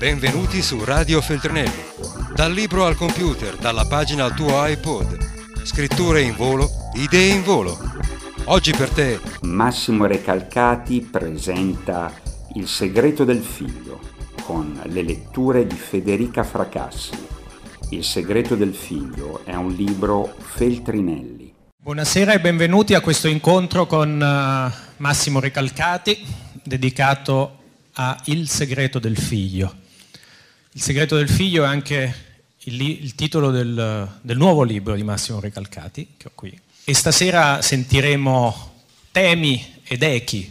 Benvenuti 0.00 0.62
su 0.62 0.82
Radio 0.82 1.20
Feltrinelli. 1.20 1.82
Dal 2.34 2.54
libro 2.54 2.86
al 2.86 2.96
computer, 2.96 3.56
dalla 3.56 3.84
pagina 3.84 4.24
al 4.24 4.34
tuo 4.34 4.66
iPod. 4.66 5.62
Scritture 5.62 6.22
in 6.22 6.34
volo, 6.36 6.70
idee 6.94 7.34
in 7.34 7.42
volo. 7.42 7.76
Oggi 8.44 8.72
per 8.72 8.88
te 8.88 9.20
Massimo 9.42 10.06
Recalcati 10.06 11.02
presenta 11.02 12.18
Il 12.54 12.66
segreto 12.66 13.24
del 13.24 13.42
figlio 13.42 14.00
con 14.42 14.80
le 14.86 15.02
letture 15.02 15.66
di 15.66 15.76
Federica 15.76 16.44
Fracassi. 16.44 17.12
Il 17.90 18.02
segreto 18.02 18.54
del 18.54 18.72
figlio 18.72 19.44
è 19.44 19.54
un 19.54 19.70
libro 19.74 20.34
Feltrinelli. 20.38 21.52
Buonasera 21.76 22.32
e 22.32 22.40
benvenuti 22.40 22.94
a 22.94 23.02
questo 23.02 23.28
incontro 23.28 23.84
con 23.84 24.08
uh, 24.18 24.92
Massimo 24.96 25.40
Recalcati 25.40 26.24
dedicato 26.64 27.58
a 27.96 28.18
Il 28.24 28.48
segreto 28.48 28.98
del 28.98 29.18
figlio. 29.18 29.88
Il 30.72 30.82
segreto 30.82 31.16
del 31.16 31.28
figlio 31.28 31.64
è 31.64 31.66
anche 31.66 32.14
il, 32.58 32.80
il 32.80 33.16
titolo 33.16 33.50
del, 33.50 34.08
del, 34.20 34.36
nuovo 34.36 34.62
libro 34.62 34.94
di 34.94 35.02
Massimo 35.02 35.40
Recalcati, 35.40 36.14
che 36.16 36.28
ho 36.28 36.32
qui. 36.32 36.56
E 36.84 36.94
stasera 36.94 37.60
sentiremo 37.60 38.74
temi 39.10 39.80
ed 39.82 40.04
echi 40.04 40.48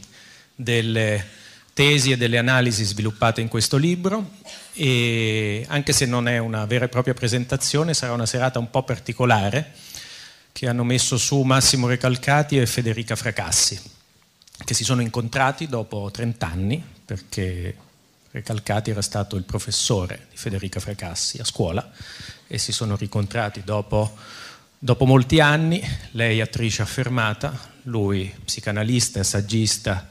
delle 0.53 1.25
tesi 1.73 2.11
e 2.11 2.17
delle 2.17 2.37
analisi 2.37 2.83
sviluppate 2.83 3.39
in 3.39 3.47
questo 3.47 3.77
libro 3.77 4.31
e 4.73 5.65
anche 5.69 5.93
se 5.93 6.05
non 6.05 6.27
è 6.27 6.37
una 6.37 6.65
vera 6.65 6.83
e 6.83 6.89
propria 6.89 7.13
presentazione 7.13 7.93
sarà 7.93 8.11
una 8.11 8.25
serata 8.25 8.59
un 8.59 8.69
po' 8.69 8.83
particolare 8.83 9.71
che 10.51 10.67
hanno 10.67 10.83
messo 10.83 11.17
su 11.17 11.41
Massimo 11.43 11.87
Recalcati 11.87 12.57
e 12.57 12.65
Federica 12.65 13.15
Fracassi 13.15 13.79
che 14.65 14.73
si 14.73 14.83
sono 14.83 15.01
incontrati 15.01 15.67
dopo 15.67 16.09
30 16.11 16.45
anni 16.45 16.83
perché 17.05 17.75
Recalcati 18.31 18.91
era 18.91 19.01
stato 19.01 19.35
il 19.35 19.43
professore 19.43 20.27
di 20.29 20.37
Federica 20.37 20.79
Fracassi 20.79 21.39
a 21.39 21.43
scuola 21.43 21.91
e 22.47 22.57
si 22.59 22.71
sono 22.71 22.95
rincontrati 22.95 23.63
dopo, 23.63 24.15
dopo 24.77 25.05
molti 25.05 25.39
anni, 25.39 25.81
lei 26.11 26.39
attrice 26.39 26.83
affermata, 26.83 27.57
lui 27.83 28.31
psicanalista 28.43 29.19
e 29.19 29.23
saggista 29.23 30.07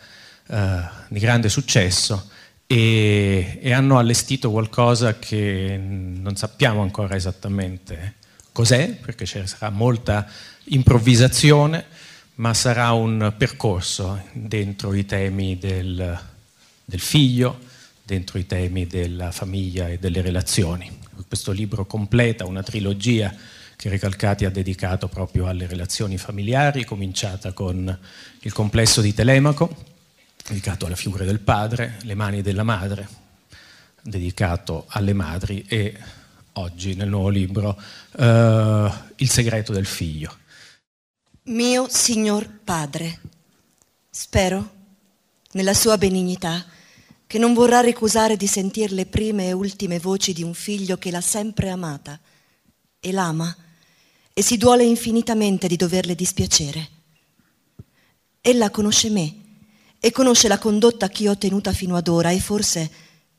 eh, 0.48 0.80
di 1.08 1.18
grande 1.20 1.48
successo 1.48 2.30
e, 2.66 3.60
e, 3.62 3.72
hanno 3.72 3.98
allestito 3.98 4.50
qualcosa 4.50 5.18
che 5.18 5.78
non 5.80 6.36
sappiamo 6.36 6.82
ancora 6.82 7.14
esattamente 7.14 8.14
cos'è, 8.50 8.96
perché 8.96 9.26
ci 9.26 9.40
sarà 9.46 9.70
molta 9.70 10.28
improvvisazione, 10.64 11.86
ma 12.34 12.52
sarà 12.52 12.90
un 12.92 13.32
percorso 13.38 14.22
dentro 14.32 14.92
i 14.92 15.06
temi 15.06 15.56
del, 15.56 16.20
del 16.84 17.00
figlio, 17.00 17.58
dentro 18.08 18.38
i 18.38 18.46
temi 18.46 18.86
della 18.86 19.30
famiglia 19.32 19.88
e 19.88 19.98
delle 19.98 20.22
relazioni. 20.22 20.90
Questo 21.26 21.52
libro 21.52 21.84
completa 21.84 22.46
una 22.46 22.62
trilogia 22.62 23.34
che 23.76 23.90
Recalcati 23.90 24.46
ha 24.46 24.50
dedicato 24.50 25.08
proprio 25.08 25.46
alle 25.46 25.66
relazioni 25.66 26.16
familiari, 26.16 26.86
cominciata 26.86 27.52
con 27.52 27.98
il 28.40 28.52
complesso 28.54 29.02
di 29.02 29.12
Telemaco, 29.12 29.76
dedicato 30.48 30.86
alla 30.86 30.96
figura 30.96 31.26
del 31.26 31.40
padre, 31.40 31.98
le 32.04 32.14
mani 32.14 32.40
della 32.40 32.62
madre, 32.62 33.06
dedicato 34.00 34.86
alle 34.88 35.12
madri 35.12 35.66
e 35.68 35.94
oggi 36.54 36.94
nel 36.94 37.10
nuovo 37.10 37.28
libro 37.28 37.78
uh, 38.12 38.90
Il 39.16 39.28
segreto 39.28 39.74
del 39.74 39.84
figlio. 39.84 40.34
Mio 41.42 41.86
signor 41.90 42.48
padre, 42.64 43.20
spero, 44.08 44.76
nella 45.52 45.74
sua 45.74 45.98
benignità, 45.98 46.64
che 47.28 47.38
non 47.38 47.52
vorrà 47.52 47.80
ricusare 47.80 48.38
di 48.38 48.46
sentire 48.46 48.94
le 48.94 49.04
prime 49.04 49.48
e 49.48 49.52
ultime 49.52 49.98
voci 49.98 50.32
di 50.32 50.42
un 50.42 50.54
figlio 50.54 50.96
che 50.96 51.10
l'ha 51.10 51.20
sempre 51.20 51.68
amata 51.68 52.18
e 52.98 53.12
l'ama 53.12 53.54
e 54.32 54.42
si 54.42 54.56
duole 54.56 54.82
infinitamente 54.82 55.68
di 55.68 55.76
doverle 55.76 56.14
dispiacere. 56.14 56.88
Ella 58.40 58.70
conosce 58.70 59.10
me 59.10 59.34
e 60.00 60.10
conosce 60.10 60.48
la 60.48 60.56
condotta 60.56 61.10
che 61.10 61.24
io 61.24 61.32
ho 61.32 61.36
tenuta 61.36 61.70
fino 61.72 61.96
ad 61.96 62.08
ora 62.08 62.30
e 62.30 62.40
forse, 62.40 62.90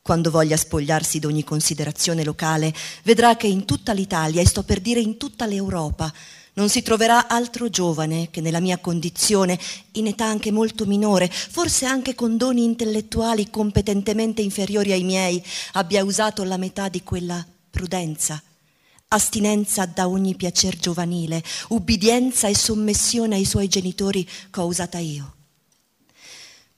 quando 0.04 0.30
voglia 0.30 0.56
spogliarsi 0.56 1.18
di 1.18 1.26
ogni 1.26 1.44
considerazione 1.44 2.24
locale, 2.24 2.72
vedrà 3.04 3.36
che 3.38 3.48
in 3.48 3.66
tutta 3.66 3.92
l'Italia, 3.92 4.40
e 4.40 4.46
sto 4.46 4.62
per 4.62 4.82
dire 4.82 5.00
in 5.00 5.18
tutta 5.18 5.48
l'Europa, 5.48 6.14
non 6.54 6.70
si 6.70 6.82
troverà 6.82 7.28
altro 7.28 7.70
giovane 7.70 8.30
che 8.32 8.42
nella 8.42 8.60
mia 8.60 8.78
condizione, 8.80 9.60
in 9.94 10.08
età 10.08 10.26
anche 10.26 10.52
molto 10.52 10.86
minore, 10.86 11.30
forse 11.30 11.86
anche 11.86 12.16
con 12.16 12.38
doni 12.38 12.64
intellettuali 12.64 13.50
competentemente 13.50 14.42
inferiori 14.42 14.92
ai 14.92 15.04
miei, 15.04 15.44
abbia 15.74 16.04
usato 16.04 16.44
la 16.44 16.58
metà 16.58 16.90
di 16.90 17.04
quella 17.04 17.46
prudenza, 17.70 18.42
astinenza 19.10 19.86
da 19.86 20.08
ogni 20.08 20.36
piacer 20.36 20.78
giovanile, 20.78 21.44
ubbidienza 21.70 22.48
e 22.48 22.56
sommessione 22.56 23.36
ai 23.36 23.46
suoi 23.46 23.68
genitori 23.68 24.28
che 24.50 24.60
ho 24.60 24.66
usata 24.66 24.98
io. 24.98 25.36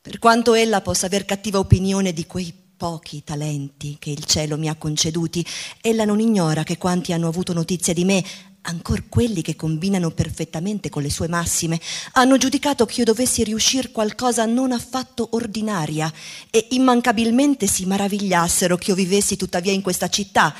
Per 0.01 0.19
quanto 0.19 0.53
ella 0.53 0.81
possa 0.81 1.05
aver 1.05 1.25
cattiva 1.25 1.59
opinione 1.59 2.11
di 2.11 2.25
quei 2.25 2.53
pochi 2.81 3.23
talenti 3.23 3.97
che 3.99 4.09
il 4.09 4.23
cielo 4.25 4.57
mi 4.57 4.67
ha 4.67 4.73
conceduti, 4.73 5.45
ella 5.81 6.05
non 6.05 6.19
ignora 6.19 6.63
che 6.63 6.79
quanti 6.79 7.13
hanno 7.13 7.27
avuto 7.27 7.53
notizia 7.53 7.93
di 7.93 8.03
me 8.03 8.23
ancor 8.63 9.09
quelli 9.09 9.41
che 9.41 9.55
combinano 9.55 10.11
perfettamente 10.11 10.89
con 10.89 11.01
le 11.01 11.09
sue 11.09 11.27
massime, 11.27 11.79
hanno 12.13 12.37
giudicato 12.37 12.85
che 12.85 12.99
io 12.99 13.05
dovessi 13.05 13.43
riuscire 13.43 13.91
qualcosa 13.91 14.45
non 14.45 14.71
affatto 14.71 15.29
ordinaria 15.31 16.11
e 16.49 16.67
immancabilmente 16.71 17.67
si 17.67 17.85
maravigliassero 17.85 18.77
che 18.77 18.91
io 18.91 18.95
vivessi 18.95 19.35
tuttavia 19.35 19.71
in 19.71 19.81
questa 19.81 20.09
città 20.09 20.53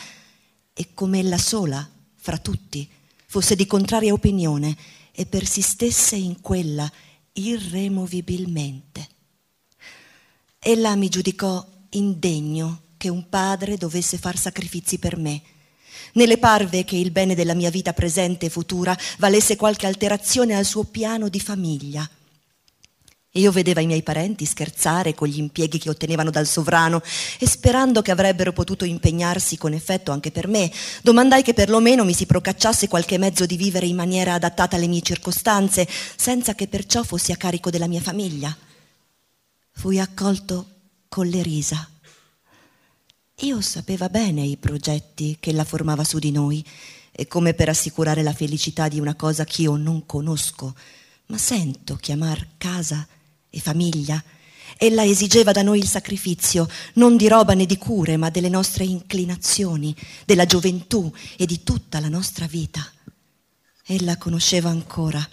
e 0.74 0.88
come 0.94 1.20
ella 1.20 1.38
sola, 1.38 1.88
fra 2.16 2.38
tutti, 2.38 2.90
fosse 3.26 3.56
di 3.56 3.66
contraria 3.66 4.14
opinione 4.14 4.76
e 5.12 5.26
persistesse 5.26 6.16
in 6.16 6.42
quella 6.42 6.92
irremovibilmente. 7.34 9.08
Ella 10.60 10.96
mi 10.96 11.10
giudicò 11.10 11.66
indegno 11.92 12.82
che 12.98 13.10
un 13.10 13.30
padre 13.30 13.78
dovesse 13.78 14.18
far 14.18 14.38
sacrifici 14.38 15.00
per 15.00 15.18
me 15.18 15.42
Né 16.14 16.26
le 16.26 16.38
parve 16.38 16.84
che 16.84 16.96
il 16.96 17.12
bene 17.12 17.36
della 17.36 17.54
mia 17.54 17.70
vita 17.70 17.94
presente 17.94 18.48
e 18.48 18.50
futura 18.50 18.98
valesse 19.18 19.56
qualche 19.56 19.88
alterazione 19.88 20.56
al 20.56 20.66
suo 20.66 20.84
piano 20.84 21.30
di 21.30 21.40
famiglia. 21.40 22.10
Io 23.36 23.52
vedeva 23.54 23.80
i 23.80 23.86
miei 23.86 24.04
parenti 24.04 24.44
scherzare 24.44 25.14
con 25.14 25.30
gli 25.30 25.38
impieghi 25.38 25.78
che 25.78 25.90
ottenevano 25.90 26.32
dal 26.32 26.46
sovrano 26.46 27.02
e 27.40 27.48
sperando 27.48 28.02
che 28.02 28.12
avrebbero 28.12 28.52
potuto 28.52 28.84
impegnarsi 28.84 29.58
con 29.58 29.72
effetto 29.72 30.12
anche 30.12 30.32
per 30.32 30.50
me, 30.50 30.70
domandai 31.02 31.42
che 31.42 31.54
perlomeno 31.54 32.04
mi 32.04 32.14
si 32.14 32.26
procacciasse 32.26 32.90
qualche 32.90 33.18
mezzo 33.18 33.46
di 33.46 33.56
vivere 33.56 33.86
in 33.86 33.96
maniera 33.96 34.34
adattata 34.34 34.76
alle 34.76 34.88
mie 34.88 35.02
circostanze, 35.02 35.88
senza 36.18 36.56
che 36.56 36.68
perciò 36.68 37.04
fossi 37.04 37.32
a 37.32 37.38
carico 37.38 37.70
della 37.70 37.88
mia 37.88 38.02
famiglia. 38.02 38.54
Fui 39.72 39.98
accolto 39.98 40.68
con 41.08 41.28
le 41.28 41.42
risa. 41.42 41.90
Io 43.44 43.60
sapeva 43.60 44.08
bene 44.08 44.44
i 44.44 44.56
progetti 44.56 45.38
che 45.40 45.50
ella 45.50 45.64
formava 45.64 46.04
su 46.04 46.20
di 46.20 46.30
noi 46.30 46.64
e 47.12 47.26
come 47.26 47.56
per 47.56 47.70
assicurare 47.70 48.22
la 48.22 48.34
felicità 48.34 48.88
di 48.88 49.00
una 49.00 49.16
cosa 49.16 49.46
che 49.46 49.64
io 49.64 49.76
non 49.78 50.06
conosco, 50.06 50.76
ma 51.26 51.40
sento 51.40 51.96
chiamar 51.96 52.50
casa 52.58 53.08
e 53.50 53.60
famiglia. 53.60 54.24
Ella 54.78 55.04
esigeva 55.04 55.52
da 55.52 55.64
noi 55.64 55.80
il 55.80 55.88
sacrificio, 55.88 56.70
non 56.94 57.18
di 57.18 57.28
roba 57.28 57.56
né 57.56 57.66
di 57.66 57.80
cure, 57.80 58.16
ma 58.16 58.30
delle 58.30 58.48
nostre 58.48 58.84
inclinazioni, 58.84 59.96
della 60.24 60.46
gioventù 60.46 61.12
e 61.36 61.48
di 61.48 61.64
tutta 61.64 62.00
la 62.00 62.10
nostra 62.10 62.46
vita. 62.46 62.88
Ella 63.88 64.18
conosceva 64.18 64.70
ancora 64.70 65.28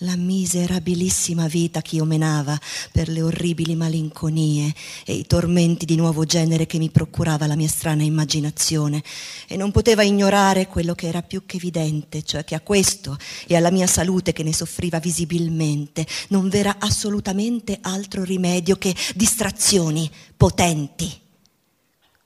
la 0.00 0.16
miserabilissima 0.16 1.46
vita 1.46 1.80
che 1.80 1.96
io 1.96 2.04
menava 2.04 2.58
per 2.92 3.08
le 3.08 3.22
orribili 3.22 3.74
malinconie 3.74 4.74
e 5.04 5.14
i 5.14 5.26
tormenti 5.26 5.86
di 5.86 5.96
nuovo 5.96 6.24
genere 6.24 6.66
che 6.66 6.78
mi 6.78 6.90
procurava 6.90 7.46
la 7.46 7.56
mia 7.56 7.68
strana 7.68 8.02
immaginazione 8.02 9.02
e 9.46 9.56
non 9.56 9.70
poteva 9.70 10.02
ignorare 10.02 10.66
quello 10.66 10.94
che 10.94 11.06
era 11.06 11.22
più 11.22 11.46
che 11.46 11.56
evidente, 11.56 12.22
cioè 12.22 12.44
che 12.44 12.54
a 12.54 12.60
questo 12.60 13.16
e 13.46 13.56
alla 13.56 13.70
mia 13.70 13.86
salute 13.86 14.32
che 14.32 14.42
ne 14.42 14.52
soffriva 14.52 14.98
visibilmente 14.98 16.06
non 16.28 16.48
v'era 16.48 16.76
assolutamente 16.78 17.78
altro 17.80 18.24
rimedio 18.24 18.76
che 18.76 18.94
distrazioni 19.14 20.10
potenti. 20.36 21.24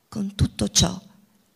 Con 0.08 0.34
tutto 0.34 0.68
ciò, 0.68 1.00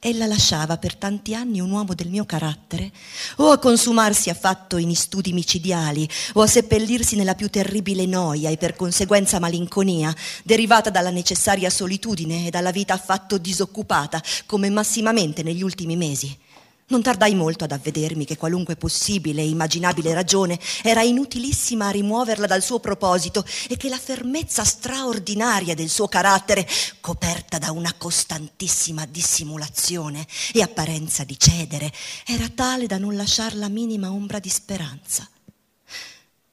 ella 0.07 0.27
lasciava 0.27 0.77
per 0.77 0.97
tanti 0.97 1.35
anni 1.35 1.61
un 1.61 1.71
uomo 1.71 1.95
del 1.95 2.11
mio 2.11 2.27
carattere 2.27 2.93
o 3.37 3.51
a 3.51 3.59
consumarsi 3.59 4.29
affatto 4.29 4.77
in 4.77 4.95
studi 4.95 5.33
micidiali 5.33 6.07
o 6.35 6.43
a 6.43 6.47
seppellirsi 6.47 7.17
nella 7.17 7.35
più 7.35 7.49
terribile 7.49 8.05
noia 8.05 8.51
e 8.51 8.59
per 8.59 8.77
conseguenza 8.77 9.41
malinconia 9.41 10.15
derivata 10.43 10.91
dalla 10.91 11.09
necessaria 11.09 11.71
solitudine 11.71 12.47
e 12.47 12.51
dalla 12.51 12.71
vita 12.71 12.93
affatto 12.93 13.39
disoccupata 13.39 14.23
come 14.45 14.69
massimamente 14.69 15.43
negli 15.43 15.63
ultimi 15.63 15.97
mesi. 15.97 16.44
Non 16.87 17.01
tardai 17.01 17.35
molto 17.35 17.65
ad 17.65 17.73
avvedermi 17.73 18.27
che 18.27 18.37
qualunque 18.37 18.77
possibile 18.77 19.41
e 19.41 19.49
immaginabile 19.49 20.13
ragione 20.13 20.61
era 20.83 21.01
inutilissima 21.01 21.87
a 21.87 21.91
rimuoverla 21.91 22.47
dal 22.47 22.63
suo 22.63 22.79
proposito 22.79 23.43
e 23.71 23.79
che 23.79 23.89
la 23.89 23.99
fermezza 23.99 24.65
straordinaria 24.65 25.75
del 25.75 25.89
suo 25.89 26.09
carattere, 26.09 26.69
coperta 27.01 27.57
da 27.57 27.71
una 27.71 27.95
costantissima 27.97 29.07
dissimulazione 29.07 30.27
e 30.53 30.61
apparenza 30.61 31.25
di 31.25 31.39
cedere, 31.39 31.91
era 32.27 32.51
tale 32.55 32.87
da 32.87 32.99
non 32.99 33.17
lasciar 33.17 33.57
la 33.57 33.71
minima 33.71 34.13
ombra 34.13 34.39
di 34.39 34.51
speranza. 34.51 35.27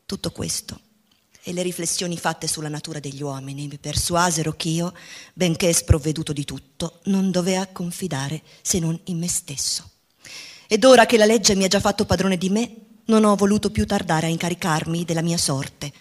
Tutto 0.06 0.32
questo 0.32 0.80
e 1.44 1.52
le 1.52 1.62
riflessioni 1.62 2.18
fatte 2.18 2.48
sulla 2.48 2.70
natura 2.70 3.02
degli 3.02 3.22
uomini 3.22 3.68
mi 3.68 3.78
persuasero 3.78 4.54
ch'io, 4.54 4.94
benché 5.34 5.74
sprovveduto 5.74 6.32
di 6.32 6.46
tutto, 6.46 7.00
non 7.06 7.32
dovea 7.32 7.68
confidare 7.68 8.42
se 8.62 8.80
non 8.80 8.98
in 9.06 9.18
me 9.18 9.28
stesso. 9.28 9.91
Ed 10.74 10.86
ora 10.86 11.06
che 11.06 11.18
la 11.18 11.26
legge 11.26 11.54
mi 11.54 11.66
ha 11.66 11.68
già 11.68 11.82
fatto 11.82 12.06
padrone 12.06 12.38
di 12.38 12.50
me, 12.50 12.76
non 13.08 13.26
ho 13.26 13.36
voluto 13.36 13.72
più 13.72 13.86
tardare 13.86 14.28
a 14.28 14.30
incaricarmi 14.30 15.04
della 15.04 15.22
mia 15.22 15.36
sorte. 15.36 15.92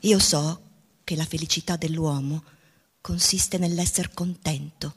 Io 0.00 0.18
so 0.18 0.60
che 1.02 1.16
la 1.16 1.24
felicità 1.24 1.76
dell'uomo 1.76 2.44
consiste 3.00 3.56
nell'essere 3.56 4.10
contento 4.12 4.96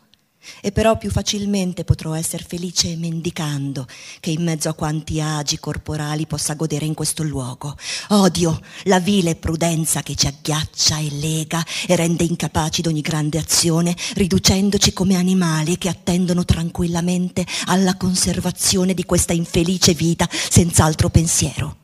e 0.61 0.71
però 0.71 0.97
più 0.97 1.09
facilmente 1.11 1.83
potrò 1.83 2.13
essere 2.13 2.45
felice 2.47 2.95
mendicando 2.95 3.85
che 4.19 4.31
in 4.31 4.43
mezzo 4.43 4.69
a 4.69 4.73
quanti 4.73 5.21
agi 5.21 5.59
corporali 5.59 6.27
possa 6.27 6.53
godere 6.53 6.85
in 6.85 6.93
questo 6.93 7.23
luogo. 7.23 7.75
Odio 8.09 8.59
la 8.83 8.99
vile 8.99 9.35
prudenza 9.35 10.01
che 10.01 10.15
ci 10.15 10.27
agghiaccia 10.27 10.97
e 10.97 11.11
lega 11.11 11.65
e 11.87 11.95
rende 11.95 12.23
incapaci 12.23 12.81
d'ogni 12.81 13.01
grande 13.01 13.37
azione, 13.37 13.95
riducendoci 14.15 14.93
come 14.93 15.15
animali 15.15 15.77
che 15.77 15.89
attendono 15.89 16.45
tranquillamente 16.45 17.45
alla 17.65 17.95
conservazione 17.95 18.93
di 18.93 19.03
questa 19.03 19.33
infelice 19.33 19.93
vita 19.93 20.27
senza 20.31 20.83
altro 20.85 21.09
pensiero. 21.09 21.77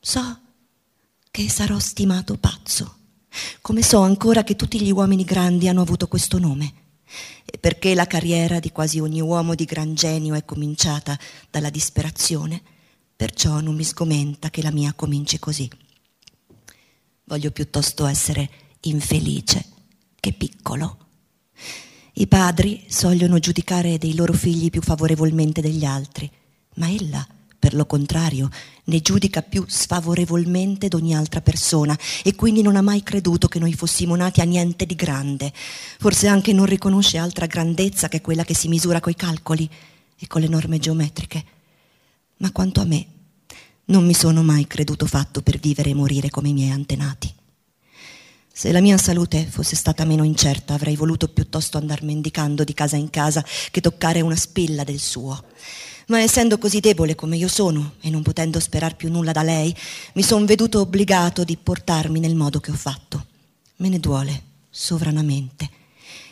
So 0.00 0.40
che 1.30 1.48
sarò 1.48 1.78
stimato 1.78 2.36
pazzo, 2.36 2.96
come 3.60 3.82
so 3.82 4.00
ancora 4.00 4.44
che 4.44 4.54
tutti 4.54 4.80
gli 4.80 4.92
uomini 4.92 5.24
grandi 5.24 5.66
hanno 5.66 5.80
avuto 5.80 6.06
questo 6.06 6.38
nome 6.38 6.82
perché 7.60 7.94
la 7.94 8.06
carriera 8.06 8.58
di 8.58 8.70
quasi 8.70 9.00
ogni 9.00 9.20
uomo 9.20 9.54
di 9.54 9.64
gran 9.64 9.94
genio 9.94 10.34
è 10.34 10.44
cominciata 10.44 11.18
dalla 11.50 11.70
disperazione, 11.70 12.60
perciò 13.14 13.60
non 13.60 13.74
mi 13.74 13.84
sgomenta 13.84 14.50
che 14.50 14.62
la 14.62 14.70
mia 14.70 14.92
cominci 14.94 15.38
così. 15.38 15.70
Voglio 17.24 17.50
piuttosto 17.50 18.06
essere 18.06 18.48
infelice 18.82 19.64
che 20.20 20.32
piccolo. 20.32 20.98
I 22.14 22.26
padri 22.26 22.84
sogliono 22.88 23.38
giudicare 23.38 23.98
dei 23.98 24.14
loro 24.14 24.32
figli 24.32 24.70
più 24.70 24.82
favorevolmente 24.82 25.60
degli 25.60 25.84
altri, 25.84 26.30
ma 26.76 26.90
ella 26.90 27.26
per 27.64 27.72
lo 27.72 27.86
contrario, 27.86 28.50
ne 28.84 29.00
giudica 29.00 29.40
più 29.40 29.64
sfavorevolmente 29.66 30.88
d'ogni 30.88 31.14
altra 31.14 31.40
persona 31.40 31.98
e 32.22 32.34
quindi 32.34 32.60
non 32.60 32.76
ha 32.76 32.82
mai 32.82 33.02
creduto 33.02 33.48
che 33.48 33.58
noi 33.58 33.72
fossimo 33.72 34.14
nati 34.14 34.42
a 34.42 34.44
niente 34.44 34.84
di 34.84 34.94
grande. 34.94 35.50
Forse 35.98 36.26
anche 36.26 36.52
non 36.52 36.66
riconosce 36.66 37.16
altra 37.16 37.46
grandezza 37.46 38.08
che 38.08 38.20
quella 38.20 38.44
che 38.44 38.54
si 38.54 38.68
misura 38.68 39.00
coi 39.00 39.14
calcoli 39.14 39.66
e 40.18 40.26
con 40.26 40.42
le 40.42 40.48
norme 40.48 40.78
geometriche. 40.78 41.44
Ma 42.36 42.52
quanto 42.52 42.82
a 42.82 42.84
me, 42.84 43.06
non 43.86 44.04
mi 44.04 44.12
sono 44.12 44.42
mai 44.42 44.66
creduto 44.66 45.06
fatto 45.06 45.40
per 45.40 45.58
vivere 45.58 45.88
e 45.88 45.94
morire 45.94 46.28
come 46.28 46.50
i 46.50 46.52
miei 46.52 46.70
antenati. 46.70 47.32
Se 48.52 48.72
la 48.72 48.82
mia 48.82 48.98
salute 48.98 49.46
fosse 49.46 49.74
stata 49.74 50.04
meno 50.04 50.22
incerta, 50.22 50.74
avrei 50.74 50.96
voluto 50.96 51.28
piuttosto 51.28 51.78
andar 51.78 52.02
mendicando 52.02 52.62
di 52.62 52.74
casa 52.74 52.96
in 52.96 53.08
casa 53.08 53.42
che 53.70 53.80
toccare 53.80 54.20
una 54.20 54.36
spilla 54.36 54.84
del 54.84 55.00
suo 55.00 55.42
ma 56.08 56.20
essendo 56.20 56.58
così 56.58 56.80
debole 56.80 57.14
come 57.14 57.36
io 57.36 57.48
sono 57.48 57.94
e 58.00 58.10
non 58.10 58.22
potendo 58.22 58.60
sperar 58.60 58.96
più 58.96 59.10
nulla 59.10 59.32
da 59.32 59.42
lei, 59.42 59.74
mi 60.14 60.22
son 60.22 60.44
veduto 60.44 60.80
obbligato 60.80 61.44
di 61.44 61.56
portarmi 61.56 62.20
nel 62.20 62.34
modo 62.34 62.60
che 62.60 62.70
ho 62.70 62.76
fatto. 62.76 63.26
Me 63.76 63.88
ne 63.88 63.98
duole 63.98 64.42
sovranamente 64.70 65.70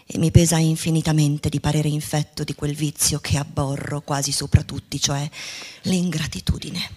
e 0.06 0.18
mi 0.18 0.30
pesa 0.30 0.58
infinitamente 0.58 1.48
di 1.48 1.60
parere 1.60 1.88
infetto 1.88 2.44
di 2.44 2.54
quel 2.54 2.74
vizio 2.74 3.18
che 3.18 3.38
abborro 3.38 4.02
quasi 4.02 4.32
sopra 4.32 4.62
tutti, 4.62 5.00
cioè 5.00 5.28
l'ingratitudine. 5.82 6.90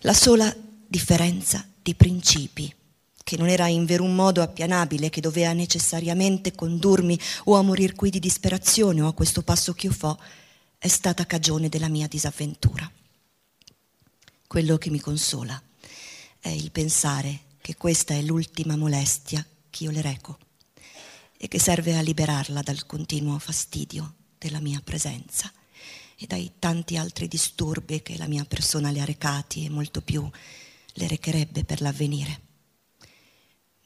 La 0.00 0.12
sola 0.12 0.54
differenza 0.86 1.66
di 1.80 1.94
principi 1.94 2.72
che 3.24 3.36
non 3.36 3.48
era 3.48 3.66
in 3.68 3.86
verun 3.86 4.14
modo 4.14 4.42
appianabile, 4.42 5.08
che 5.08 5.20
doveva 5.20 5.52
necessariamente 5.52 6.54
condurmi 6.54 7.18
o 7.44 7.56
a 7.56 7.62
morir 7.62 7.94
qui 7.94 8.10
di 8.10 8.18
disperazione 8.18 9.00
o 9.00 9.06
a 9.06 9.14
questo 9.14 9.42
passo 9.42 9.72
che 9.72 9.86
io 9.86 9.92
fo, 9.92 10.18
è 10.82 10.88
stata 10.88 11.26
cagione 11.26 11.68
della 11.68 11.86
mia 11.86 12.08
disavventura. 12.08 12.90
Quello 14.48 14.78
che 14.78 14.90
mi 14.90 14.98
consola 14.98 15.62
è 16.40 16.48
il 16.48 16.72
pensare 16.72 17.42
che 17.60 17.76
questa 17.76 18.14
è 18.14 18.20
l'ultima 18.20 18.74
molestia 18.74 19.46
che 19.70 19.84
io 19.84 19.92
le 19.92 20.00
reco 20.00 20.40
e 21.36 21.46
che 21.46 21.60
serve 21.60 21.96
a 21.96 22.00
liberarla 22.00 22.62
dal 22.62 22.84
continuo 22.84 23.38
fastidio 23.38 24.14
della 24.36 24.58
mia 24.58 24.80
presenza 24.82 25.52
e 26.16 26.26
dai 26.26 26.54
tanti 26.58 26.96
altri 26.96 27.28
disturbi 27.28 28.02
che 28.02 28.16
la 28.16 28.26
mia 28.26 28.44
persona 28.44 28.90
le 28.90 29.02
ha 29.02 29.04
recati 29.04 29.64
e 29.64 29.70
molto 29.70 30.02
più 30.02 30.28
le 30.94 31.06
recherebbe 31.06 31.62
per 31.62 31.80
l'avvenire. 31.80 32.40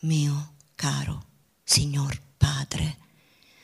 Mio 0.01 0.55
caro 0.75 1.27
signor 1.63 2.19
Padre, 2.39 2.97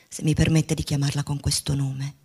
se 0.07 0.21
mi 0.21 0.35
permette 0.35 0.75
di 0.75 0.83
chiamarla 0.83 1.23
con 1.23 1.39
questo 1.39 1.73
nome, 1.73 2.21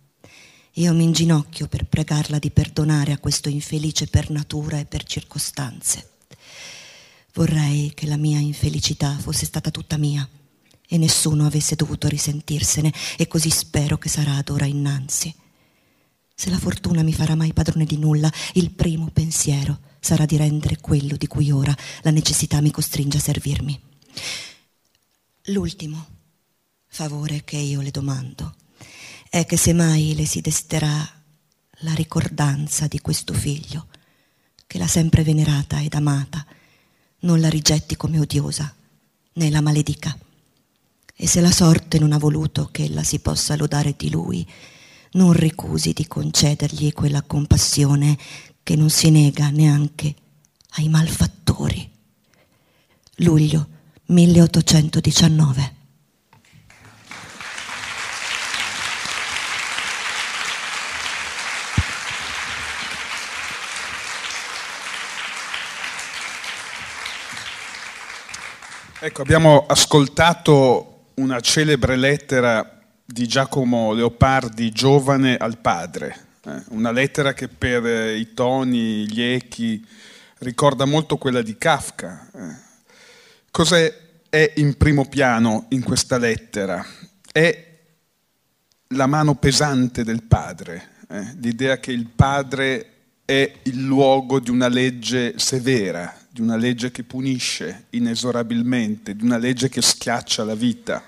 io 0.73 0.93
mi 0.93 1.03
inginocchio 1.03 1.67
per 1.67 1.85
pregarla 1.85 2.39
di 2.39 2.51
perdonare 2.51 3.11
a 3.11 3.17
questo 3.17 3.49
infelice 3.49 4.07
per 4.07 4.29
natura 4.29 4.79
e 4.79 4.85
per 4.85 5.03
circostanze. 5.03 6.09
Vorrei 7.33 7.93
che 7.93 8.05
la 8.05 8.17
mia 8.17 8.39
infelicità 8.39 9.17
fosse 9.17 9.45
stata 9.45 9.71
tutta 9.71 9.97
mia 9.97 10.27
e 10.87 10.97
nessuno 10.97 11.45
avesse 11.45 11.75
dovuto 11.75 12.07
risentirsene 12.07 12.93
e 13.17 13.27
così 13.27 13.49
spero 13.49 13.97
che 13.97 14.09
sarà 14.09 14.35
ad 14.35 14.49
ora 14.49 14.65
innanzi. 14.65 15.33
Se 16.33 16.49
la 16.49 16.57
fortuna 16.57 17.03
mi 17.03 17.13
farà 17.13 17.35
mai 17.35 17.51
padrone 17.51 17.85
di 17.85 17.97
nulla, 17.97 18.31
il 18.53 18.71
primo 18.71 19.09
pensiero 19.11 19.79
sarà 19.99 20.25
di 20.25 20.37
rendere 20.37 20.77
quello 20.77 21.17
di 21.17 21.27
cui 21.27 21.51
ora 21.51 21.75
la 22.01 22.11
necessità 22.11 22.61
mi 22.61 22.71
costringe 22.71 23.17
a 23.17 23.21
servirmi. 23.21 23.79
L'ultimo 25.45 26.07
favore 26.87 27.43
che 27.43 27.57
io 27.57 27.81
le 27.81 27.91
domando 27.91 28.55
è 29.29 29.45
che 29.45 29.57
se 29.57 29.73
mai 29.73 30.15
le 30.15 30.25
si 30.25 30.41
desterà 30.41 31.07
la 31.81 31.93
ricordanza 31.93 32.87
di 32.87 32.99
questo 32.99 33.33
figlio, 33.33 33.85
che 34.65 34.79
l'ha 34.79 34.87
sempre 34.87 35.23
venerata 35.23 35.79
ed 35.81 35.93
amata, 35.93 36.43
non 37.19 37.39
la 37.39 37.47
rigetti 37.47 37.95
come 37.95 38.19
odiosa, 38.19 38.73
né 39.33 39.49
la 39.51 39.61
maledica. 39.61 40.17
E 41.15 41.27
se 41.27 41.41
la 41.41 41.51
sorte 41.51 41.99
non 41.99 42.11
ha 42.11 42.17
voluto 42.17 42.69
che 42.71 42.85
ella 42.85 43.03
si 43.03 43.19
possa 43.19 43.55
lodare 43.55 43.93
di 43.95 44.09
lui, 44.09 44.45
non 45.11 45.33
ricusi 45.33 45.93
di 45.93 46.07
concedergli 46.07 46.91
quella 46.91 47.21
compassione 47.21 48.17
che 48.63 48.75
non 48.75 48.89
si 48.89 49.11
nega 49.11 49.49
neanche 49.49 50.15
ai 50.71 50.89
malfattori. 50.89 51.87
Luglio 53.17 53.67
1819 54.05 55.78
Ecco, 69.01 69.21
abbiamo 69.21 69.65
ascoltato 69.65 71.11
una 71.15 71.39
celebre 71.39 71.95
lettera 71.95 72.81
di 73.05 73.29
Giacomo 73.29 73.93
Leopardi, 73.93 74.71
giovane 74.71 75.37
al 75.37 75.57
padre, 75.57 76.27
eh, 76.43 76.63
una 76.71 76.91
lettera 76.91 77.31
che 77.31 77.47
per 77.47 77.85
i 78.13 78.33
toni, 78.33 79.09
gli 79.09 79.21
echi, 79.21 79.87
ricorda 80.39 80.83
molto 80.83 81.15
quella 81.15 81.41
di 81.41 81.57
Kafka. 81.57 82.29
Eh. 82.35 82.55
Cos'è 83.49 83.97
è 84.27 84.51
in 84.57 84.75
primo 84.75 85.05
piano 85.05 85.67
in 85.69 85.81
questa 85.81 86.17
lettera? 86.17 86.85
È 87.31 87.67
la 88.87 89.07
mano 89.07 89.35
pesante 89.35 90.03
del 90.03 90.23
padre, 90.23 90.89
eh, 91.07 91.35
l'idea 91.39 91.79
che 91.79 91.93
il 91.93 92.05
padre 92.05 92.95
è 93.23 93.49
il 93.63 93.81
luogo 93.81 94.41
di 94.41 94.49
una 94.49 94.67
legge 94.67 95.39
severa, 95.39 96.18
di 96.39 96.45
una 96.45 96.55
legge 96.55 96.89
che 96.89 97.03
punisce 97.03 97.87
inesorabilmente, 97.89 99.13
di 99.13 99.23
una 99.23 99.37
legge 99.37 99.67
che 99.67 99.81
schiaccia 99.81 100.45
la 100.45 100.55
vita. 100.55 101.03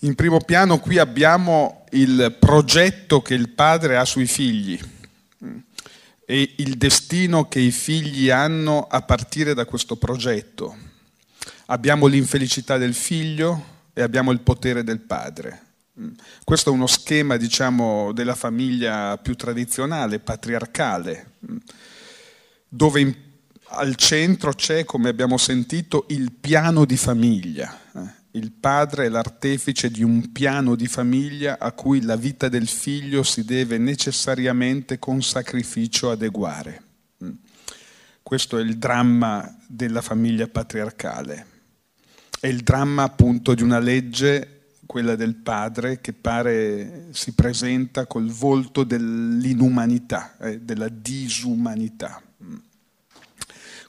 In 0.00 0.14
primo 0.14 0.40
piano 0.40 0.78
qui 0.80 0.98
abbiamo 0.98 1.84
il 1.90 2.34
progetto 2.38 3.20
che 3.20 3.34
il 3.34 3.50
padre 3.50 3.98
ha 3.98 4.04
sui 4.06 4.26
figli 4.26 4.80
e 6.24 6.54
il 6.56 6.76
destino 6.76 7.48
che 7.48 7.60
i 7.60 7.70
figli 7.70 8.30
hanno 8.30 8.86
a 8.86 9.02
partire 9.02 9.52
da 9.52 9.66
questo 9.66 9.96
progetto. 9.96 10.74
Abbiamo 11.66 12.06
l'infelicità 12.06 12.78
del 12.78 12.94
figlio 12.94 13.72
e 13.92 14.00
abbiamo 14.00 14.32
il 14.32 14.40
potere 14.40 14.84
del 14.84 15.00
padre. 15.00 15.60
Mm. 16.00 16.12
Questo 16.44 16.70
è 16.70 16.72
uno 16.72 16.86
schema, 16.86 17.36
diciamo, 17.36 18.12
della 18.12 18.34
famiglia 18.34 19.18
più 19.18 19.36
tradizionale, 19.36 20.18
patriarcale, 20.18 21.32
mm. 21.46 21.56
dove 22.68 23.00
in, 23.00 23.14
al 23.76 23.94
centro 23.96 24.52
c'è, 24.52 24.84
come 24.84 25.08
abbiamo 25.08 25.36
sentito, 25.36 26.06
il 26.08 26.32
piano 26.32 26.84
di 26.84 26.96
famiglia. 26.96 27.78
Eh. 27.94 28.22
Il 28.32 28.50
padre 28.50 29.06
è 29.06 29.08
l'artefice 29.08 29.90
di 29.90 30.02
un 30.02 30.32
piano 30.32 30.74
di 30.74 30.88
famiglia 30.88 31.58
a 31.58 31.70
cui 31.72 32.02
la 32.02 32.16
vita 32.16 32.48
del 32.48 32.66
figlio 32.66 33.22
si 33.22 33.44
deve 33.44 33.78
necessariamente 33.78 34.98
con 34.98 35.22
sacrificio 35.22 36.10
adeguare. 36.10 36.82
Mm. 37.22 37.30
Questo 38.22 38.58
è 38.58 38.62
il 38.62 38.76
dramma 38.76 39.56
della 39.68 40.00
famiglia 40.00 40.48
patriarcale. 40.48 41.46
È 42.40 42.48
il 42.48 42.62
dramma 42.62 43.04
appunto 43.04 43.54
di 43.54 43.62
una 43.62 43.78
legge 43.78 44.54
quella 44.86 45.14
del 45.16 45.34
padre 45.36 46.00
che 46.00 46.12
pare 46.12 47.08
si 47.10 47.32
presenta 47.32 48.06
col 48.06 48.30
volto 48.30 48.84
dell'inumanità, 48.84 50.36
eh, 50.38 50.60
della 50.60 50.88
disumanità. 50.88 52.22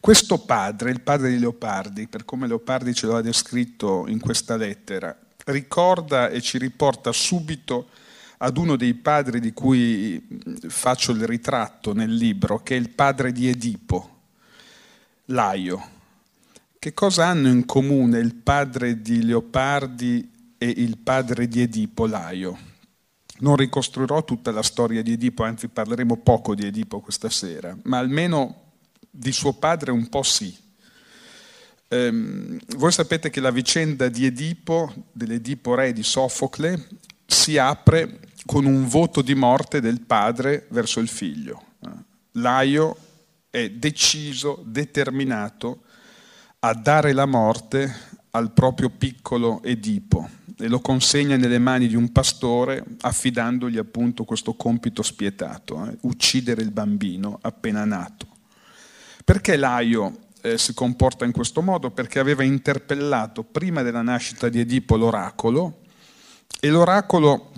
Questo 0.06 0.38
padre, 0.38 0.92
il 0.92 1.02
padre 1.02 1.32
di 1.32 1.40
Leopardi, 1.40 2.08
per 2.08 2.26
come 2.26 2.46
Leopardi 2.46 2.94
ce 2.94 3.08
lo 3.08 3.16
ha 3.16 3.24
descritto 3.24 4.06
in 4.08 4.20
questa 4.20 4.56
lettera, 4.56 5.18
ricorda 5.46 6.30
e 6.30 6.42
ci 6.42 6.60
riporta 6.60 7.12
subito 7.12 7.88
ad 8.38 8.56
uno 8.58 8.76
dei 8.76 8.94
padri 8.94 9.40
di 9.40 9.52
cui 9.52 10.24
faccio 10.68 11.12
il 11.12 11.26
ritratto 11.26 11.96
nel 11.96 12.14
libro, 12.14 12.62
che 12.62 12.76
è 12.76 12.78
il 12.78 12.92
padre 12.92 13.32
di 13.32 13.48
Edipo, 13.48 14.20
Laio. 15.30 15.90
Che 16.78 16.94
cosa 16.94 17.26
hanno 17.26 17.48
in 17.48 17.66
comune 17.66 18.20
il 18.20 18.36
padre 18.36 19.02
di 19.02 19.24
Leopardi 19.24 20.54
e 20.60 20.68
il 20.68 21.00
padre 21.00 21.48
di 21.48 21.62
Edipo, 21.62 22.06
Laio. 22.06 22.56
Non 23.40 23.56
ricostruirò 23.56 24.24
tutta 24.24 24.52
la 24.52 24.62
storia 24.62 25.02
di 25.02 25.14
Edipo, 25.14 25.42
anzi 25.42 25.68
parleremo 25.68 26.18
poco 26.18 26.54
di 26.54 26.68
Edipo 26.68 27.00
questa 27.00 27.32
sera, 27.32 27.76
ma 27.86 27.98
almeno 27.98 28.65
di 29.16 29.32
suo 29.32 29.54
padre 29.54 29.92
un 29.92 30.08
po' 30.10 30.24
sì. 30.24 30.56
Ehm, 31.88 32.60
voi 32.78 32.92
sapete 32.92 33.30
che 33.30 33.40
la 33.40 33.52
vicenda 33.52 34.10
di 34.10 34.26
Edipo, 34.26 34.94
dell'Edipo 35.12 35.76
re 35.76 35.94
di 35.94 36.04
Sofocle, 36.04 36.88
si 37.26 37.58
apre 37.58 38.20
con 38.46 38.66
un 38.66 38.88
voto 38.88 39.22
di 39.22 39.34
morte 39.34 39.82
del 39.82 40.02
padre 40.02 40.68
verso 40.70 41.00
il 41.00 41.08
figlio. 41.08 41.64
Laio 42.34 42.98
è 43.50 43.70
deciso, 43.70 44.62
determinato 44.66 45.84
a 46.60 46.74
dare 46.74 47.14
la 47.14 47.26
morte 47.26 48.14
al 48.32 48.52
proprio 48.52 48.90
piccolo 48.90 49.64
Edipo 49.64 50.30
e 50.58 50.68
lo 50.68 50.80
consegna 50.80 51.38
nelle 51.38 51.60
mani 51.60 51.88
di 51.88 51.96
un 51.96 52.12
pastore 52.12 52.84
affidandogli 53.02 53.78
appunto 53.78 54.24
questo 54.24 54.54
compito 54.54 55.02
spietato, 55.02 55.86
eh, 55.86 55.98
uccidere 56.02 56.62
il 56.62 56.72
bambino 56.72 57.40
appena 57.42 57.86
nato. 57.86 58.28
Perché 59.26 59.58
Laio 59.58 60.28
eh, 60.42 60.60
si 60.60 60.76
comporta 60.76 61.26
in 61.26 61.32
questo 61.32 61.64
modo? 61.64 61.90
Perché 61.90 62.20
aveva 62.20 62.44
interpellato 62.44 63.42
prima 63.42 63.82
della 63.82 64.04
nascita 64.04 64.50
di 64.50 64.60
Edipo 64.60 64.96
l'oracolo 64.96 65.82
e 66.60 66.70
l'oracolo 66.70 67.52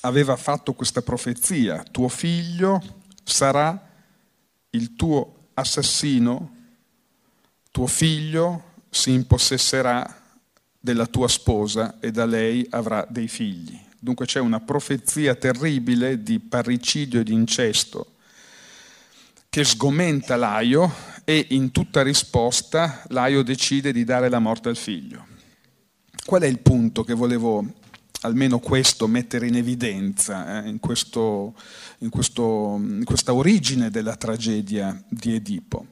aveva 0.00 0.36
fatto 0.36 0.72
questa 0.72 1.02
profezia, 1.02 1.84
tuo 1.90 2.08
figlio 2.08 2.80
sarà 3.22 3.90
il 4.70 4.96
tuo 4.96 5.48
assassino, 5.52 6.56
tuo 7.70 7.86
figlio 7.86 8.70
si 8.88 9.12
impossesserà 9.12 10.20
della 10.80 11.06
tua 11.06 11.28
sposa 11.28 12.00
e 12.00 12.10
da 12.10 12.24
lei 12.24 12.66
avrà 12.70 13.06
dei 13.06 13.28
figli. 13.28 13.78
Dunque 13.98 14.24
c'è 14.24 14.40
una 14.40 14.60
profezia 14.60 15.34
terribile 15.34 16.22
di 16.22 16.40
parricidio 16.40 17.20
e 17.20 17.24
di 17.24 17.34
incesto 17.34 18.11
che 19.52 19.64
sgomenta 19.64 20.36
Laio 20.36 20.90
e 21.24 21.48
in 21.50 21.72
tutta 21.72 22.00
risposta 22.00 23.02
Laio 23.08 23.42
decide 23.42 23.92
di 23.92 24.02
dare 24.02 24.30
la 24.30 24.38
morte 24.38 24.70
al 24.70 24.78
figlio. 24.78 25.26
Qual 26.24 26.40
è 26.40 26.46
il 26.46 26.60
punto 26.60 27.04
che 27.04 27.12
volevo 27.12 27.62
almeno 28.22 28.60
questo 28.60 29.06
mettere 29.06 29.48
in 29.48 29.56
evidenza 29.56 30.64
eh, 30.64 30.70
in, 30.70 30.80
questo, 30.80 31.54
in, 31.98 32.08
questo, 32.08 32.80
in 32.80 33.04
questa 33.04 33.34
origine 33.34 33.90
della 33.90 34.16
tragedia 34.16 34.98
di 35.06 35.34
Edipo? 35.34 35.86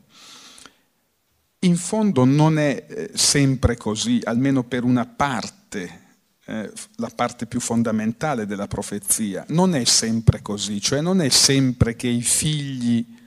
In 1.58 1.76
fondo 1.76 2.24
non 2.24 2.58
è 2.58 2.86
eh, 2.88 3.10
sempre 3.12 3.76
così, 3.76 4.20
almeno 4.24 4.64
per 4.64 4.84
una 4.84 5.04
parte, 5.04 6.00
eh, 6.46 6.72
la 6.96 7.10
parte 7.14 7.44
più 7.44 7.60
fondamentale 7.60 8.46
della 8.46 8.68
profezia. 8.68 9.44
Non 9.48 9.74
è 9.74 9.84
sempre 9.84 10.40
così, 10.40 10.80
cioè 10.80 11.02
non 11.02 11.20
è 11.20 11.28
sempre 11.28 11.94
che 11.94 12.08
i 12.08 12.22
figli 12.22 13.18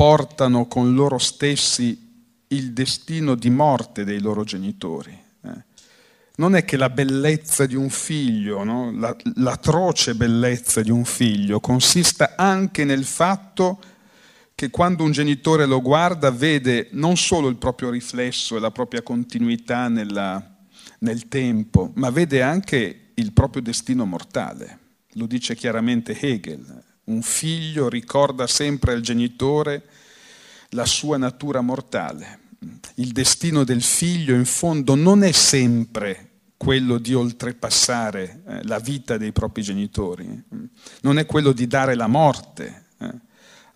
portano 0.00 0.64
con 0.64 0.94
loro 0.94 1.18
stessi 1.18 2.08
il 2.48 2.72
destino 2.72 3.34
di 3.34 3.50
morte 3.50 4.02
dei 4.02 4.18
loro 4.18 4.44
genitori. 4.44 5.12
Eh. 5.42 5.64
Non 6.36 6.54
è 6.54 6.64
che 6.64 6.78
la 6.78 6.88
bellezza 6.88 7.66
di 7.66 7.74
un 7.74 7.90
figlio, 7.90 8.64
no? 8.64 8.90
la, 8.92 9.14
l'atroce 9.34 10.14
bellezza 10.14 10.80
di 10.80 10.90
un 10.90 11.04
figlio, 11.04 11.60
consista 11.60 12.32
anche 12.34 12.86
nel 12.86 13.04
fatto 13.04 13.78
che 14.54 14.70
quando 14.70 15.04
un 15.04 15.12
genitore 15.12 15.66
lo 15.66 15.82
guarda 15.82 16.30
vede 16.30 16.88
non 16.92 17.18
solo 17.18 17.48
il 17.48 17.56
proprio 17.56 17.90
riflesso 17.90 18.56
e 18.56 18.60
la 18.60 18.70
propria 18.70 19.02
continuità 19.02 19.88
nella, 19.88 20.42
nel 21.00 21.28
tempo, 21.28 21.92
ma 21.96 22.08
vede 22.08 22.40
anche 22.40 23.10
il 23.12 23.32
proprio 23.32 23.60
destino 23.60 24.06
mortale. 24.06 24.78
Lo 25.12 25.26
dice 25.26 25.54
chiaramente 25.54 26.18
Hegel. 26.18 26.88
Un 27.10 27.22
figlio 27.22 27.88
ricorda 27.88 28.46
sempre 28.46 28.92
al 28.92 29.00
genitore 29.00 29.82
la 30.70 30.86
sua 30.86 31.16
natura 31.16 31.60
mortale. 31.60 32.38
Il 32.94 33.10
destino 33.10 33.64
del 33.64 33.82
figlio 33.82 34.32
in 34.32 34.44
fondo 34.44 34.94
non 34.94 35.24
è 35.24 35.32
sempre 35.32 36.28
quello 36.56 36.98
di 36.98 37.12
oltrepassare 37.12 38.42
eh, 38.46 38.64
la 38.64 38.78
vita 38.78 39.16
dei 39.16 39.32
propri 39.32 39.62
genitori, 39.62 40.40
non 41.00 41.18
è 41.18 41.26
quello 41.26 41.50
di 41.50 41.66
dare 41.66 41.96
la 41.96 42.06
morte, 42.06 42.84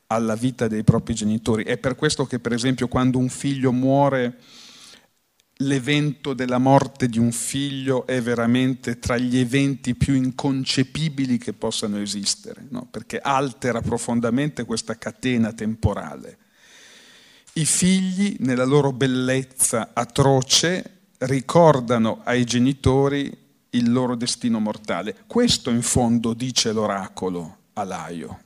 alla 0.06 0.36
vita 0.36 0.68
dei 0.68 0.84
propri 0.84 1.14
genitori. 1.14 1.64
È 1.64 1.76
per 1.76 1.96
questo 1.96 2.26
che, 2.26 2.38
per 2.38 2.52
esempio, 2.52 2.86
quando 2.86 3.18
un 3.18 3.28
figlio 3.28 3.72
muore, 3.72 4.38
l'evento 5.66 6.34
della 6.34 6.58
morte 6.58 7.08
di 7.08 7.18
un 7.18 7.32
figlio 7.32 8.06
è 8.06 8.20
veramente 8.22 8.98
tra 8.98 9.16
gli 9.16 9.38
eventi 9.38 9.94
più 9.94 10.14
inconcepibili 10.14 11.38
che 11.38 11.52
possano 11.52 11.98
esistere, 11.98 12.66
no? 12.70 12.86
perché 12.90 13.18
altera 13.18 13.80
profondamente 13.80 14.64
questa 14.64 14.96
catena 14.96 15.52
temporale. 15.52 16.38
I 17.54 17.64
figli, 17.64 18.36
nella 18.40 18.64
loro 18.64 18.92
bellezza 18.92 19.90
atroce, 19.92 21.00
ricordano 21.18 22.20
ai 22.24 22.44
genitori 22.44 23.36
il 23.70 23.90
loro 23.90 24.16
destino 24.16 24.58
mortale. 24.58 25.16
Questo 25.26 25.70
in 25.70 25.82
fondo 25.82 26.34
dice 26.34 26.72
l'oracolo 26.72 27.56
a 27.74 27.84
Laio 27.84 28.38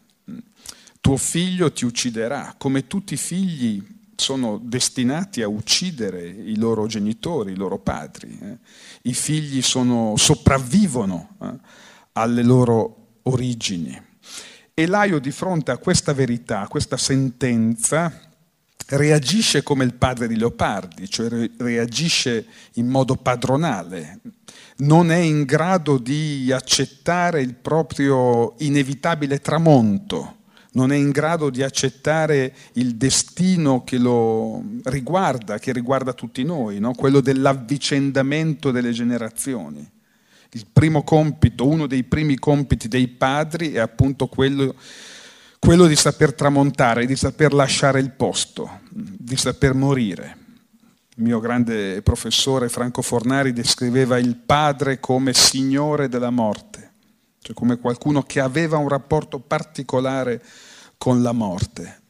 tuo 1.08 1.16
figlio 1.16 1.72
ti 1.72 1.86
ucciderà, 1.86 2.54
come 2.58 2.86
tutti 2.86 3.14
i 3.14 3.16
figli 3.16 3.82
sono 4.20 4.58
destinati 4.60 5.42
a 5.42 5.48
uccidere 5.48 6.26
i 6.26 6.56
loro 6.56 6.86
genitori, 6.86 7.52
i 7.52 7.56
loro 7.56 7.78
padri. 7.78 8.36
Eh. 8.42 8.58
I 9.02 9.14
figli 9.14 9.62
sono, 9.62 10.14
sopravvivono 10.16 11.36
eh, 11.40 11.52
alle 12.12 12.42
loro 12.42 13.20
origini. 13.22 13.96
E 14.74 14.86
Laio 14.86 15.20
di 15.20 15.30
fronte 15.30 15.70
a 15.70 15.78
questa 15.78 16.12
verità, 16.12 16.62
a 16.62 16.68
questa 16.68 16.96
sentenza, 16.96 18.12
reagisce 18.88 19.62
come 19.62 19.84
il 19.84 19.94
padre 19.94 20.26
di 20.26 20.36
Leopardi, 20.36 21.08
cioè 21.08 21.50
reagisce 21.56 22.46
in 22.74 22.88
modo 22.88 23.14
padronale, 23.14 24.20
non 24.78 25.10
è 25.10 25.18
in 25.18 25.44
grado 25.44 25.98
di 25.98 26.50
accettare 26.52 27.40
il 27.40 27.54
proprio 27.54 28.54
inevitabile 28.58 29.40
tramonto 29.40 30.37
non 30.78 30.92
è 30.92 30.96
in 30.96 31.10
grado 31.10 31.50
di 31.50 31.64
accettare 31.64 32.54
il 32.74 32.94
destino 32.94 33.82
che 33.82 33.98
lo 33.98 34.62
riguarda, 34.84 35.58
che 35.58 35.72
riguarda 35.72 36.12
tutti 36.12 36.44
noi, 36.44 36.78
no? 36.78 36.94
quello 36.94 37.20
dell'avvicendamento 37.20 38.70
delle 38.70 38.92
generazioni. 38.92 39.84
Il 40.52 40.66
primo 40.72 41.02
compito, 41.02 41.66
uno 41.66 41.88
dei 41.88 42.04
primi 42.04 42.38
compiti 42.38 42.86
dei 42.86 43.08
padri 43.08 43.72
è 43.72 43.80
appunto 43.80 44.28
quello, 44.28 44.76
quello 45.58 45.86
di 45.86 45.96
saper 45.96 46.32
tramontare, 46.32 47.06
di 47.06 47.16
saper 47.16 47.52
lasciare 47.52 47.98
il 47.98 48.12
posto, 48.12 48.80
di 48.88 49.36
saper 49.36 49.74
morire. 49.74 50.36
Il 51.16 51.24
mio 51.24 51.40
grande 51.40 52.02
professore 52.02 52.68
Franco 52.68 53.02
Fornari 53.02 53.52
descriveva 53.52 54.16
il 54.16 54.36
padre 54.36 55.00
come 55.00 55.34
signore 55.34 56.08
della 56.08 56.30
morte 56.30 56.88
cioè 57.48 57.54
come 57.54 57.78
qualcuno 57.78 58.22
che 58.22 58.40
aveva 58.40 58.76
un 58.76 58.88
rapporto 58.88 59.38
particolare 59.38 60.42
con 60.98 61.22
la 61.22 61.32
morte. 61.32 62.02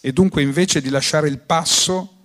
E 0.00 0.12
dunque 0.12 0.42
invece 0.42 0.80
di 0.80 0.88
lasciare 0.88 1.28
il 1.28 1.38
passo, 1.38 2.16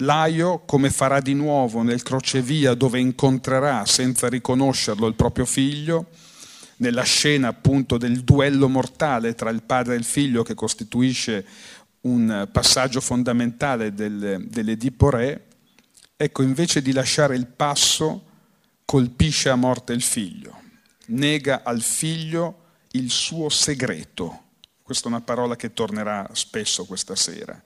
Laio 0.00 0.64
come 0.66 0.90
farà 0.90 1.20
di 1.20 1.32
nuovo 1.34 1.82
nel 1.82 2.02
crocevia 2.02 2.74
dove 2.74 2.98
incontrerà 2.98 3.86
senza 3.86 4.28
riconoscerlo 4.28 5.06
il 5.06 5.14
proprio 5.14 5.46
figlio, 5.46 6.08
nella 6.78 7.04
scena 7.04 7.48
appunto 7.48 7.96
del 7.96 8.22
duello 8.22 8.68
mortale 8.68 9.34
tra 9.34 9.48
il 9.50 9.62
padre 9.62 9.94
e 9.94 9.98
il 9.98 10.04
figlio 10.04 10.42
che 10.42 10.54
costituisce 10.54 11.46
un 12.02 12.48
passaggio 12.52 13.00
fondamentale 13.00 13.94
del, 13.94 14.44
dell'Edipo 14.48 15.08
Re, 15.10 15.46
ecco 16.16 16.42
invece 16.42 16.82
di 16.82 16.92
lasciare 16.92 17.34
il 17.34 17.46
passo 17.46 18.24
colpisce 18.84 19.48
a 19.48 19.56
morte 19.56 19.92
il 19.92 20.02
figlio, 20.02 20.60
nega 21.06 21.62
al 21.64 21.80
figlio 21.80 22.64
il 22.96 23.10
suo 23.10 23.48
segreto. 23.48 24.42
Questa 24.82 25.06
è 25.06 25.08
una 25.08 25.20
parola 25.20 25.56
che 25.56 25.72
tornerà 25.72 26.28
spesso 26.32 26.84
questa 26.84 27.14
sera. 27.14 27.60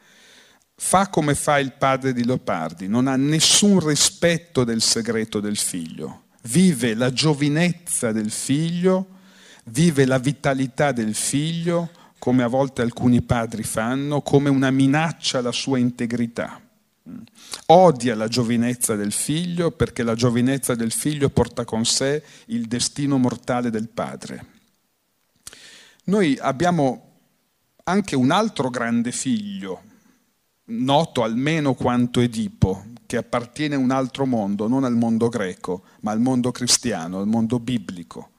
Fa 0.74 1.08
come 1.08 1.34
fa 1.34 1.58
il 1.58 1.72
padre 1.72 2.12
di 2.12 2.24
Leopardi, 2.24 2.88
non 2.88 3.06
ha 3.06 3.16
nessun 3.16 3.86
rispetto 3.86 4.64
del 4.64 4.80
segreto 4.80 5.38
del 5.38 5.58
figlio, 5.58 6.24
vive 6.44 6.94
la 6.94 7.12
giovinezza 7.12 8.12
del 8.12 8.30
figlio, 8.30 9.18
vive 9.64 10.06
la 10.06 10.18
vitalità 10.18 10.92
del 10.92 11.14
figlio, 11.14 11.90
come 12.18 12.42
a 12.42 12.48
volte 12.48 12.80
alcuni 12.82 13.20
padri 13.20 13.62
fanno, 13.62 14.22
come 14.22 14.48
una 14.48 14.70
minaccia 14.70 15.38
alla 15.38 15.52
sua 15.52 15.78
integrità. 15.78 16.60
Odia 17.66 18.14
la 18.14 18.28
giovinezza 18.28 18.94
del 18.94 19.12
figlio 19.12 19.70
perché 19.70 20.02
la 20.02 20.14
giovinezza 20.14 20.74
del 20.74 20.92
figlio 20.92 21.28
porta 21.28 21.64
con 21.64 21.84
sé 21.84 22.22
il 22.46 22.66
destino 22.66 23.18
mortale 23.18 23.70
del 23.70 23.88
padre. 23.88 24.59
Noi 26.04 26.36
abbiamo 26.40 27.08
anche 27.84 28.16
un 28.16 28.30
altro 28.30 28.70
grande 28.70 29.12
figlio, 29.12 29.82
noto 30.66 31.22
almeno 31.22 31.74
quanto 31.74 32.20
Edipo, 32.20 32.84
che 33.06 33.16
appartiene 33.16 33.74
a 33.74 33.78
un 33.78 33.90
altro 33.90 34.26
mondo, 34.26 34.68
non 34.68 34.84
al 34.84 34.94
mondo 34.94 35.28
greco, 35.28 35.82
ma 36.00 36.12
al 36.12 36.20
mondo 36.20 36.52
cristiano, 36.52 37.18
al 37.18 37.26
mondo 37.26 37.58
biblico. 37.58 38.30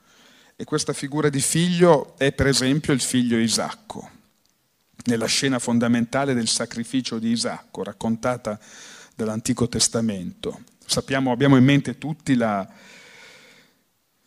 E 0.56 0.64
questa 0.64 0.94
figura 0.94 1.30
di 1.30 1.42
figlio 1.42 2.18
è 2.18 2.32
per 2.32 2.48
esempio 2.48 2.94
il 2.94 3.02
figlio 3.02 3.38
Isacco, 3.38 4.10
nella 5.06 5.26
scena 5.26 5.60
fondamentale 5.60 6.34
del 6.34 6.48
sacrificio 6.48 7.20
di 7.20 7.32
Isacco, 7.32 7.84
raccontata 7.84 8.60
dall'Antico 9.16 9.68
Testamento. 9.68 10.62
Sappiamo, 10.86 11.32
abbiamo 11.32 11.58
in 11.58 11.64
mente 11.64 11.98
tutti 11.98 12.36
la, 12.36 12.68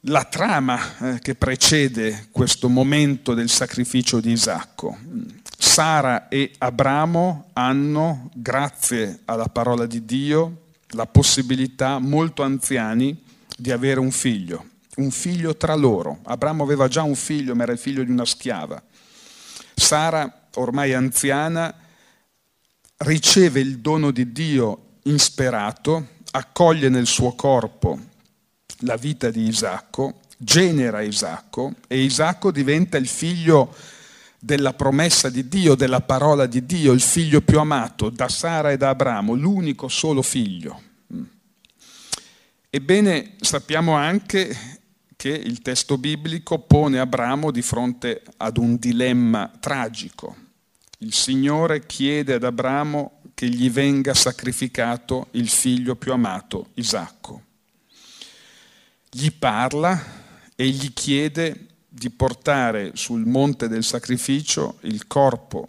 la 0.06 0.24
trama 0.24 1.14
eh, 1.14 1.18
che 1.20 1.34
precede 1.34 2.28
questo 2.30 2.68
momento 2.68 3.32
del 3.32 3.48
sacrificio 3.48 4.20
di 4.20 4.32
Isacco. 4.32 4.96
Sara 5.56 6.28
e 6.28 6.52
Abramo 6.58 7.48
hanno, 7.54 8.30
grazie 8.34 9.20
alla 9.24 9.46
parola 9.46 9.86
di 9.86 10.04
Dio, 10.04 10.62
la 10.88 11.06
possibilità, 11.06 11.98
molto 11.98 12.42
anziani, 12.42 13.22
di 13.56 13.70
avere 13.70 14.00
un 14.00 14.10
figlio, 14.10 14.66
un 14.96 15.10
figlio 15.10 15.56
tra 15.56 15.74
loro. 15.74 16.18
Abramo 16.24 16.62
aveva 16.62 16.88
già 16.88 17.02
un 17.02 17.14
figlio, 17.14 17.54
ma 17.54 17.62
era 17.62 17.72
il 17.72 17.78
figlio 17.78 18.04
di 18.04 18.10
una 18.10 18.26
schiava. 18.26 18.82
Sara, 19.74 20.48
ormai 20.54 20.92
anziana, 20.92 21.74
riceve 22.98 23.60
il 23.60 23.78
dono 23.78 24.10
di 24.10 24.32
Dio 24.32 24.98
insperato, 25.04 26.08
accoglie 26.30 26.88
nel 26.88 27.06
suo 27.06 27.34
corpo 27.34 28.12
la 28.80 28.96
vita 28.96 29.30
di 29.30 29.48
Isacco, 29.48 30.20
genera 30.36 31.00
Isacco 31.00 31.74
e 31.86 32.00
Isacco 32.00 32.50
diventa 32.50 32.96
il 32.96 33.08
figlio 33.08 33.74
della 34.38 34.74
promessa 34.74 35.30
di 35.30 35.48
Dio, 35.48 35.74
della 35.74 36.02
parola 36.02 36.46
di 36.46 36.66
Dio, 36.66 36.92
il 36.92 37.00
figlio 37.00 37.40
più 37.40 37.58
amato 37.58 38.10
da 38.10 38.28
Sara 38.28 38.72
e 38.72 38.76
da 38.76 38.90
Abramo, 38.90 39.34
l'unico 39.34 39.88
solo 39.88 40.20
figlio. 40.20 40.82
Ebbene, 42.68 43.36
sappiamo 43.40 43.92
anche 43.92 44.82
che 45.16 45.30
il 45.30 45.62
testo 45.62 45.96
biblico 45.96 46.58
pone 46.58 46.98
Abramo 46.98 47.50
di 47.50 47.62
fronte 47.62 48.22
ad 48.36 48.58
un 48.58 48.76
dilemma 48.76 49.50
tragico. 49.60 50.36
Il 50.98 51.14
Signore 51.14 51.86
chiede 51.86 52.34
ad 52.34 52.44
Abramo 52.44 53.20
che 53.32 53.48
gli 53.48 53.70
venga 53.70 54.12
sacrificato 54.12 55.28
il 55.32 55.48
figlio 55.48 55.96
più 55.96 56.12
amato, 56.12 56.70
Isacco. 56.74 57.42
Gli 59.16 59.30
parla 59.30 59.96
e 60.56 60.66
gli 60.70 60.92
chiede 60.92 61.66
di 61.88 62.10
portare 62.10 62.90
sul 62.94 63.24
monte 63.24 63.68
del 63.68 63.84
sacrificio 63.84 64.78
il 64.80 65.06
corpo 65.06 65.68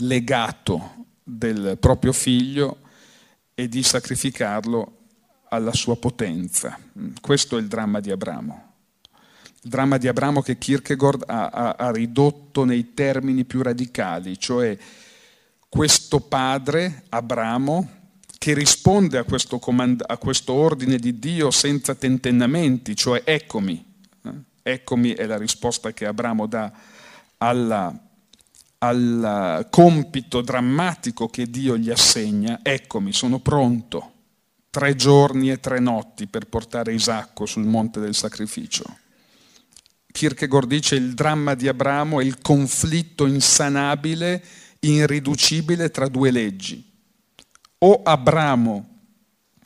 legato 0.00 1.06
del 1.22 1.78
proprio 1.80 2.12
figlio 2.12 2.80
e 3.54 3.68
di 3.68 3.82
sacrificarlo 3.82 4.96
alla 5.48 5.72
sua 5.72 5.96
potenza. 5.96 6.78
Questo 7.22 7.56
è 7.56 7.60
il 7.60 7.68
dramma 7.68 8.00
di 8.00 8.10
Abramo. 8.10 8.72
Il 9.62 9.70
dramma 9.70 9.96
di 9.96 10.06
Abramo 10.06 10.42
che 10.42 10.58
Kierkegaard 10.58 11.24
ha, 11.26 11.46
ha, 11.46 11.70
ha 11.70 11.90
ridotto 11.90 12.64
nei 12.66 12.92
termini 12.92 13.46
più 13.46 13.62
radicali, 13.62 14.38
cioè 14.38 14.76
questo 15.70 16.20
padre, 16.20 17.04
Abramo, 17.08 17.97
che 18.38 18.54
risponde 18.54 19.18
a 19.18 19.24
questo, 19.24 19.58
comand- 19.58 20.04
a 20.06 20.16
questo 20.16 20.52
ordine 20.52 20.96
di 20.96 21.18
Dio 21.18 21.50
senza 21.50 21.94
tentennamenti, 21.94 22.94
cioè 22.94 23.22
eccomi, 23.24 23.86
Eccomi 24.68 25.12
è 25.14 25.24
la 25.24 25.38
risposta 25.38 25.92
che 25.92 26.04
Abramo 26.04 26.46
dà 26.46 26.70
alla, 27.38 27.90
al 28.78 29.66
compito 29.70 30.42
drammatico 30.42 31.28
che 31.28 31.48
Dio 31.48 31.78
gli 31.78 31.88
assegna. 31.88 32.60
Eccomi, 32.62 33.14
sono 33.14 33.38
pronto. 33.38 34.12
Tre 34.68 34.94
giorni 34.94 35.50
e 35.50 35.58
tre 35.58 35.78
notti 35.78 36.26
per 36.26 36.48
portare 36.48 36.92
Isacco 36.92 37.46
sul 37.46 37.64
monte 37.64 37.98
del 37.98 38.14
sacrificio. 38.14 38.84
Kierkegaard 40.12 40.68
dice 40.68 40.96
il 40.96 41.14
dramma 41.14 41.54
di 41.54 41.66
Abramo 41.66 42.20
è 42.20 42.24
il 42.24 42.38
conflitto 42.42 43.24
insanabile, 43.24 44.44
irriducibile 44.80 45.90
tra 45.90 46.08
due 46.08 46.30
leggi. 46.30 46.87
O 47.78 48.02
Abramo 48.02 48.86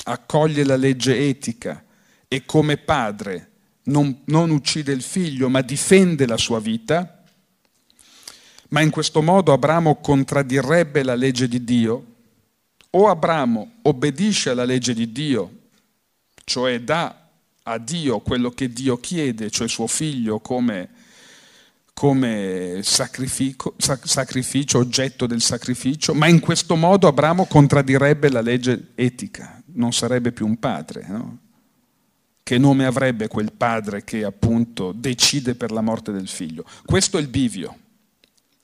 accoglie 0.04 0.64
la 0.64 0.76
legge 0.76 1.28
etica 1.28 1.84
e 2.28 2.44
come 2.44 2.76
padre 2.76 3.50
non, 3.84 4.22
non 4.26 4.50
uccide 4.50 4.92
il 4.92 5.02
figlio, 5.02 5.48
ma 5.48 5.60
difende 5.62 6.26
la 6.26 6.36
sua 6.36 6.60
vita, 6.60 7.24
ma 8.68 8.80
in 8.80 8.90
questo 8.90 9.22
modo 9.22 9.52
Abramo 9.52 9.96
contraddirebbe 9.96 11.02
la 11.02 11.14
legge 11.14 11.48
di 11.48 11.64
Dio, 11.64 12.06
o 12.90 13.08
Abramo 13.08 13.72
obbedisce 13.82 14.50
alla 14.50 14.64
legge 14.64 14.94
di 14.94 15.10
Dio, 15.10 15.60
cioè 16.44 16.80
dà 16.80 17.28
a 17.64 17.78
Dio 17.78 18.20
quello 18.20 18.50
che 18.50 18.72
Dio 18.72 18.98
chiede, 18.98 19.50
cioè 19.50 19.68
suo 19.68 19.86
figlio 19.86 20.40
come, 20.40 20.88
come 21.94 22.80
sacrificio, 22.82 23.74
sacrificio, 23.76 24.78
oggetto 24.78 25.26
del 25.26 25.40
sacrificio, 25.40 26.14
ma 26.14 26.26
in 26.26 26.40
questo 26.40 26.74
modo 26.74 27.06
Abramo 27.06 27.46
contraddirebbe 27.46 28.28
la 28.30 28.40
legge 28.40 28.90
etica, 28.94 29.62
non 29.74 29.92
sarebbe 29.92 30.32
più 30.32 30.46
un 30.46 30.58
padre. 30.58 31.06
No? 31.08 31.38
Che 32.42 32.58
nome 32.58 32.86
avrebbe 32.86 33.28
quel 33.28 33.52
padre 33.52 34.02
che 34.02 34.24
appunto 34.24 34.92
decide 34.92 35.54
per 35.54 35.70
la 35.70 35.80
morte 35.80 36.10
del 36.10 36.28
figlio? 36.28 36.64
Questo 36.84 37.18
è 37.18 37.20
il 37.20 37.28
bivio. 37.28 37.76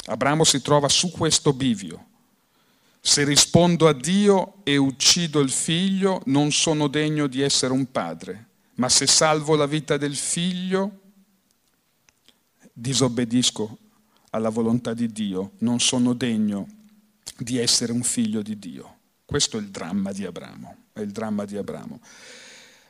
Abramo 0.06 0.42
si 0.42 0.60
trova 0.60 0.88
su 0.88 1.10
questo 1.10 1.52
bivio. 1.52 2.06
Se 3.00 3.24
rispondo 3.24 3.86
a 3.86 3.92
Dio 3.92 4.56
e 4.64 4.76
uccido 4.76 5.40
il 5.40 5.50
figlio, 5.50 6.22
non 6.26 6.50
sono 6.50 6.88
degno 6.88 7.26
di 7.28 7.40
essere 7.40 7.72
un 7.72 7.90
padre, 7.90 8.46
ma 8.74 8.88
se 8.88 9.06
salvo 9.06 9.54
la 9.54 9.66
vita 9.66 9.96
del 9.96 10.16
figlio, 10.16 11.00
disobbedisco 12.78 13.78
alla 14.30 14.50
volontà 14.50 14.94
di 14.94 15.10
Dio, 15.10 15.52
non 15.58 15.80
sono 15.80 16.12
degno 16.14 16.68
di 17.36 17.58
essere 17.58 17.92
un 17.92 18.02
figlio 18.02 18.42
di 18.42 18.58
Dio. 18.58 18.96
Questo 19.24 19.58
è 19.58 19.60
il 19.60 19.68
dramma 19.68 20.12
di 20.12 20.24
Abramo, 20.24 20.76
è 20.92 21.00
il 21.00 21.10
dramma 21.10 21.44
di 21.44 21.56
Abramo. 21.56 22.00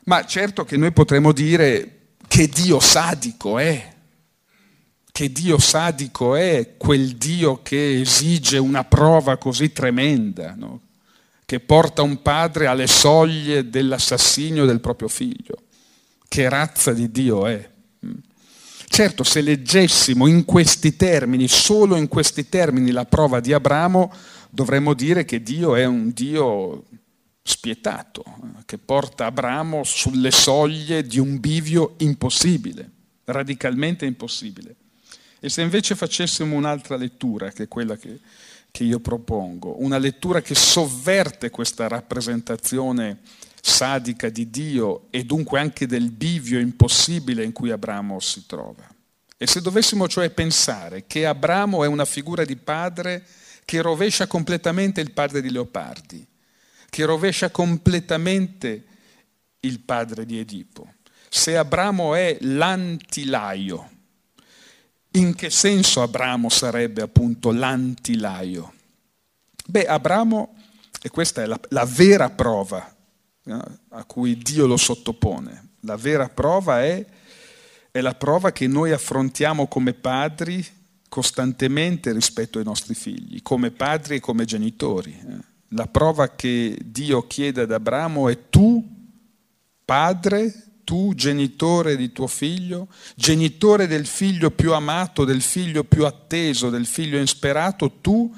Ma 0.05 0.25
certo 0.25 0.63
che 0.63 0.77
noi 0.77 0.91
potremmo 0.91 1.31
dire 1.31 2.13
che 2.27 2.47
Dio 2.47 2.79
sadico 2.79 3.57
è, 3.57 3.95
che 5.11 5.31
Dio 5.31 5.57
sadico 5.57 6.35
è 6.35 6.75
quel 6.77 7.15
Dio 7.15 7.61
che 7.61 8.01
esige 8.01 8.57
una 8.57 8.83
prova 8.83 9.37
così 9.37 9.71
tremenda, 9.71 10.53
no? 10.55 10.81
che 11.45 11.59
porta 11.59 12.03
un 12.03 12.21
padre 12.21 12.67
alle 12.67 12.87
soglie 12.87 13.69
dell'assassinio 13.69 14.65
del 14.65 14.79
proprio 14.79 15.07
figlio. 15.07 15.63
Che 16.27 16.47
razza 16.47 16.93
di 16.93 17.11
Dio 17.11 17.47
è? 17.47 17.69
Certo, 18.91 19.23
se 19.23 19.41
leggessimo 19.41 20.27
in 20.27 20.43
questi 20.43 20.95
termini, 20.95 21.47
solo 21.47 21.95
in 21.95 22.07
questi 22.07 22.49
termini, 22.49 22.91
la 22.91 23.05
prova 23.05 23.39
di 23.39 23.53
Abramo, 23.53 24.11
dovremmo 24.49 24.93
dire 24.93 25.23
che 25.25 25.41
Dio 25.41 25.75
è 25.75 25.85
un 25.85 26.11
Dio 26.11 26.85
spietato 27.43 28.23
che 28.65 28.77
porta 28.77 29.27
Abramo 29.27 29.83
sulle 29.83 30.31
soglie 30.31 31.03
di 31.03 31.19
un 31.19 31.39
bivio 31.39 31.93
impossibile, 31.99 32.89
radicalmente 33.25 34.05
impossibile. 34.05 34.75
E 35.39 35.49
se 35.49 35.61
invece 35.61 35.95
facessimo 35.95 36.55
un'altra 36.55 36.97
lettura, 36.97 37.51
che 37.51 37.63
è 37.63 37.67
quella 37.67 37.95
che 37.95 38.19
che 38.71 38.83
io 38.83 38.99
propongo, 38.99 39.81
una 39.81 39.97
lettura 39.97 40.41
che 40.41 40.55
sovverte 40.55 41.49
questa 41.49 41.87
rappresentazione 41.87 43.19
sadica 43.61 44.29
di 44.29 44.49
Dio 44.49 45.07
e 45.09 45.23
dunque 45.23 45.59
anche 45.59 45.85
del 45.85 46.11
bivio 46.11 46.59
impossibile 46.59 47.43
in 47.43 47.51
cui 47.51 47.71
Abramo 47.71 48.19
si 48.19 48.45
trova. 48.45 48.87
E 49.37 49.47
se 49.47 49.61
dovessimo 49.61 50.07
cioè 50.07 50.29
pensare 50.31 51.05
che 51.07 51.25
Abramo 51.25 51.83
è 51.83 51.87
una 51.87 52.05
figura 52.05 52.43
di 52.43 52.57
padre 52.57 53.25
che 53.63 53.81
rovescia 53.81 54.27
completamente 54.27 54.99
il 54.99 55.11
padre 55.11 55.41
di 55.41 55.49
Leopardi, 55.49 56.25
che 56.89 57.05
rovescia 57.05 57.49
completamente 57.49 58.85
il 59.61 59.79
padre 59.79 60.25
di 60.25 60.39
Edipo, 60.39 60.95
se 61.29 61.55
Abramo 61.55 62.15
è 62.15 62.37
l'antilaio, 62.41 63.89
in 65.11 65.35
che 65.35 65.49
senso 65.49 66.01
Abramo 66.01 66.49
sarebbe 66.49 67.01
appunto 67.01 67.51
l'antilaio? 67.51 68.73
Beh, 69.67 69.85
Abramo, 69.85 70.55
e 71.01 71.09
questa 71.09 71.43
è 71.43 71.45
la, 71.45 71.59
la 71.69 71.85
vera 71.85 72.29
prova 72.29 72.97
a 73.43 74.03
cui 74.05 74.37
Dio 74.37 74.65
lo 74.65 74.77
sottopone, 74.77 75.69
la 75.81 75.95
vera 75.95 76.29
prova 76.29 76.83
è, 76.83 77.05
è 77.91 78.01
la 78.01 78.15
prova 78.15 78.51
che 78.51 78.67
noi 78.67 78.91
affrontiamo 78.91 79.67
come 79.67 79.93
padri 79.93 80.65
costantemente 81.09 82.13
rispetto 82.13 82.59
ai 82.59 82.63
nostri 82.63 82.93
figli, 82.93 83.41
come 83.41 83.71
padri 83.71 84.15
e 84.15 84.19
come 84.19 84.45
genitori. 84.45 85.11
Eh. 85.11 85.37
La 85.69 85.87
prova 85.87 86.35
che 86.35 86.77
Dio 86.83 87.27
chiede 87.27 87.61
ad 87.61 87.71
Abramo 87.71 88.29
è 88.29 88.49
tu, 88.49 88.83
padre, 89.83 90.69
tu 90.83 91.13
genitore 91.15 91.95
di 91.95 92.11
tuo 92.11 92.27
figlio, 92.27 92.87
genitore 93.15 93.85
del 93.85 94.07
figlio 94.07 94.49
più 94.51 94.73
amato, 94.73 95.25
del 95.25 95.41
figlio 95.41 95.83
più 95.83 96.05
atteso, 96.05 96.69
del 96.69 96.87
figlio 96.87 97.19
insperato, 97.19 97.99
tu 98.01 98.33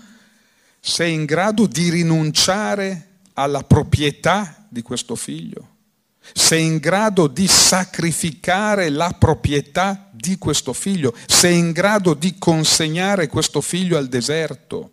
sei 0.79 1.13
in 1.13 1.25
grado 1.25 1.67
di 1.67 1.89
rinunciare 1.89 3.19
alla 3.33 3.63
proprietà 3.63 4.60
di 4.71 4.81
questo 4.81 5.15
figlio? 5.15 5.75
Sei 6.33 6.63
in 6.63 6.77
grado 6.77 7.27
di 7.27 7.45
sacrificare 7.45 8.89
la 8.89 9.13
proprietà 9.17 10.09
di 10.11 10.37
questo 10.37 10.71
figlio? 10.71 11.13
Sei 11.27 11.57
in 11.57 11.71
grado 11.71 12.13
di 12.13 12.37
consegnare 12.37 13.27
questo 13.27 13.59
figlio 13.59 13.97
al 13.97 14.07
deserto? 14.07 14.91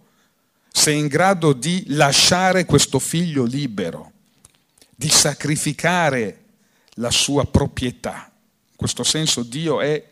Sei 0.73 0.99
in 0.99 1.07
grado 1.07 1.53
di 1.53 1.85
lasciare 1.89 2.65
questo 2.65 2.99
figlio 2.99 3.45
libero? 3.45 4.13
Di 4.97 5.09
sacrificare 5.09 6.45
la 6.95 7.11
sua 7.11 7.45
proprietà. 7.45 8.33
In 8.71 8.77
questo 8.77 9.05
senso 9.05 9.45
Dio 9.45 9.81
è 9.81 10.03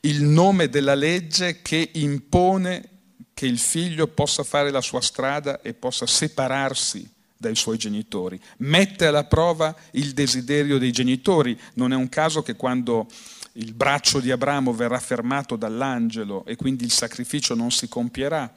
il 0.00 0.22
nome 0.22 0.68
della 0.68 0.94
legge 0.94 1.60
che 1.60 1.90
impone 1.94 2.88
che 3.34 3.46
il 3.46 3.58
figlio 3.58 4.06
possa 4.06 4.44
fare 4.44 4.70
la 4.70 4.80
sua 4.80 5.00
strada 5.00 5.60
e 5.60 5.74
possa 5.74 6.06
separarsi 6.06 7.08
dai 7.42 7.56
suoi 7.56 7.76
genitori. 7.76 8.40
Mette 8.58 9.06
alla 9.06 9.24
prova 9.24 9.74
il 9.92 10.12
desiderio 10.12 10.78
dei 10.78 10.92
genitori. 10.92 11.58
Non 11.74 11.92
è 11.92 11.96
un 11.96 12.08
caso 12.08 12.42
che 12.42 12.54
quando 12.54 13.08
il 13.54 13.74
braccio 13.74 14.20
di 14.20 14.30
Abramo 14.30 14.72
verrà 14.72 15.00
fermato 15.00 15.56
dall'angelo 15.56 16.44
e 16.46 16.54
quindi 16.54 16.84
il 16.84 16.92
sacrificio 16.92 17.54
non 17.54 17.72
si 17.72 17.88
compierà, 17.88 18.50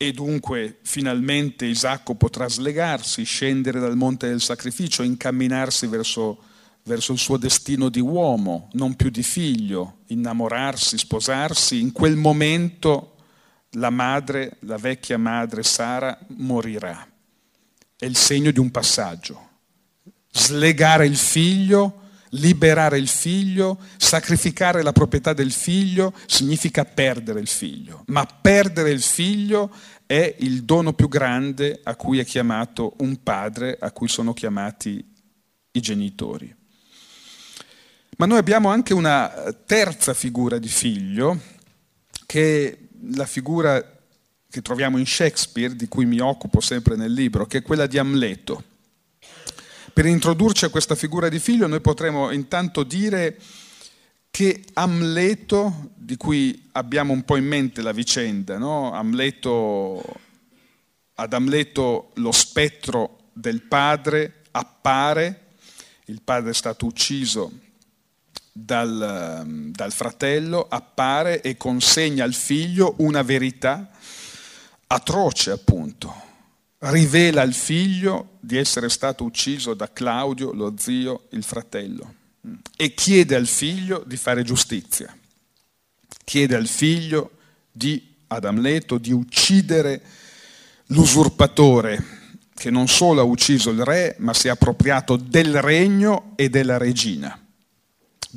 e 0.00 0.12
dunque 0.12 0.78
finalmente 0.82 1.66
Isacco 1.66 2.14
potrà 2.14 2.48
slegarsi, 2.48 3.24
scendere 3.24 3.80
dal 3.80 3.96
monte 3.96 4.28
del 4.28 4.40
sacrificio, 4.40 5.02
incamminarsi 5.02 5.88
verso, 5.88 6.38
verso 6.84 7.10
il 7.12 7.18
suo 7.18 7.36
destino 7.36 7.88
di 7.88 7.98
uomo, 7.98 8.68
non 8.74 8.94
più 8.94 9.10
di 9.10 9.24
figlio, 9.24 9.96
innamorarsi, 10.06 10.96
sposarsi. 10.96 11.80
In 11.80 11.90
quel 11.90 12.14
momento 12.14 13.16
la 13.72 13.90
madre, 13.90 14.56
la 14.60 14.76
vecchia 14.76 15.18
madre 15.18 15.62
Sara, 15.62 16.18
morirà. 16.28 17.06
È 17.96 18.04
il 18.04 18.16
segno 18.16 18.50
di 18.50 18.58
un 18.58 18.70
passaggio. 18.70 19.46
Slegare 20.30 21.06
il 21.06 21.16
figlio 21.16 22.06
liberare 22.32 22.98
il 22.98 23.08
figlio, 23.08 23.78
sacrificare 23.96 24.82
la 24.82 24.92
proprietà 24.92 25.32
del 25.32 25.52
figlio, 25.52 26.12
significa 26.26 26.84
perdere 26.84 27.40
il 27.40 27.46
figlio. 27.46 28.02
Ma 28.06 28.26
perdere 28.26 28.90
il 28.90 29.02
figlio 29.02 29.70
è 30.06 30.36
il 30.40 30.64
dono 30.64 30.92
più 30.92 31.08
grande 31.08 31.80
a 31.82 31.94
cui 31.94 32.18
è 32.18 32.24
chiamato 32.24 32.94
un 32.98 33.22
padre, 33.22 33.76
a 33.80 33.92
cui 33.92 34.08
sono 34.08 34.32
chiamati 34.32 35.04
i 35.72 35.80
genitori. 35.80 36.54
Ma 38.16 38.26
noi 38.26 38.38
abbiamo 38.38 38.68
anche 38.68 38.94
una 38.94 39.54
terza 39.64 40.12
figura 40.12 40.58
di 40.58 40.68
figlio, 40.68 41.40
che 42.26 42.87
la 43.12 43.26
figura 43.26 43.96
che 44.50 44.62
troviamo 44.62 44.98
in 44.98 45.06
Shakespeare, 45.06 45.76
di 45.76 45.88
cui 45.88 46.06
mi 46.06 46.20
occupo 46.20 46.60
sempre 46.60 46.96
nel 46.96 47.12
libro, 47.12 47.46
che 47.46 47.58
è 47.58 47.62
quella 47.62 47.86
di 47.86 47.98
Amleto. 47.98 48.64
Per 49.92 50.06
introdurci 50.06 50.64
a 50.64 50.68
questa 50.68 50.94
figura 50.94 51.28
di 51.28 51.38
figlio 51.38 51.66
noi 51.66 51.80
potremmo 51.80 52.30
intanto 52.30 52.82
dire 52.82 53.38
che 54.30 54.64
Amleto, 54.74 55.90
di 55.94 56.16
cui 56.16 56.68
abbiamo 56.72 57.12
un 57.12 57.24
po' 57.24 57.36
in 57.36 57.46
mente 57.46 57.82
la 57.82 57.92
vicenda, 57.92 58.58
no? 58.58 58.92
Amleto, 58.92 60.02
ad 61.14 61.32
Amleto 61.32 62.12
lo 62.14 62.32
spettro 62.32 63.30
del 63.32 63.62
padre 63.62 64.42
appare, 64.52 65.46
il 66.06 66.22
padre 66.22 66.50
è 66.50 66.54
stato 66.54 66.86
ucciso 66.86 67.66
dal, 68.64 69.44
dal 69.70 69.92
fratello, 69.92 70.66
appare 70.68 71.40
e 71.40 71.56
consegna 71.56 72.24
al 72.24 72.34
figlio 72.34 72.94
una 72.98 73.22
verità 73.22 73.90
atroce 74.86 75.50
appunto, 75.50 76.14
rivela 76.78 77.42
al 77.42 77.52
figlio 77.52 78.38
di 78.40 78.56
essere 78.56 78.88
stato 78.88 79.24
ucciso 79.24 79.74
da 79.74 79.92
Claudio, 79.92 80.52
lo 80.52 80.74
zio, 80.78 81.26
il 81.30 81.42
fratello, 81.42 82.14
e 82.76 82.94
chiede 82.94 83.34
al 83.34 83.46
figlio 83.46 84.02
di 84.06 84.16
fare 84.16 84.42
giustizia. 84.42 85.14
Chiede 86.24 86.56
al 86.56 86.66
figlio 86.66 87.30
di 87.70 88.16
ad 88.28 88.44
Amleto 88.44 88.98
di 88.98 89.12
uccidere 89.12 90.02
l'usurpatore 90.86 92.16
che 92.54 92.70
non 92.70 92.88
solo 92.88 93.20
ha 93.20 93.24
ucciso 93.24 93.70
il 93.70 93.82
re, 93.84 94.16
ma 94.18 94.34
si 94.34 94.48
è 94.48 94.50
appropriato 94.50 95.16
del 95.16 95.62
regno 95.62 96.32
e 96.34 96.50
della 96.50 96.76
regina. 96.76 97.47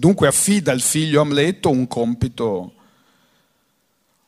Dunque 0.01 0.25
affida 0.25 0.71
al 0.71 0.81
figlio 0.81 1.21
Amleto 1.21 1.69
un 1.69 1.85
compito 1.85 2.73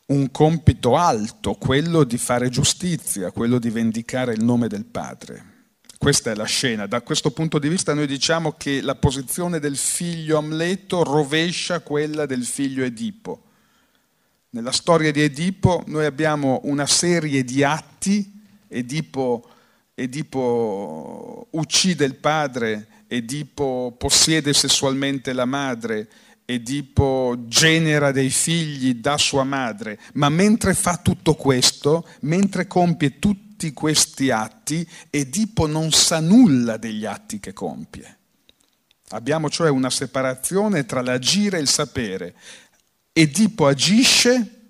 un 0.05 0.29
compito 0.29 0.95
alto, 0.95 1.55
quello 1.55 2.03
di 2.03 2.19
fare 2.19 2.49
giustizia, 2.49 3.31
quello 3.31 3.57
di 3.57 3.71
vendicare 3.71 4.33
il 4.33 4.43
nome 4.43 4.67
del 4.67 4.85
Padre. 4.85 5.71
Questa 5.97 6.29
è 6.29 6.35
la 6.35 6.43
scena. 6.43 6.85
Da 6.85 7.01
questo 7.01 7.31
punto 7.31 7.57
di 7.57 7.69
vista 7.69 7.95
noi 7.95 8.05
diciamo 8.05 8.51
che 8.51 8.81
la 8.81 8.93
posizione 8.93 9.57
del 9.57 9.75
figlio 9.75 10.37
Amleto 10.37 11.01
rovescia 11.01 11.79
quella 11.79 12.27
del 12.27 12.45
figlio 12.45 12.83
Edipo. 12.83 13.41
Nella 14.51 14.71
storia 14.71 15.11
di 15.11 15.21
Edipo 15.21 15.83
noi 15.87 16.05
abbiamo 16.05 16.59
una 16.65 16.85
serie 16.85 17.43
di 17.43 17.63
atti, 17.63 18.43
Edipo, 18.67 19.49
Edipo 19.95 21.47
uccide 21.49 22.05
il 22.05 22.13
padre, 22.13 22.89
Edipo 23.13 23.93
possiede 23.95 24.53
sessualmente 24.53 25.33
la 25.33 25.45
madre, 25.45 26.09
Edipo 26.45 27.35
genera 27.45 28.11
dei 28.11 28.31
figli 28.31 28.95
da 28.95 29.19
sua 29.19 29.43
madre, 29.43 29.99
ma 30.13 30.29
mentre 30.29 30.73
fa 30.73 30.97
tutto 30.97 31.35
questo, 31.35 32.07
mentre 32.21 32.65
compie 32.65 33.19
tutti 33.19 33.71
questi 33.71 34.31
atti, 34.31 34.87
Edipo 35.11 35.67
non 35.67 35.91
sa 35.91 36.19
nulla 36.19 36.77
degli 36.77 37.05
atti 37.05 37.39
che 37.39 37.53
compie. 37.53 38.17
Abbiamo 39.09 39.47
cioè 39.47 39.69
una 39.69 39.91
separazione 39.91 40.87
tra 40.87 41.03
l'agire 41.03 41.59
e 41.59 41.61
il 41.61 41.69
sapere. 41.69 42.33
Edipo 43.13 43.67
agisce, 43.67 44.61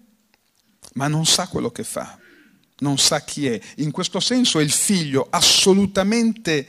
ma 0.96 1.08
non 1.08 1.26
sa 1.26 1.48
quello 1.48 1.72
che 1.72 1.86
fa, 1.86 2.20
non 2.80 2.98
sa 2.98 3.22
chi 3.22 3.48
è. 3.48 3.58
In 3.78 3.92
questo 3.92 4.20
senso 4.20 4.60
è 4.60 4.64
il 4.64 4.72
figlio 4.72 5.28
assolutamente 5.30 6.68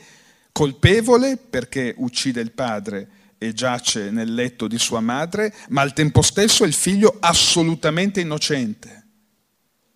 colpevole 0.55 1.35
perché 1.35 1.93
uccide 1.97 2.39
il 2.39 2.53
padre 2.53 3.09
e 3.37 3.51
giace 3.51 4.09
nel 4.09 4.33
letto 4.33 4.69
di 4.69 4.79
sua 4.79 5.01
madre, 5.01 5.53
ma 5.67 5.81
al 5.81 5.91
tempo 5.91 6.21
stesso 6.21 6.63
è 6.63 6.67
il 6.67 6.73
figlio 6.73 7.17
assolutamente 7.19 8.21
innocente, 8.21 9.05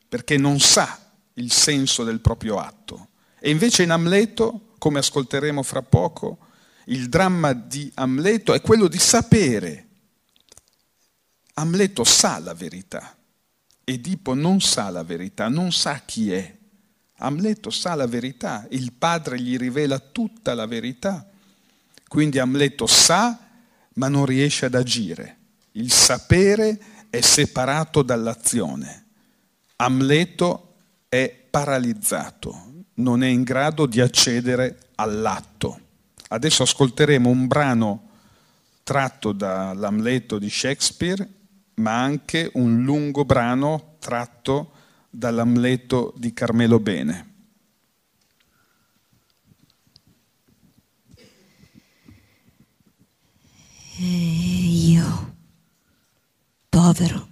perché 0.10 0.36
non 0.36 0.60
sa 0.60 1.14
il 1.36 1.50
senso 1.54 2.04
del 2.04 2.20
proprio 2.20 2.58
atto. 2.58 3.12
E 3.40 3.50
invece 3.52 3.84
in 3.84 3.92
Amleto, 3.92 4.74
come 4.80 5.00
ascolteremo 5.00 5.64
fra 5.64 5.82
poco, 5.82 6.40
il 6.88 7.08
dramma 7.08 7.54
di 7.54 7.90
Amleto 7.94 8.54
è 8.54 8.60
quello 8.60 8.90
di 8.90 9.00
sapere. 9.00 9.88
Amleto 11.54 12.04
sa 12.04 12.38
la 12.40 12.54
verità, 12.54 13.16
Edipo 13.86 14.34
non 14.34 14.60
sa 14.60 14.90
la 14.90 15.04
verità, 15.04 15.48
non 15.48 15.72
sa 15.72 16.02
chi 16.04 16.34
è. 16.34 16.59
Amleto 17.20 17.70
sa 17.70 17.96
la 17.96 18.08
verità, 18.08 18.66
il 18.72 18.94
padre 18.94 19.40
gli 19.40 19.58
rivela 19.58 20.00
tutta 20.00 20.54
la 20.54 20.66
verità 20.66 21.30
quindi 22.10 22.40
Amleto 22.40 22.88
sa, 22.88 23.38
ma 23.94 24.08
non 24.08 24.26
riesce 24.26 24.66
ad 24.66 24.74
agire. 24.74 25.38
Il 25.74 25.92
sapere 25.92 26.80
è 27.12 27.22
separato 27.22 28.02
dall'azione. 28.02 29.06
Amleto 29.76 30.74
è 31.08 31.32
paralizzato, 31.50 32.84
non 32.96 33.22
è 33.22 33.28
in 33.28 33.44
grado 33.44 33.86
di 33.86 34.02
accedere 34.02 34.90
all'atto. 34.96 35.80
Adesso 36.30 36.64
ascolteremo 36.64 37.30
un 37.30 37.46
brano 37.46 38.10
tratto 38.82 39.32
dall'Amleto 39.32 40.40
di 40.40 40.50
Shakespeare, 40.50 41.30
ma 41.76 42.02
anche 42.02 42.50
un 42.56 42.82
lungo 42.82 43.24
brano 43.24 43.98
tratto 44.00 44.72
dall'Amleto 45.10 46.14
di 46.18 46.34
Carmelo 46.34 46.80
Bene. 46.80 47.28
E 53.98 54.04
io, 54.06 55.36
povero, 56.70 57.28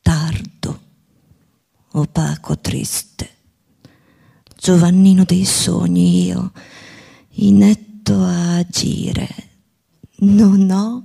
tardo, 0.00 0.80
opaco, 1.90 2.58
triste, 2.58 3.30
Giovannino 4.62 5.24
dei 5.24 5.44
sogni, 5.44 6.26
io, 6.26 6.52
inetto 7.30 8.14
a 8.14 8.58
agire, 8.58 9.28
non 10.18 10.70
ho 10.70 11.04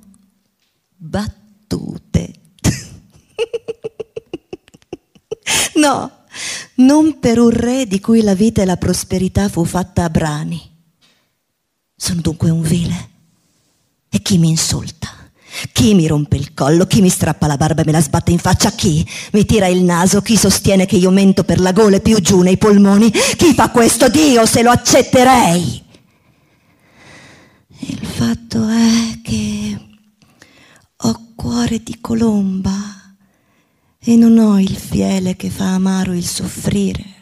battute. 0.96 2.07
No, 5.78 6.12
non 6.76 7.20
per 7.20 7.40
un 7.40 7.50
re 7.50 7.88
di 7.88 8.00
cui 8.00 8.22
la 8.22 8.36
vita 8.36 8.62
e 8.62 8.66
la 8.66 8.78
prosperità 8.78 9.50
fu 9.50 9.64
fatta 9.66 10.04
a 10.04 10.10
brani. 10.10 10.62
Sono 11.96 12.22
dunque 12.22 12.50
un 12.50 12.62
vile 12.62 13.10
e 14.10 14.22
chi 14.22 14.38
mi 14.38 14.50
insulta? 14.50 15.10
Chi 15.72 15.96
mi 15.96 16.06
rompe 16.06 16.36
il 16.36 16.54
collo? 16.54 16.86
Chi 16.86 17.02
mi 17.02 17.10
strappa 17.10 17.48
la 17.48 17.58
barba 17.58 17.82
e 17.82 17.86
me 17.86 17.92
la 17.92 18.02
sbatte 18.02 18.32
in 18.32 18.38
faccia? 18.38 18.72
Chi 18.72 19.08
mi 19.32 19.46
tira 19.46 19.66
il 19.66 19.82
naso? 19.82 20.22
Chi 20.22 20.38
sostiene 20.38 20.86
che 20.86 20.98
io 20.98 21.10
mento 21.10 21.44
per 21.44 21.60
la 21.60 21.72
gola 21.72 21.96
e 21.96 22.02
più 22.02 22.20
giù 22.20 22.42
nei 22.42 22.58
polmoni? 22.58 23.10
Chi 23.10 23.54
fa 23.54 23.72
questo? 23.72 24.08
Dio 24.10 24.46
se 24.46 24.62
lo 24.62 24.70
accetterei. 24.70 25.86
Il 27.80 28.06
fatto 28.06 28.68
è 28.68 29.20
che 29.24 29.80
ho 30.98 31.34
cuore 31.36 31.82
di 31.82 31.98
colomba 32.00 32.97
e 34.00 34.16
non 34.16 34.38
ho 34.38 34.60
il 34.60 34.76
fiele 34.76 35.36
che 35.36 35.50
fa 35.50 35.74
amaro 35.74 36.14
il 36.14 36.26
soffrire 36.26 37.16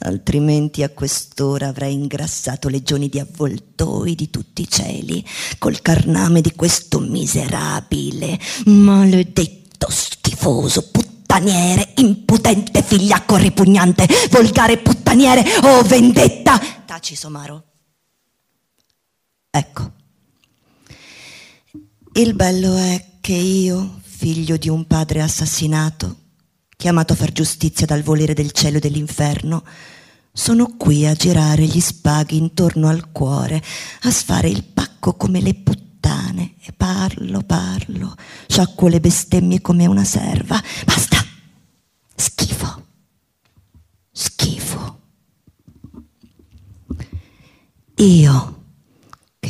altrimenti 0.00 0.82
a 0.82 0.90
quest'ora 0.90 1.68
avrei 1.68 1.94
ingrassato 1.94 2.68
legioni 2.68 3.08
di 3.08 3.18
avvoltoi 3.18 4.14
di 4.14 4.30
tutti 4.30 4.62
i 4.62 4.68
cieli 4.68 5.24
col 5.58 5.80
carname 5.82 6.40
di 6.40 6.52
questo 6.54 7.00
miserabile, 7.00 8.38
maledetto, 8.66 9.88
schifoso, 9.90 10.90
puttaniere, 10.90 11.92
impotente, 11.96 12.82
figliacco 12.82 13.36
ripugnante, 13.36 14.06
volgare 14.30 14.78
puttaniere 14.78 15.44
oh 15.62 15.82
vendetta. 15.82 16.58
Taci, 16.86 17.14
Somaro. 17.14 17.64
Ecco. 19.50 19.92
Il 22.12 22.34
bello 22.34 22.76
è 22.76 23.18
che 23.20 23.34
io, 23.34 23.99
figlio 24.20 24.58
di 24.58 24.68
un 24.68 24.86
padre 24.86 25.22
assassinato, 25.22 26.16
chiamato 26.76 27.14
a 27.14 27.16
far 27.16 27.32
giustizia 27.32 27.86
dal 27.86 28.02
volere 28.02 28.34
del 28.34 28.52
cielo 28.52 28.76
e 28.76 28.80
dell'inferno, 28.80 29.64
sono 30.30 30.76
qui 30.76 31.06
a 31.06 31.14
girare 31.14 31.64
gli 31.64 31.80
spaghi 31.80 32.36
intorno 32.36 32.88
al 32.88 33.12
cuore, 33.12 33.62
a 34.02 34.10
sfare 34.10 34.50
il 34.50 34.62
pacco 34.62 35.14
come 35.14 35.40
le 35.40 35.54
puttane 35.54 36.56
e 36.60 36.70
parlo, 36.76 37.40
parlo, 37.40 38.14
sciacquo 38.46 38.88
le 38.88 39.00
bestemmie 39.00 39.62
come 39.62 39.86
una 39.86 40.04
serva. 40.04 40.62
Basta! 40.84 41.16
Schifo! 42.14 42.84
Schifo! 44.12 45.00
Io 47.96 48.49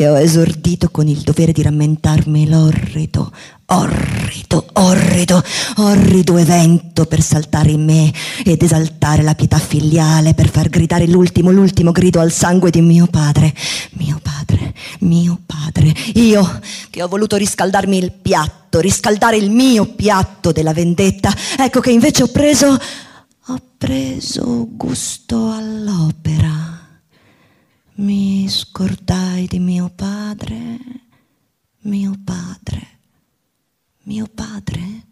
che 0.00 0.08
ho 0.08 0.18
esordito 0.18 0.88
con 0.88 1.08
il 1.08 1.18
dovere 1.18 1.52
di 1.52 1.60
rammentarmi 1.60 2.48
l'orrido, 2.48 3.30
orrido, 3.66 4.66
orrido, 4.72 5.44
orrido 5.76 6.38
evento 6.38 7.04
per 7.04 7.20
saltare 7.20 7.72
in 7.72 7.84
me 7.84 8.10
ed 8.42 8.62
esaltare 8.62 9.22
la 9.22 9.34
pietà 9.34 9.58
filiale, 9.58 10.32
per 10.32 10.48
far 10.48 10.70
gridare 10.70 11.06
l'ultimo, 11.06 11.50
l'ultimo 11.50 11.92
grido 11.92 12.18
al 12.18 12.32
sangue 12.32 12.70
di 12.70 12.80
mio 12.80 13.08
padre, 13.08 13.52
mio 13.98 14.18
padre, 14.22 14.72
mio 15.00 15.38
padre. 15.44 15.94
Io 16.14 16.60
che 16.88 17.02
ho 17.02 17.06
voluto 17.06 17.36
riscaldarmi 17.36 17.98
il 17.98 18.12
piatto, 18.12 18.80
riscaldare 18.80 19.36
il 19.36 19.50
mio 19.50 19.84
piatto 19.84 20.50
della 20.50 20.72
vendetta, 20.72 21.30
ecco 21.58 21.80
che 21.80 21.90
invece 21.90 22.22
ho 22.22 22.28
preso, 22.28 22.68
ho 22.68 23.62
preso 23.76 24.66
gusto 24.72 25.50
all'opera 25.50 26.79
mi 28.00 28.48
scordai 28.48 29.46
di 29.46 29.58
mio 29.58 29.90
padre, 29.94 30.78
mio 31.80 32.14
padre, 32.24 32.98
mio 34.04 34.26
padre, 34.34 35.06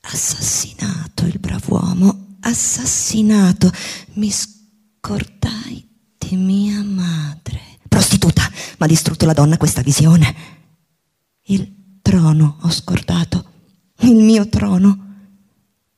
assassinato 0.00 1.26
il 1.26 1.38
brav'uomo, 1.38 2.36
assassinato, 2.40 3.70
mi 4.14 4.30
scordai 4.30 5.86
di 6.16 6.36
mia 6.36 6.82
madre. 6.82 7.60
Prostituta, 7.88 8.50
ma 8.78 8.86
distrutto 8.86 9.26
la 9.26 9.34
donna 9.34 9.58
questa 9.58 9.82
visione. 9.82 10.34
Il 11.42 11.98
trono 12.00 12.56
ho 12.62 12.70
scordato, 12.70 13.44
il 14.00 14.16
mio 14.16 14.48
trono 14.48 15.08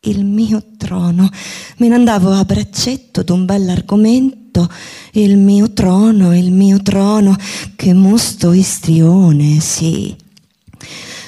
il 0.04 0.24
mio 0.24 0.60
trono. 0.76 1.30
Me 1.76 1.86
ne 1.86 1.94
andavo 1.94 2.32
a 2.32 2.44
braccetto 2.44 3.22
d'un 3.22 3.44
bell'argomento, 3.44 4.41
il 5.12 5.36
mio 5.36 5.72
trono, 5.72 6.36
il 6.36 6.52
mio 6.52 6.82
trono, 6.82 7.36
che 7.76 7.92
mosto 7.92 8.52
istrione, 8.52 9.60
sì. 9.60 10.14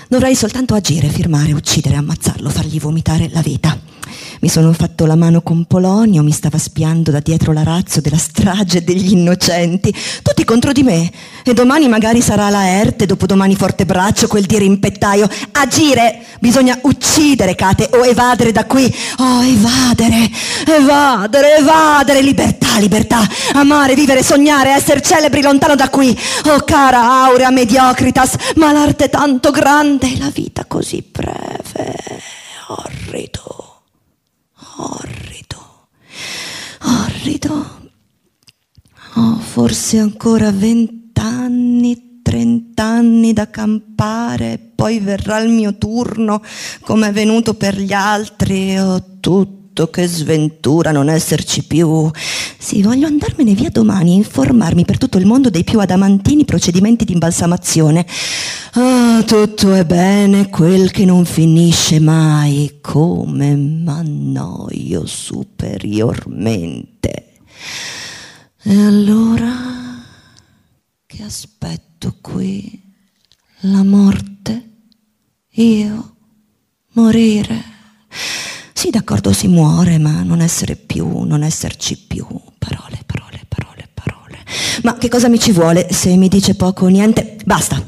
Dovrei 0.09 0.35
soltanto 0.35 0.75
agire, 0.75 1.09
firmare, 1.09 1.53
uccidere, 1.53 1.97
ammazzarlo, 1.97 2.51
fargli 2.51 2.79
vomitare 2.79 3.31
la 3.33 3.41
vita. 3.41 3.94
Mi 4.41 4.49
sono 4.49 4.73
fatto 4.73 5.07
la 5.07 5.15
mano 5.15 5.43
con 5.43 5.65
Polonio, 5.65 6.23
mi 6.23 6.33
stava 6.33 6.59
spiando 6.59 7.11
da 7.11 7.21
dietro 7.21 7.53
l'arazzo 7.53 8.01
della 8.01 8.19
strage 8.19 8.85
degli 8.85 9.13
innocenti, 9.13 9.95
tutti 10.23 10.45
contro 10.45 10.73
di 10.73 10.83
me. 10.83 11.11
E 11.45 11.55
domani 11.55 11.89
magari 11.89 12.21
sarà 12.21 12.49
la 12.51 12.69
Erte, 12.69 13.07
dopodomani 13.07 13.55
Fortebraccio, 13.55 14.27
quel 14.27 14.45
dirimpettaio. 14.45 15.29
Agire! 15.53 16.25
Bisogna 16.41 16.79
uccidere, 16.83 17.55
Cate, 17.55 17.89
o 17.93 18.05
evadere 18.05 18.53
da 18.53 18.65
qui. 18.67 18.93
Oh, 19.19 19.43
evadere, 19.43 20.31
evadere, 20.67 21.57
evadere, 21.59 22.21
libertà, 22.21 22.79
libertà, 22.79 23.27
amare, 23.55 23.95
vivere, 23.95 24.23
sognare, 24.23 24.75
essere 24.75 25.01
celebri 25.01 25.41
lontano 25.41 25.75
da 25.75 25.89
qui. 25.89 26.17
Oh, 26.47 26.61
cara 26.65 27.25
aurea 27.25 27.51
mediocritas, 27.51 28.35
ma 28.57 28.73
l'arte 28.73 29.09
tanto 29.09 29.51
grande, 29.51 30.19
la 30.19 30.31
vita 30.31 30.65
così 30.67 31.03
breve, 31.11 31.95
orrido 32.69 33.74
orrido, 34.77 35.89
orrido. 36.83 37.83
Ho 39.15 39.37
forse 39.39 39.99
ancora 39.99 40.51
vent'anni, 40.51 42.21
trent'anni 42.23 43.33
da 43.33 43.49
campare, 43.51 44.59
poi 44.75 44.99
verrà 44.99 45.39
il 45.39 45.51
mio 45.51 45.79
turno, 45.79 46.43
come 46.81 47.09
è 47.09 47.13
venuto 47.13 47.55
per 47.55 47.79
gli 47.79 47.93
altri, 47.93 48.75
tutto 49.21 49.63
tutto, 49.75 49.91
che 49.91 50.07
sventura 50.07 50.93
non 50.93 51.11
esserci 51.11 51.65
più. 51.65 52.09
Sì, 52.57 52.81
voglio 52.81 53.09
andarmene 53.09 53.53
via 53.53 53.71
domani 53.71 54.13
e 54.13 54.15
informarmi 54.15 54.85
per 54.85 54.97
tutto 54.97 55.19
il 55.19 55.27
mondo 55.27 55.51
dei 55.51 55.65
più 55.65 55.81
adamantini 55.81 56.45
procedimenti 56.45 57.05
di 57.05 57.13
imbalsamazione. 57.13 58.07
Ah, 58.77 59.23
tutto 59.25 59.73
è 59.73 59.85
bene, 59.85 60.51
quel 60.51 60.91
che 60.91 61.05
non 61.05 61.25
finisce 61.25 62.01
mai, 62.01 62.79
come 62.81 63.55
m'annoio 63.55 65.07
superiormente. 65.07 67.35
E 68.65 68.77
allora 68.77 69.53
che 71.07 71.23
aspetto 71.23 72.17
qui? 72.21 72.83
La 73.61 73.85
morte? 73.85 74.71
Io? 75.51 76.17
Morire? 76.95 77.63
Sì, 78.73 78.91
d'accordo, 78.91 79.33
si 79.33 79.47
muore, 79.47 79.99
ma 79.99 80.25
non 80.25 80.41
essere 80.41 80.75
più, 80.75 81.21
non 81.21 81.45
esserci 81.45 81.97
più. 81.97 82.27
Parole, 82.59 82.99
parole, 83.07 83.41
parole, 83.47 83.89
parole. 83.95 84.39
Ma 84.83 84.99
che 84.99 85.09
cosa 85.09 85.29
mi 85.29 85.39
ci 85.39 85.53
vuole 85.53 85.93
se 85.93 86.17
mi 86.17 86.27
dice 86.27 86.57
poco 86.57 86.87
o 86.87 86.89
niente? 86.89 87.37
Basta. 87.45 87.81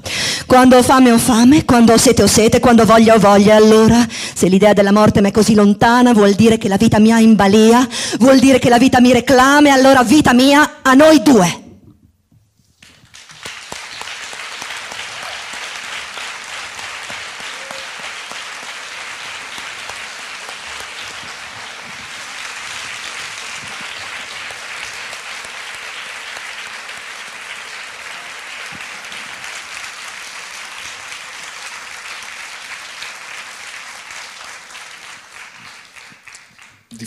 Quando 0.46 0.76
ho 0.76 0.82
fame 0.82 1.10
ho 1.10 1.18
fame, 1.18 1.64
quando 1.64 1.92
ho 1.92 1.96
sete 1.96 2.22
ho 2.22 2.26
sete, 2.28 2.60
quando 2.60 2.84
voglia 2.84 3.14
ho 3.14 3.18
voglia. 3.18 3.56
Allora, 3.56 4.06
se 4.08 4.46
l'idea 4.46 4.72
della 4.72 4.92
morte 4.92 5.20
mi 5.20 5.28
è 5.28 5.32
così 5.32 5.54
lontana, 5.54 6.12
vuol 6.12 6.34
dire 6.34 6.56
che 6.56 6.68
la 6.68 6.76
vita 6.76 7.00
mi 7.00 7.10
ha 7.12 7.18
in 7.18 7.34
balia, 7.34 7.86
vuol 8.18 8.38
dire 8.38 8.60
che 8.60 8.68
la 8.68 8.78
vita 8.78 9.00
mi 9.00 9.12
reclama, 9.12 9.72
allora 9.72 10.04
vita 10.04 10.32
mia 10.32 10.78
a 10.82 10.94
noi 10.94 11.20
due. 11.20 11.65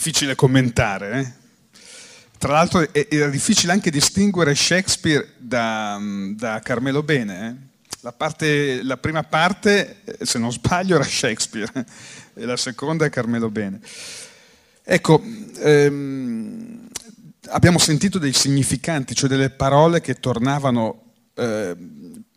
Difficile 0.09 0.35
commentare. 0.35 1.19
Eh? 1.19 1.33
Tra 2.37 2.53
l'altro 2.53 2.91
era 2.93 3.29
difficile 3.29 3.73
anche 3.73 3.91
distinguere 3.91 4.55
Shakespeare 4.55 5.33
da, 5.37 5.99
da 6.35 6.59
Carmelo 6.61 7.03
Bene. 7.03 7.47
Eh? 7.47 7.67
La, 8.01 8.11
parte, 8.11 8.81
la, 8.83 8.97
prima 8.97 9.23
parte, 9.23 9.97
eh, 10.03 10.25
se 10.25 10.39
non 10.39 10.51
sbaglio, 10.51 10.95
era 10.95 11.03
Shakespeare 11.03 11.71
e 12.33 12.45
la 12.45 12.57
seconda 12.57 13.05
è 13.05 13.09
Carmelo 13.09 13.49
Bene. 13.49 13.79
Ecco, 14.83 15.21
ehm, 15.59 16.87
abbiamo 17.49 17.77
sentito 17.77 18.17
dei 18.17 18.33
significanti, 18.33 19.13
cioè 19.13 19.29
delle 19.29 19.51
parole 19.51 20.01
che 20.01 20.15
tornavano 20.15 21.03
eh, 21.35 21.75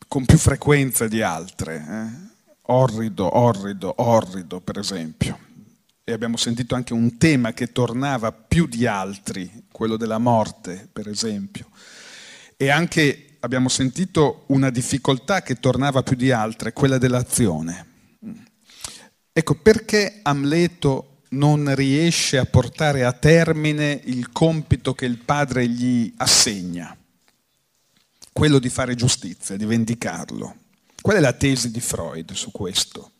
con 0.08 0.26
più 0.26 0.36
frequenza 0.36 1.06
di 1.08 1.22
altre. 1.22 1.76
Eh? 1.76 2.30
Orrido, 2.66 3.38
orrido, 3.38 3.94
orrido, 3.96 4.60
per 4.60 4.78
esempio. 4.78 5.50
E 6.04 6.12
abbiamo 6.12 6.36
sentito 6.36 6.74
anche 6.74 6.92
un 6.92 7.16
tema 7.16 7.52
che 7.52 7.70
tornava 7.70 8.32
più 8.32 8.66
di 8.66 8.86
altri, 8.86 9.66
quello 9.70 9.96
della 9.96 10.18
morte, 10.18 10.88
per 10.92 11.06
esempio. 11.08 11.68
E 12.56 12.70
anche 12.70 13.36
abbiamo 13.40 13.68
sentito 13.68 14.44
una 14.48 14.70
difficoltà 14.70 15.42
che 15.42 15.60
tornava 15.60 16.02
più 16.02 16.16
di 16.16 16.32
altre, 16.32 16.72
quella 16.72 16.98
dell'azione. 16.98 17.86
Ecco, 19.32 19.54
perché 19.54 20.20
Amleto 20.22 21.22
non 21.30 21.74
riesce 21.74 22.36
a 22.36 22.46
portare 22.46 23.04
a 23.04 23.12
termine 23.12 24.00
il 24.04 24.30
compito 24.30 24.94
che 24.94 25.06
il 25.06 25.18
padre 25.18 25.68
gli 25.68 26.12
assegna? 26.16 26.96
Quello 28.32 28.58
di 28.58 28.68
fare 28.68 28.94
giustizia, 28.94 29.56
di 29.56 29.64
vendicarlo. 29.64 30.56
Qual 31.00 31.16
è 31.16 31.20
la 31.20 31.32
tesi 31.32 31.70
di 31.70 31.80
Freud 31.80 32.32
su 32.32 32.50
questo? 32.50 33.11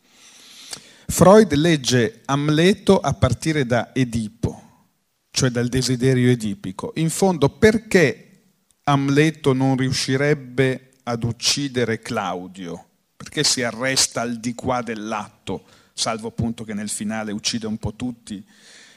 Freud 1.13 1.53
legge 1.53 2.21
Amleto 2.25 2.99
a 2.99 3.13
partire 3.13 3.67
da 3.67 3.93
Edipo, 3.93 4.87
cioè 5.29 5.51
dal 5.51 5.67
desiderio 5.67 6.31
edipico. 6.31 6.91
In 6.95 7.11
fondo, 7.11 7.49
perché 7.49 8.45
Amleto 8.85 9.53
non 9.53 9.77
riuscirebbe 9.77 10.93
ad 11.03 11.23
uccidere 11.23 11.99
Claudio? 11.99 12.83
Perché 13.15 13.43
si 13.43 13.61
arresta 13.61 14.21
al 14.21 14.39
di 14.39 14.55
qua 14.55 14.81
dell'atto, 14.81 15.65
salvo 15.93 16.29
appunto 16.29 16.63
che 16.63 16.73
nel 16.73 16.89
finale 16.89 17.31
uccide 17.31 17.67
un 17.67 17.77
po' 17.77 17.93
tutti, 17.93 18.43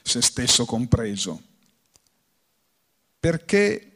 se 0.03 0.23
stesso 0.23 0.65
compreso? 0.65 1.43
Perché, 3.21 3.93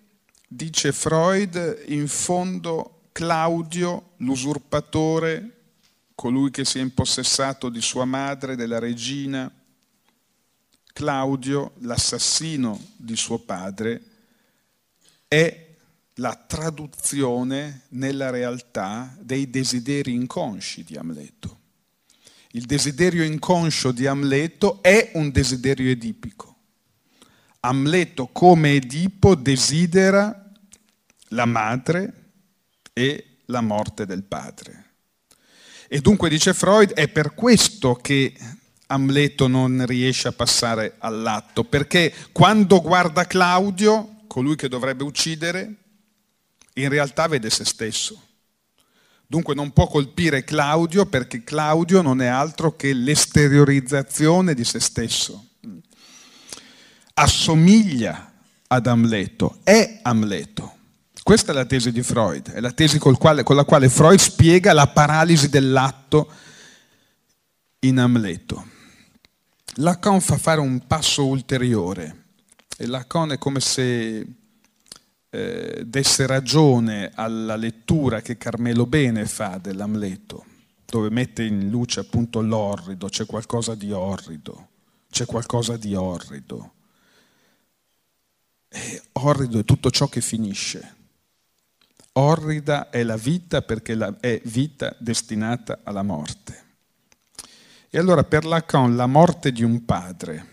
dice 0.46 0.92
Freud, 0.92 1.84
in 1.86 2.06
fondo 2.06 3.00
Claudio, 3.12 4.10
l'usurpatore, 4.18 5.59
colui 6.20 6.50
che 6.50 6.66
si 6.66 6.76
è 6.76 6.82
impossessato 6.82 7.70
di 7.70 7.80
sua 7.80 8.04
madre, 8.04 8.54
della 8.54 8.78
regina, 8.78 9.50
Claudio, 10.92 11.72
l'assassino 11.78 12.78
di 12.94 13.16
suo 13.16 13.38
padre, 13.38 14.02
è 15.26 15.68
la 16.16 16.34
traduzione 16.34 17.84
nella 17.92 18.28
realtà 18.28 19.16
dei 19.18 19.48
desideri 19.48 20.12
inconsci 20.12 20.84
di 20.84 20.98
Amleto. 20.98 21.58
Il 22.50 22.66
desiderio 22.66 23.24
inconscio 23.24 23.90
di 23.90 24.06
Amleto 24.06 24.82
è 24.82 25.12
un 25.14 25.30
desiderio 25.30 25.88
edipico. 25.88 26.56
Amleto 27.60 28.26
come 28.26 28.74
Edipo 28.74 29.34
desidera 29.34 30.52
la 31.28 31.46
madre, 31.46 32.20
e 32.92 33.38
la 33.46 33.62
morte 33.62 34.04
del 34.04 34.24
padre. 34.24 34.89
E 35.92 36.00
dunque, 36.00 36.28
dice 36.28 36.54
Freud, 36.54 36.92
è 36.92 37.08
per 37.08 37.34
questo 37.34 37.96
che 37.96 38.32
Amleto 38.86 39.48
non 39.48 39.84
riesce 39.86 40.28
a 40.28 40.32
passare 40.32 40.94
all'atto, 40.98 41.64
perché 41.64 42.14
quando 42.30 42.80
guarda 42.80 43.26
Claudio, 43.26 44.18
colui 44.28 44.54
che 44.54 44.68
dovrebbe 44.68 45.02
uccidere, 45.02 45.74
in 46.74 46.88
realtà 46.88 47.26
vede 47.26 47.50
se 47.50 47.64
stesso. 47.64 48.22
Dunque 49.26 49.56
non 49.56 49.72
può 49.72 49.88
colpire 49.88 50.44
Claudio 50.44 51.06
perché 51.06 51.42
Claudio 51.42 52.02
non 52.02 52.22
è 52.22 52.26
altro 52.26 52.76
che 52.76 52.92
l'esteriorizzazione 52.92 54.54
di 54.54 54.62
se 54.62 54.78
stesso. 54.78 55.44
Assomiglia 57.14 58.32
ad 58.68 58.86
Amleto, 58.86 59.58
è 59.64 59.98
Amleto. 60.02 60.76
Questa 61.30 61.52
è 61.52 61.54
la 61.54 61.64
tesi 61.64 61.92
di 61.92 62.02
Freud, 62.02 62.50
è 62.50 62.58
la 62.58 62.72
tesi 62.72 62.98
quale, 62.98 63.44
con 63.44 63.54
la 63.54 63.62
quale 63.62 63.88
Freud 63.88 64.18
spiega 64.18 64.72
la 64.72 64.88
paralisi 64.88 65.48
dell'atto 65.48 66.28
in 67.78 68.00
Amleto. 68.00 68.66
Lacan 69.74 70.20
fa 70.20 70.36
fare 70.38 70.58
un 70.58 70.84
passo 70.88 71.24
ulteriore 71.24 72.24
e 72.76 72.88
Lacan 72.88 73.30
è 73.30 73.38
come 73.38 73.60
se 73.60 74.26
eh, 75.30 75.82
desse 75.86 76.26
ragione 76.26 77.12
alla 77.14 77.54
lettura 77.54 78.20
che 78.22 78.36
Carmelo 78.36 78.86
Bene 78.86 79.24
fa 79.24 79.56
dell'Amleto, 79.58 80.44
dove 80.84 81.10
mette 81.10 81.44
in 81.44 81.70
luce 81.70 82.00
appunto 82.00 82.40
l'orrido, 82.40 83.08
c'è 83.08 83.24
qualcosa 83.24 83.76
di 83.76 83.92
orrido, 83.92 84.70
c'è 85.08 85.26
qualcosa 85.26 85.76
di 85.76 85.94
orrido. 85.94 86.72
E 88.68 89.02
orrido 89.12 89.60
è 89.60 89.64
tutto 89.64 89.92
ciò 89.92 90.08
che 90.08 90.20
finisce 90.20 90.98
Orrida 92.12 92.90
è 92.90 93.02
la 93.02 93.16
vita 93.16 93.62
perché 93.62 93.96
è 94.20 94.40
vita 94.44 94.94
destinata 94.98 95.80
alla 95.84 96.02
morte. 96.02 96.64
E 97.88 97.98
allora 97.98 98.24
per 98.24 98.44
Lacan 98.44 98.96
la 98.96 99.06
morte 99.06 99.52
di 99.52 99.62
un 99.62 99.84
padre, 99.84 100.46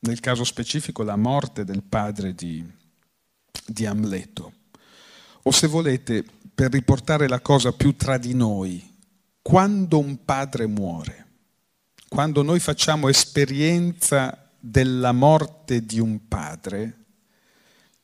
nel 0.00 0.20
caso 0.20 0.44
specifico 0.44 1.02
la 1.02 1.16
morte 1.16 1.64
del 1.64 1.82
padre 1.82 2.34
di, 2.34 2.64
di 3.66 3.86
Amleto, 3.86 4.52
o 5.42 5.50
se 5.50 5.66
volete, 5.66 6.24
per 6.54 6.72
riportare 6.72 7.28
la 7.28 7.40
cosa 7.40 7.72
più 7.72 7.96
tra 7.96 8.18
di 8.18 8.34
noi, 8.34 8.96
quando 9.40 9.98
un 9.98 10.24
padre 10.24 10.66
muore, 10.66 11.26
quando 12.08 12.42
noi 12.42 12.60
facciamo 12.60 13.08
esperienza 13.08 14.50
della 14.58 15.12
morte 15.12 15.84
di 15.86 15.98
un 15.98 16.28
padre, 16.28 16.99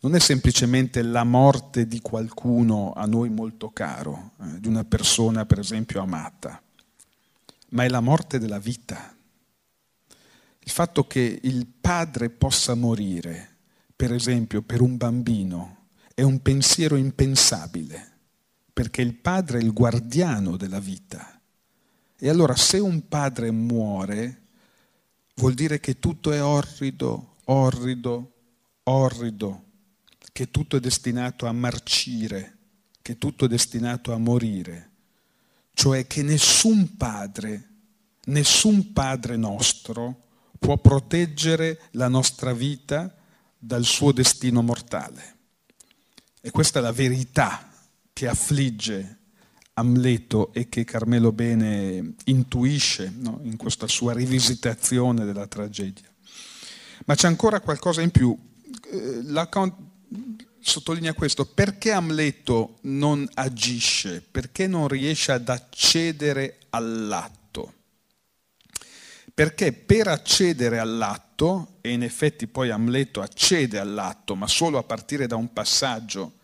non 0.07 0.14
è 0.14 0.21
semplicemente 0.21 1.03
la 1.03 1.25
morte 1.25 1.88
di 1.88 2.01
qualcuno 2.01 2.92
a 2.92 3.07
noi 3.07 3.29
molto 3.29 3.71
caro, 3.71 4.35
eh, 4.40 4.61
di 4.61 4.69
una 4.69 4.85
persona 4.85 5.47
per 5.47 5.59
esempio 5.59 6.01
amata, 6.01 6.62
ma 7.71 7.83
è 7.83 7.88
la 7.88 7.99
morte 7.99 8.38
della 8.38 8.61
vita. 8.61 9.16
Il 10.61 10.71
fatto 10.71 11.09
che 11.09 11.40
il 11.42 11.66
padre 11.66 12.31
possa 12.31 12.75
morire, 12.75 13.57
per 13.97 14.12
esempio 14.12 14.62
per 14.62 14.81
un 14.81 14.97
bambino, 14.97 15.88
è 16.14 16.23
un 16.23 16.40
pensiero 16.40 16.95
impensabile, 16.95 18.12
perché 18.73 19.03
il 19.03 19.16
padre 19.16 19.59
è 19.59 19.62
il 19.62 19.73
guardiano 19.73 20.57
della 20.57 20.79
vita. 20.79 21.40
E 22.16 22.29
allora 22.29 22.55
se 22.55 22.79
un 22.79 23.09
padre 23.09 23.51
muore, 23.51 24.42
vuol 25.35 25.55
dire 25.55 25.81
che 25.81 25.99
tutto 25.99 26.31
è 26.31 26.40
orrido, 26.40 27.38
orrido, 27.47 28.35
orrido, 28.85 29.65
che 30.37 30.51
tutto 30.51 30.77
è 30.77 30.81
destinato 30.81 31.46
a 31.46 31.53
marcire, 31.53 32.59
che 33.01 33.16
tutto 33.16 33.46
è 33.46 33.49
destinato 33.49 34.12
a 34.12 34.18
morire, 34.18 34.90
cioè 35.72 36.07
che 36.07 36.22
nessun 36.22 36.99
padre, 36.99 37.68
nessun 38.27 38.92
padre 38.92 39.38
nostro 39.38 40.25
può 40.59 40.77
proteggere 40.77 41.81
la 41.92 42.09
nostra 42.09 42.53
vita 42.53 43.16
dal 43.57 43.85
suo 43.85 44.12
destino 44.12 44.61
mortale. 44.61 45.37
E 46.42 46.51
questa 46.51 46.81
è 46.81 46.83
la 46.83 46.92
verità 46.92 47.72
che 48.12 48.29
affligge 48.29 49.20
Amleto 49.72 50.53
e 50.53 50.68
che 50.68 50.85
Carmelo 50.85 51.33
Bene 51.33 52.12
intuisce 52.25 53.11
no? 53.16 53.41
in 53.43 53.57
questa 53.57 53.89
sua 53.89 54.12
rivisitazione 54.12 55.24
della 55.24 55.47
tragedia. 55.47 56.12
Ma 57.07 57.14
c'è 57.14 57.26
ancora 57.26 57.61
qualcosa 57.61 58.03
in 58.03 58.11
più. 58.11 58.39
Eh, 58.91 59.22
Lacan 59.22 59.95
sottolinea 60.61 61.14
questo, 61.14 61.46
perché 61.46 61.92
Amleto 61.92 62.78
non 62.82 63.28
agisce, 63.34 64.20
perché 64.20 64.66
non 64.66 64.88
riesce 64.88 65.32
ad 65.32 65.48
accedere 65.48 66.59
all'atto? 66.70 67.74
Perché 69.32 69.72
per 69.72 70.09
accedere 70.09 70.78
all'atto, 70.78 71.78
e 71.80 71.92
in 71.92 72.02
effetti 72.02 72.46
poi 72.46 72.70
Amleto 72.70 73.20
accede 73.20 73.78
all'atto, 73.78 74.34
ma 74.34 74.48
solo 74.48 74.78
a 74.78 74.82
partire 74.82 75.26
da 75.26 75.36
un 75.36 75.52
passaggio 75.52 76.38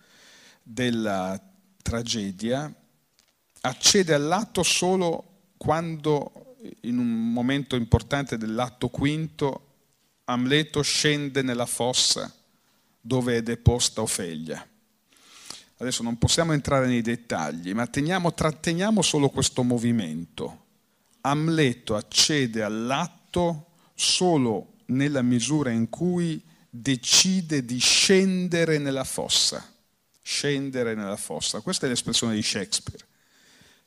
della 0.63 1.41
tragedia, 1.83 2.73
accede 3.63 4.15
all'atto 4.15 4.63
solo 4.63 5.51
quando 5.57 6.57
in 6.83 6.99
un 6.99 7.33
momento 7.33 7.77
importante 7.77 8.37
dell'atto 8.37 8.89
quinto 8.89 9.67
Amleto 10.25 10.83
scende 10.83 11.43
nella 11.43 11.67
fossa 11.67 12.33
dove 13.03 13.37
è 13.37 13.43
deposta 13.43 14.01
Ofelia. 14.01 14.67
Adesso 15.77 16.03
non 16.03 16.17
possiamo 16.17 16.53
entrare 16.53 16.87
nei 16.87 17.03
dettagli, 17.03 17.75
ma 17.75 17.87
teniamo, 17.87 18.33
tratteniamo 18.33 19.03
solo 19.03 19.29
questo 19.29 19.63
movimento. 19.65 20.61
Amleto 21.23 21.97
accede 21.97 22.63
all'atto 22.63 23.73
solo 23.95 24.75
nella 24.87 25.23
misura 25.23 25.71
in 25.71 25.89
cui 25.89 26.41
decide 26.71 27.65
di 27.65 27.79
scendere 27.79 28.79
nella 28.79 29.05
fossa. 29.05 29.71
Scendere 30.23 30.95
nella 30.95 31.17
fossa. 31.17 31.61
Questa 31.61 31.87
è 31.87 31.89
l'espressione 31.89 32.35
di 32.35 32.43
Shakespeare 32.43 33.05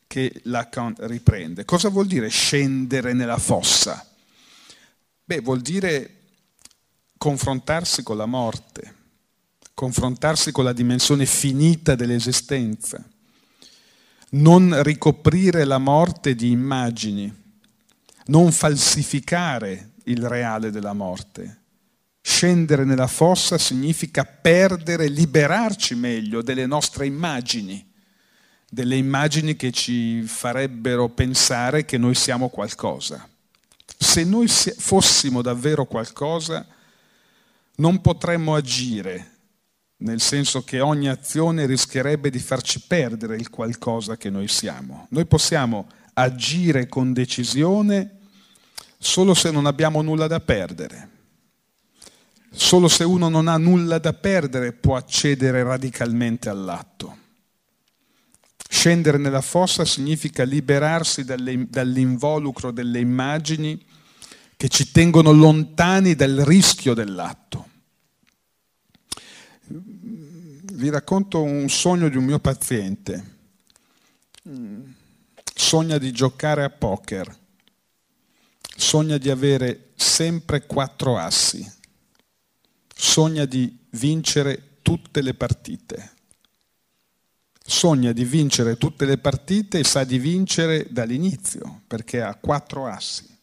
che 0.07 0.41
Lacan 0.43 0.95
riprende. 0.99 1.66
Cosa 1.66 1.89
vuol 1.89 2.07
dire 2.07 2.28
scendere 2.28 3.13
nella 3.13 3.38
fossa? 3.38 4.05
Beh, 5.24 5.39
vuol 5.39 5.61
dire 5.61 6.16
confrontarsi 7.18 8.03
con 8.03 8.18
la 8.18 8.26
morte, 8.26 8.95
confrontarsi 9.76 10.51
con 10.51 10.63
la 10.63 10.73
dimensione 10.73 11.26
finita 11.26 11.95
dell'esistenza, 11.95 13.03
non 14.32 14.82
ricoprire 14.82 15.65
la 15.65 15.78
morte 15.78 16.34
di 16.34 16.49
immagini, 16.49 17.32
non 18.28 18.51
falsificare 18.51 19.91
il 20.05 20.26
reale 20.26 20.71
della 20.71 20.93
morte. 20.93 21.61
Scendere 22.21 22.86
nella 22.86 23.05
fossa 23.05 23.57
significa 23.57 24.23
perdere, 24.23 25.07
liberarci 25.07 25.93
meglio 25.93 26.41
delle 26.41 26.65
nostre 26.65 27.05
immagini, 27.05 27.86
delle 28.67 28.95
immagini 28.95 29.55
che 29.55 29.71
ci 29.71 30.23
farebbero 30.23 31.09
pensare 31.09 31.86
che 31.86 31.97
noi 31.97 32.15
siamo 32.15 32.49
qualcosa. 32.49 33.28
Se 33.97 34.23
noi 34.23 34.47
fossimo 34.47 35.41
davvero 35.41 35.86
qualcosa, 35.86 36.65
non 37.76 38.01
potremmo 38.01 38.55
agire, 38.55 39.35
nel 39.98 40.20
senso 40.20 40.64
che 40.64 40.82
ogni 40.82 41.08
azione 41.08 41.66
rischierebbe 41.66 42.30
di 42.30 42.39
farci 42.39 42.82
perdere 42.86 43.36
il 43.36 43.50
qualcosa 43.50 44.18
che 44.18 44.30
noi 44.30 44.48
siamo. 44.48 45.08
Noi 45.10 45.26
possiamo 45.26 45.88
agire 46.14 46.88
con 46.88 47.14
decisione 47.14 48.18
solo 48.98 49.34
se 49.34 49.52
non 49.52 49.66
abbiamo 49.66 50.02
nulla 50.02 50.28
da 50.28 50.39
perdere. 50.39 51.10
Solo 52.52 52.88
se 52.88 53.04
uno 53.04 53.30
non 53.30 53.48
ha 53.48 53.58
nulla 53.58 54.00
da 54.00 54.14
perdere 54.14 54.74
può 54.74 54.96
accedere 54.96 55.64
radicalmente 55.64 56.50
all'atto. 56.50 57.18
Scendere 58.68 59.18
nella 59.18 59.41
fossa 59.41 59.86
significa 59.86 60.43
liberarsi 60.43 61.24
dall'involucro 61.24 62.72
delle 62.72 63.00
immagini 63.00 63.84
che 64.58 64.70
ci 64.70 64.91
tengono 64.91 65.32
lontani 65.32 66.16
dal 66.16 66.38
rischio 66.46 66.93
dell'atto. 66.93 67.74
Vi 70.76 70.89
racconto 70.89 71.41
un 71.41 71.69
sogno 71.69 72.09
di 72.09 72.17
un 72.17 72.26
mio 72.26 72.39
paziente. 72.39 73.38
Sogna 75.55 75.97
di 75.97 76.11
giocare 76.11 76.63
a 76.63 76.69
poker. 76.69 77.36
Sogna 78.76 79.17
di 79.17 79.30
avere 79.30 79.91
sempre 79.95 80.65
quattro 80.65 81.17
assi. 81.17 81.65
Sogna 82.93 83.45
di 83.45 83.78
vincere 83.91 84.80
tutte 84.82 85.21
le 85.21 85.34
partite. 85.34 86.11
Sogna 87.65 88.11
di 88.11 88.26
vincere 88.26 88.78
tutte 88.78 89.05
le 89.05 89.17
partite 89.17 89.80
e 89.80 89.84
sa 89.84 90.03
di 90.03 90.19
vincere 90.19 90.88
dall'inizio 90.91 91.82
perché 91.88 92.21
ha 92.21 92.36
quattro 92.36 92.86
assi 92.86 93.34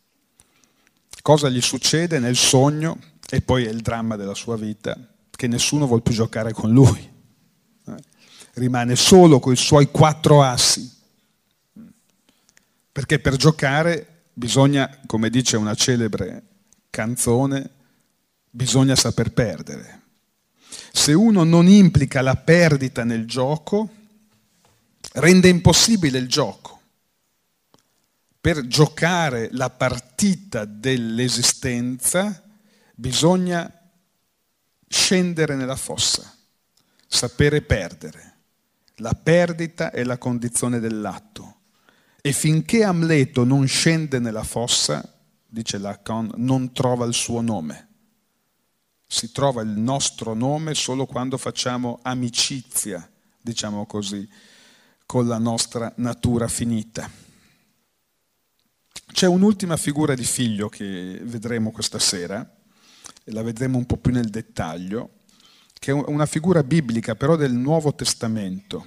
cosa 1.22 1.48
gli 1.48 1.60
succede 1.60 2.18
nel 2.18 2.36
sogno, 2.36 2.98
e 3.30 3.40
poi 3.40 3.64
è 3.64 3.70
il 3.70 3.80
dramma 3.80 4.16
della 4.16 4.34
sua 4.34 4.56
vita, 4.56 4.98
che 5.30 5.46
nessuno 5.46 5.86
vuole 5.86 6.02
più 6.02 6.12
giocare 6.12 6.52
con 6.52 6.70
lui. 6.70 7.10
Rimane 8.55 8.96
solo 8.96 9.38
con 9.38 9.53
i 9.53 9.57
suoi 9.57 9.90
quattro 9.90 10.42
assi. 10.42 10.90
Perché 12.92 13.18
per 13.18 13.36
giocare 13.36 14.24
bisogna, 14.32 14.98
come 15.07 15.30
dice 15.30 15.57
una 15.57 15.74
celebre 15.74 16.42
canzone, 16.90 17.70
bisogna 18.50 18.94
saper 18.94 19.32
perdere. 19.32 20.00
Se 20.92 21.12
uno 21.12 21.44
non 21.44 21.68
implica 21.68 22.20
la 22.20 22.36
perdita 22.36 23.05
nel 23.05 23.26
gioco, 23.26 23.88
rende 25.14 25.48
impossibile 25.48 26.18
il 26.18 26.28
gioco 26.28 26.72
per 28.42 28.66
giocare 28.66 29.50
la 29.53 29.70
partita 29.70 30.64
dell'esistenza 30.64 32.42
bisogna 32.92 33.72
scendere 34.88 35.55
nella 35.55 35.76
fossa, 35.76 36.36
sapere 37.07 37.62
perdere. 37.62 38.31
La 38.97 39.12
perdita 39.14 39.90
è 39.90 40.05
la 40.05 40.18
condizione 40.18 40.78
dell'atto. 40.78 41.61
E 42.20 42.32
finché 42.32 42.84
Amleto 42.84 43.45
non 43.45 43.66
scende 43.66 44.18
nella 44.18 44.45
fossa, 44.45 45.18
dice 45.47 45.78
Lacan, 45.78 46.30
non 46.36 46.72
trova 46.72 47.05
il 47.05 47.14
suo 47.14 47.40
nome. 47.40 47.88
Si 49.07 49.32
trova 49.32 49.62
il 49.62 49.68
nostro 49.68 50.34
nome 50.34 50.74
solo 50.74 51.07
quando 51.07 51.36
facciamo 51.36 51.99
amicizia, 52.03 53.11
diciamo 53.40 53.86
così, 53.86 54.28
con 55.05 55.26
la 55.26 55.38
nostra 55.38 55.93
natura 55.97 56.49
finita. 56.49 57.11
C'è 59.12 59.26
un'ultima 59.26 59.76
figura 59.76 60.14
di 60.14 60.24
figlio 60.24 60.68
che 60.68 61.20
vedremo 61.22 61.70
questa 61.70 61.99
sera, 61.99 62.40
e 63.24 63.32
la 63.32 63.43
vedremo 63.43 63.78
un 63.78 63.84
po' 63.84 63.99
più 63.99 64.12
nel 64.12 64.30
dettaglio, 64.30 65.21
che 65.82 65.90
è 65.90 65.94
una 65.94 66.26
figura 66.26 66.62
biblica 66.62 67.16
però 67.16 67.34
del 67.34 67.54
Nuovo 67.54 67.92
Testamento. 67.92 68.86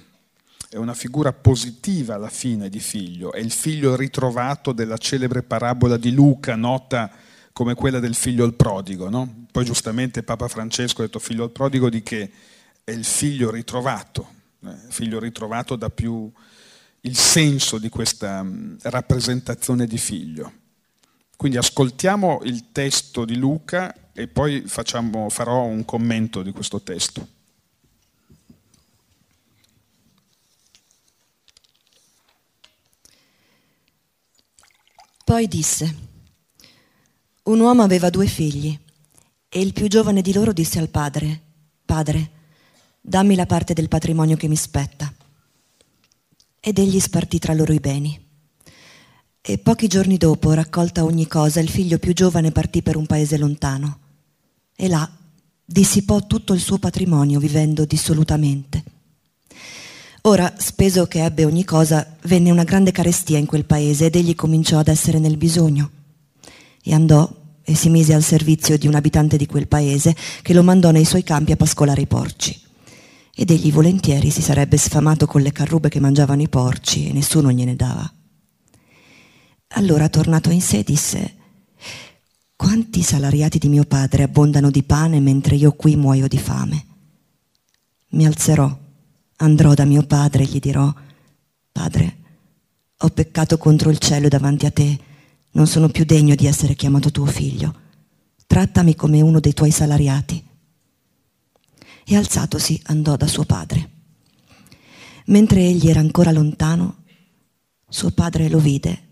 È 0.66 0.76
una 0.76 0.94
figura 0.94 1.30
positiva 1.30 2.14
alla 2.14 2.30
fine 2.30 2.70
di 2.70 2.80
figlio, 2.80 3.34
è 3.34 3.38
il 3.38 3.50
figlio 3.50 3.94
ritrovato 3.94 4.72
della 4.72 4.96
celebre 4.96 5.42
parabola 5.42 5.98
di 5.98 6.10
Luca, 6.12 6.56
nota 6.56 7.10
come 7.52 7.74
quella 7.74 7.98
del 7.98 8.14
figlio 8.14 8.44
al 8.44 8.54
prodigo. 8.54 9.10
No? 9.10 9.44
Poi 9.52 9.66
giustamente 9.66 10.22
Papa 10.22 10.48
Francesco 10.48 11.02
ha 11.02 11.04
detto 11.04 11.18
figlio 11.18 11.44
al 11.44 11.50
prodigo 11.50 11.90
di 11.90 12.02
che 12.02 12.30
è 12.82 12.92
il 12.92 13.04
figlio 13.04 13.50
ritrovato, 13.50 14.28
eh, 14.64 14.74
figlio 14.88 15.18
ritrovato 15.18 15.76
da 15.76 15.90
più 15.90 16.32
il 17.02 17.16
senso 17.16 17.76
di 17.76 17.90
questa 17.90 18.42
mm, 18.42 18.76
rappresentazione 18.84 19.86
di 19.86 19.98
figlio. 19.98 20.50
Quindi 21.36 21.58
ascoltiamo 21.58 22.40
il 22.44 22.72
testo 22.72 23.26
di 23.26 23.36
Luca 23.36 23.94
e 24.18 24.28
poi 24.28 24.62
facciamo, 24.62 25.28
farò 25.28 25.64
un 25.64 25.84
commento 25.84 26.42
di 26.42 26.50
questo 26.50 26.80
testo. 26.80 27.28
Poi 35.22 35.46
disse, 35.46 35.96
un 37.42 37.60
uomo 37.60 37.82
aveva 37.82 38.08
due 38.08 38.26
figli 38.26 38.78
e 39.50 39.60
il 39.60 39.74
più 39.74 39.86
giovane 39.86 40.22
di 40.22 40.32
loro 40.32 40.54
disse 40.54 40.78
al 40.78 40.88
padre, 40.88 41.42
Padre, 41.84 42.30
dammi 43.02 43.34
la 43.34 43.46
parte 43.46 43.74
del 43.74 43.88
patrimonio 43.88 44.36
che 44.36 44.48
mi 44.48 44.56
spetta 44.56 45.12
ed 46.58 46.78
egli 46.78 46.98
spartì 47.00 47.38
tra 47.38 47.52
loro 47.52 47.74
i 47.74 47.80
beni. 47.80 48.18
E 49.42 49.58
pochi 49.58 49.88
giorni 49.88 50.16
dopo, 50.16 50.54
raccolta 50.54 51.04
ogni 51.04 51.26
cosa, 51.26 51.60
il 51.60 51.68
figlio 51.68 51.98
più 51.98 52.14
giovane 52.14 52.50
partì 52.50 52.80
per 52.82 52.96
un 52.96 53.04
paese 53.04 53.36
lontano 53.36 54.04
e 54.76 54.88
là 54.88 55.10
dissipò 55.64 56.24
tutto 56.26 56.52
il 56.52 56.60
suo 56.60 56.78
patrimonio 56.78 57.40
vivendo 57.40 57.84
dissolutamente. 57.84 58.84
Ora, 60.22 60.54
speso 60.58 61.06
che 61.06 61.24
ebbe 61.24 61.44
ogni 61.44 61.64
cosa, 61.64 62.16
venne 62.22 62.50
una 62.50 62.64
grande 62.64 62.92
carestia 62.92 63.38
in 63.38 63.46
quel 63.46 63.64
paese 63.64 64.06
ed 64.06 64.16
egli 64.16 64.34
cominciò 64.34 64.78
ad 64.78 64.88
essere 64.88 65.18
nel 65.18 65.36
bisogno. 65.36 65.90
E 66.82 66.92
andò 66.92 67.28
e 67.62 67.74
si 67.74 67.88
mise 67.88 68.14
al 68.14 68.22
servizio 68.22 68.78
di 68.78 68.86
un 68.86 68.94
abitante 68.94 69.36
di 69.36 69.46
quel 69.46 69.66
paese 69.66 70.14
che 70.42 70.52
lo 70.52 70.62
mandò 70.62 70.90
nei 70.92 71.04
suoi 71.04 71.24
campi 71.24 71.50
a 71.50 71.56
pascolare 71.56 72.02
i 72.02 72.06
porci 72.06 72.64
ed 73.38 73.50
egli 73.50 73.70
volentieri 73.70 74.30
si 74.30 74.40
sarebbe 74.40 74.78
sfamato 74.78 75.26
con 75.26 75.42
le 75.42 75.52
carrube 75.52 75.90
che 75.90 76.00
mangiavano 76.00 76.40
i 76.40 76.48
porci 76.48 77.08
e 77.08 77.12
nessuno 77.12 77.52
gliene 77.52 77.76
dava. 77.76 78.10
Allora, 79.74 80.08
tornato 80.08 80.48
in 80.48 80.62
sé, 80.62 80.82
disse, 80.82 81.35
quanti 82.56 83.02
salariati 83.02 83.58
di 83.58 83.68
mio 83.68 83.84
padre 83.84 84.24
abbondano 84.24 84.70
di 84.70 84.82
pane 84.82 85.20
mentre 85.20 85.54
io 85.56 85.72
qui 85.72 85.94
muoio 85.94 86.26
di 86.26 86.38
fame? 86.38 86.86
Mi 88.10 88.26
alzerò, 88.26 88.76
andrò 89.36 89.74
da 89.74 89.84
mio 89.84 90.02
padre 90.02 90.42
e 90.42 90.46
gli 90.46 90.58
dirò, 90.58 90.92
Padre, 91.76 92.16
ho 92.96 93.10
peccato 93.10 93.58
contro 93.58 93.90
il 93.90 93.98
cielo 93.98 94.28
davanti 94.28 94.64
a 94.64 94.70
te, 94.70 94.98
non 95.50 95.66
sono 95.66 95.90
più 95.90 96.06
degno 96.06 96.34
di 96.34 96.46
essere 96.46 96.74
chiamato 96.74 97.10
tuo 97.10 97.26
figlio. 97.26 97.74
Trattami 98.46 98.94
come 98.94 99.20
uno 99.20 99.40
dei 99.40 99.52
tuoi 99.52 99.70
salariati 99.70 100.42
e 102.06 102.16
alzatosi 102.16 102.80
andò 102.84 103.14
da 103.16 103.26
suo 103.26 103.44
padre. 103.44 103.90
Mentre 105.26 105.66
egli 105.66 105.90
era 105.90 106.00
ancora 106.00 106.32
lontano, 106.32 107.02
suo 107.86 108.10
padre 108.12 108.48
lo 108.48 108.58
vide 108.58 109.08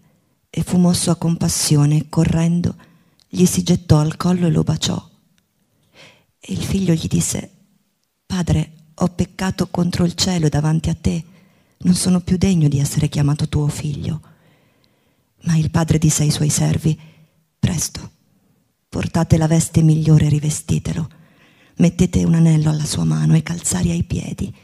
e 0.49 0.63
fu 0.63 0.79
mosso 0.79 1.11
a 1.11 1.17
compassione 1.17 2.09
correndo 2.09 2.75
gli 3.35 3.47
si 3.47 3.64
gettò 3.64 3.99
al 3.99 4.16
collo 4.16 4.47
e 4.47 4.51
lo 4.51 4.62
baciò. 4.62 5.11
E 6.39 6.53
il 6.53 6.62
figlio 6.62 6.95
gli 6.95 7.09
disse, 7.09 7.51
Padre, 8.24 8.72
ho 8.95 9.09
peccato 9.09 9.66
contro 9.66 10.05
il 10.05 10.14
cielo 10.14 10.49
davanti 10.49 10.89
a 10.89 10.95
te, 10.95 11.24
non 11.78 11.95
sono 11.95 12.20
più 12.20 12.37
degno 12.37 12.68
di 12.68 12.78
essere 12.78 13.09
chiamato 13.09 13.49
tuo 13.49 13.66
figlio. 13.66 14.20
Ma 15.43 15.57
il 15.57 15.70
padre 15.70 15.99
disse 15.99 16.22
ai 16.22 16.30
suoi 16.30 16.49
servi, 16.49 16.97
Presto, 17.59 18.12
Portate 18.89 19.37
la 19.37 19.49
veste 19.49 19.82
migliore 19.82 20.26
e 20.26 20.28
rivestitelo. 20.28 21.09
Mettete 21.78 22.22
un 22.22 22.35
anello 22.35 22.70
alla 22.70 22.85
sua 22.85 23.03
mano 23.03 23.35
e 23.35 23.43
calzari 23.43 23.91
ai 23.91 24.05
piedi. 24.05 24.55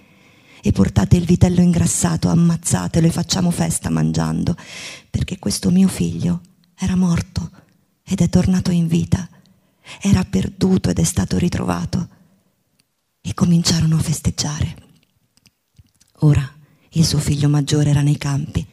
E 0.62 0.70
portate 0.70 1.16
il 1.16 1.24
vitello 1.24 1.60
ingrassato, 1.60 2.28
ammazzatelo 2.28 3.08
e 3.08 3.10
facciamo 3.10 3.50
festa 3.50 3.90
mangiando, 3.90 4.54
perché 5.10 5.40
questo 5.40 5.70
mio 5.70 5.88
figlio 5.88 6.42
era 6.76 6.94
morto 6.94 7.50
ed 8.11 8.20
è 8.20 8.28
tornato 8.28 8.72
in 8.72 8.88
vita. 8.88 9.28
Era 10.00 10.24
perduto 10.24 10.90
ed 10.90 10.98
è 10.98 11.04
stato 11.04 11.38
ritrovato. 11.38 12.08
E 13.20 13.34
cominciarono 13.34 13.96
a 13.96 14.00
festeggiare. 14.00 14.88
Ora 16.22 16.52
il 16.90 17.06
suo 17.06 17.18
figlio 17.18 17.48
maggiore 17.48 17.90
era 17.90 18.02
nei 18.02 18.18
campi. 18.18 18.66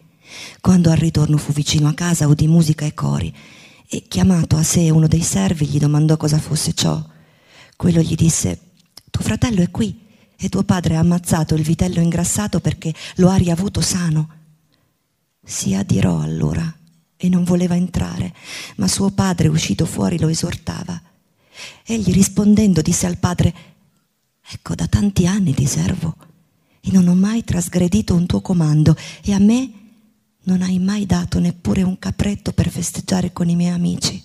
Quando 0.59 0.89
al 0.89 0.97
ritorno 0.97 1.37
fu 1.37 1.53
vicino 1.53 1.87
a 1.87 1.93
casa 1.93 2.27
udì 2.27 2.47
musica 2.47 2.83
e 2.85 2.95
cori 2.95 3.33
e 3.87 4.07
chiamato 4.07 4.57
a 4.57 4.63
sé 4.63 4.89
uno 4.89 5.07
dei 5.07 5.21
servi 5.21 5.67
gli 5.67 5.77
domandò 5.77 6.17
cosa 6.17 6.39
fosse 6.39 6.73
ciò. 6.73 6.99
Quello 7.75 8.01
gli 8.01 8.15
disse, 8.15 8.59
tuo 9.11 9.23
fratello 9.23 9.61
è 9.61 9.69
qui 9.69 10.05
e 10.35 10.49
tuo 10.49 10.63
padre 10.63 10.95
ha 10.95 10.99
ammazzato 10.99 11.53
il 11.53 11.61
vitello 11.61 12.01
ingrassato 12.01 12.59
perché 12.59 12.91
lo 13.17 13.29
ha 13.29 13.35
riavuto 13.35 13.81
sano. 13.81 14.29
Si 15.43 15.75
adirò 15.75 16.19
allora 16.19 16.76
e 17.17 17.29
non 17.29 17.43
voleva 17.43 17.75
entrare, 17.75 18.33
ma 18.77 18.87
suo 18.87 19.09
padre 19.09 19.47
uscito 19.47 19.85
fuori 19.85 20.19
lo 20.19 20.27
esortava. 20.27 21.01
Egli 21.83 22.13
rispondendo 22.13 22.81
disse 22.81 23.07
al 23.07 23.17
padre, 23.17 23.53
ecco 24.49 24.75
da 24.75 24.87
tanti 24.87 25.25
anni 25.25 25.53
ti 25.53 25.65
servo 25.65 26.15
e 26.79 26.91
non 26.91 27.07
ho 27.07 27.15
mai 27.15 27.43
trasgredito 27.43 28.13
un 28.13 28.27
tuo 28.27 28.41
comando 28.41 28.95
e 29.23 29.33
a 29.33 29.39
me 29.39 29.71
non 30.43 30.61
hai 30.61 30.79
mai 30.79 31.05
dato 31.05 31.39
neppure 31.39 31.81
un 31.81 31.99
capretto 31.99 32.53
per 32.53 32.69
festeggiare 32.69 33.33
con 33.33 33.49
i 33.49 33.55
miei 33.55 33.73
amici. 33.73 34.23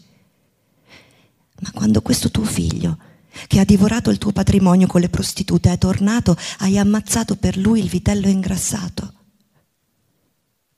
Ma 1.60 1.70
quando 1.72 2.02
questo 2.02 2.30
tuo 2.30 2.44
figlio, 2.44 2.98
che 3.46 3.58
ha 3.58 3.64
divorato 3.64 4.10
il 4.10 4.18
tuo 4.18 4.30
patrimonio 4.30 4.86
con 4.86 5.00
le 5.00 5.08
prostitute, 5.08 5.72
è 5.72 5.78
tornato, 5.78 6.36
hai 6.58 6.78
ammazzato 6.78 7.36
per 7.36 7.56
lui 7.56 7.80
il 7.80 7.88
vitello 7.88 8.28
ingrassato. 8.28 9.14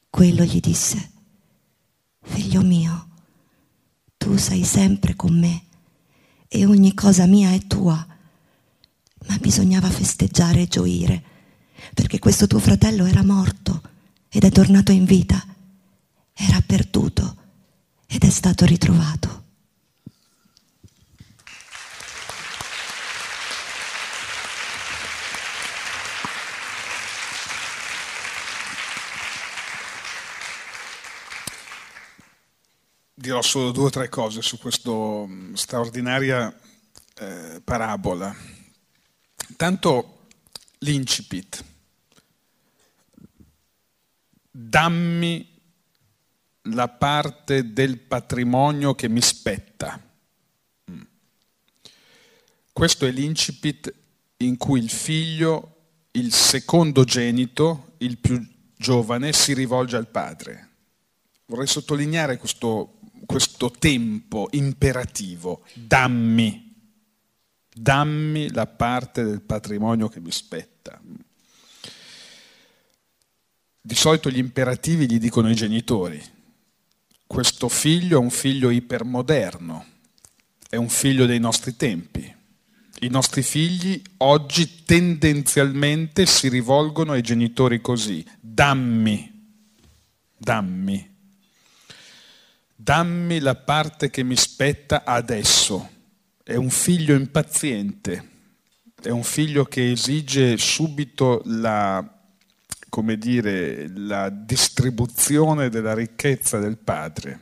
Quello 0.08 0.44
gli 0.44 0.60
disse, 0.60 1.10
figlio 2.24 2.62
mio, 2.62 3.08
tu 4.16 4.36
sei 4.36 4.64
sempre 4.64 5.14
con 5.14 5.38
me 5.38 5.62
e 6.48 6.66
ogni 6.66 6.94
cosa 6.94 7.26
mia 7.26 7.52
è 7.52 7.66
tua, 7.66 8.06
ma 9.26 9.36
bisognava 9.38 9.88
festeggiare 9.90 10.62
e 10.62 10.66
gioire, 10.66 11.22
perché 11.94 12.18
questo 12.18 12.46
tuo 12.46 12.58
fratello 12.58 13.06
era 13.06 13.24
morto 13.24 13.82
ed 14.28 14.44
è 14.44 14.50
tornato 14.50 14.92
in 14.92 15.04
vita. 15.04 15.42
Era 16.32 16.60
perduto 16.60 17.36
ed 18.06 18.24
è 18.24 18.30
stato 18.30 18.64
ritrovato. 18.64 19.43
Dirò 33.24 33.40
solo 33.40 33.70
due 33.70 33.86
o 33.86 33.88
tre 33.90 34.10
cose 34.10 34.42
su 34.42 34.58
questa 34.58 34.90
straordinaria 35.54 36.54
eh, 37.14 37.62
parabola. 37.64 38.36
Tanto 39.56 40.26
l'incipit 40.80 41.64
dammi 44.50 45.48
la 46.64 46.88
parte 46.88 47.72
del 47.72 47.98
patrimonio 47.98 48.94
che 48.94 49.08
mi 49.08 49.22
spetta. 49.22 49.98
Mm. 50.90 51.00
Questo 52.74 53.06
è 53.06 53.10
l'incipit 53.10 53.90
in 54.36 54.58
cui 54.58 54.80
il 54.80 54.90
figlio, 54.90 55.76
il 56.10 56.30
secondogenito, 56.30 57.94
il 58.00 58.18
più 58.18 58.46
giovane, 58.76 59.32
si 59.32 59.54
rivolge 59.54 59.96
al 59.96 60.08
padre. 60.08 60.68
Vorrei 61.46 61.66
sottolineare 61.66 62.38
questo, 62.38 62.93
questo 63.34 63.72
tempo 63.72 64.46
imperativo. 64.52 65.64
Dammi, 65.72 66.72
dammi 67.74 68.52
la 68.52 68.68
parte 68.68 69.24
del 69.24 69.42
patrimonio 69.42 70.08
che 70.08 70.20
mi 70.20 70.30
spetta. 70.30 71.00
Di 73.80 73.94
solito 73.96 74.30
gli 74.30 74.38
imperativi 74.38 75.10
gli 75.10 75.18
dicono 75.18 75.50
i 75.50 75.56
genitori. 75.56 76.22
Questo 77.26 77.68
figlio 77.68 78.20
è 78.20 78.22
un 78.22 78.30
figlio 78.30 78.70
ipermoderno, 78.70 79.84
è 80.68 80.76
un 80.76 80.88
figlio 80.88 81.26
dei 81.26 81.40
nostri 81.40 81.74
tempi. 81.74 82.32
I 83.00 83.08
nostri 83.08 83.42
figli 83.42 84.00
oggi 84.18 84.84
tendenzialmente 84.84 86.24
si 86.26 86.48
rivolgono 86.48 87.10
ai 87.10 87.22
genitori 87.22 87.80
così, 87.80 88.24
dammi, 88.38 89.58
dammi, 90.38 91.13
dammi 92.84 93.38
la 93.38 93.54
parte 93.54 94.10
che 94.10 94.22
mi 94.22 94.36
spetta 94.36 95.04
adesso. 95.06 95.88
È 96.42 96.54
un 96.54 96.68
figlio 96.68 97.14
impaziente, 97.14 98.28
è 99.02 99.08
un 99.08 99.22
figlio 99.22 99.64
che 99.64 99.92
esige 99.92 100.58
subito 100.58 101.40
la 101.46 102.06
dire, 103.16 103.88
la 103.88 104.28
distribuzione 104.28 105.70
della 105.70 105.94
ricchezza 105.94 106.58
del 106.58 106.76
padre. 106.76 107.40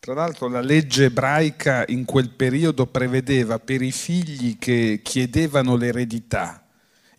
Tra 0.00 0.14
l'altro 0.14 0.48
la 0.48 0.62
legge 0.62 1.04
ebraica 1.04 1.84
in 1.88 2.06
quel 2.06 2.30
periodo 2.30 2.86
prevedeva 2.86 3.58
per 3.58 3.82
i 3.82 3.92
figli 3.92 4.56
che 4.58 5.00
chiedevano 5.04 5.76
l'eredità 5.76 6.66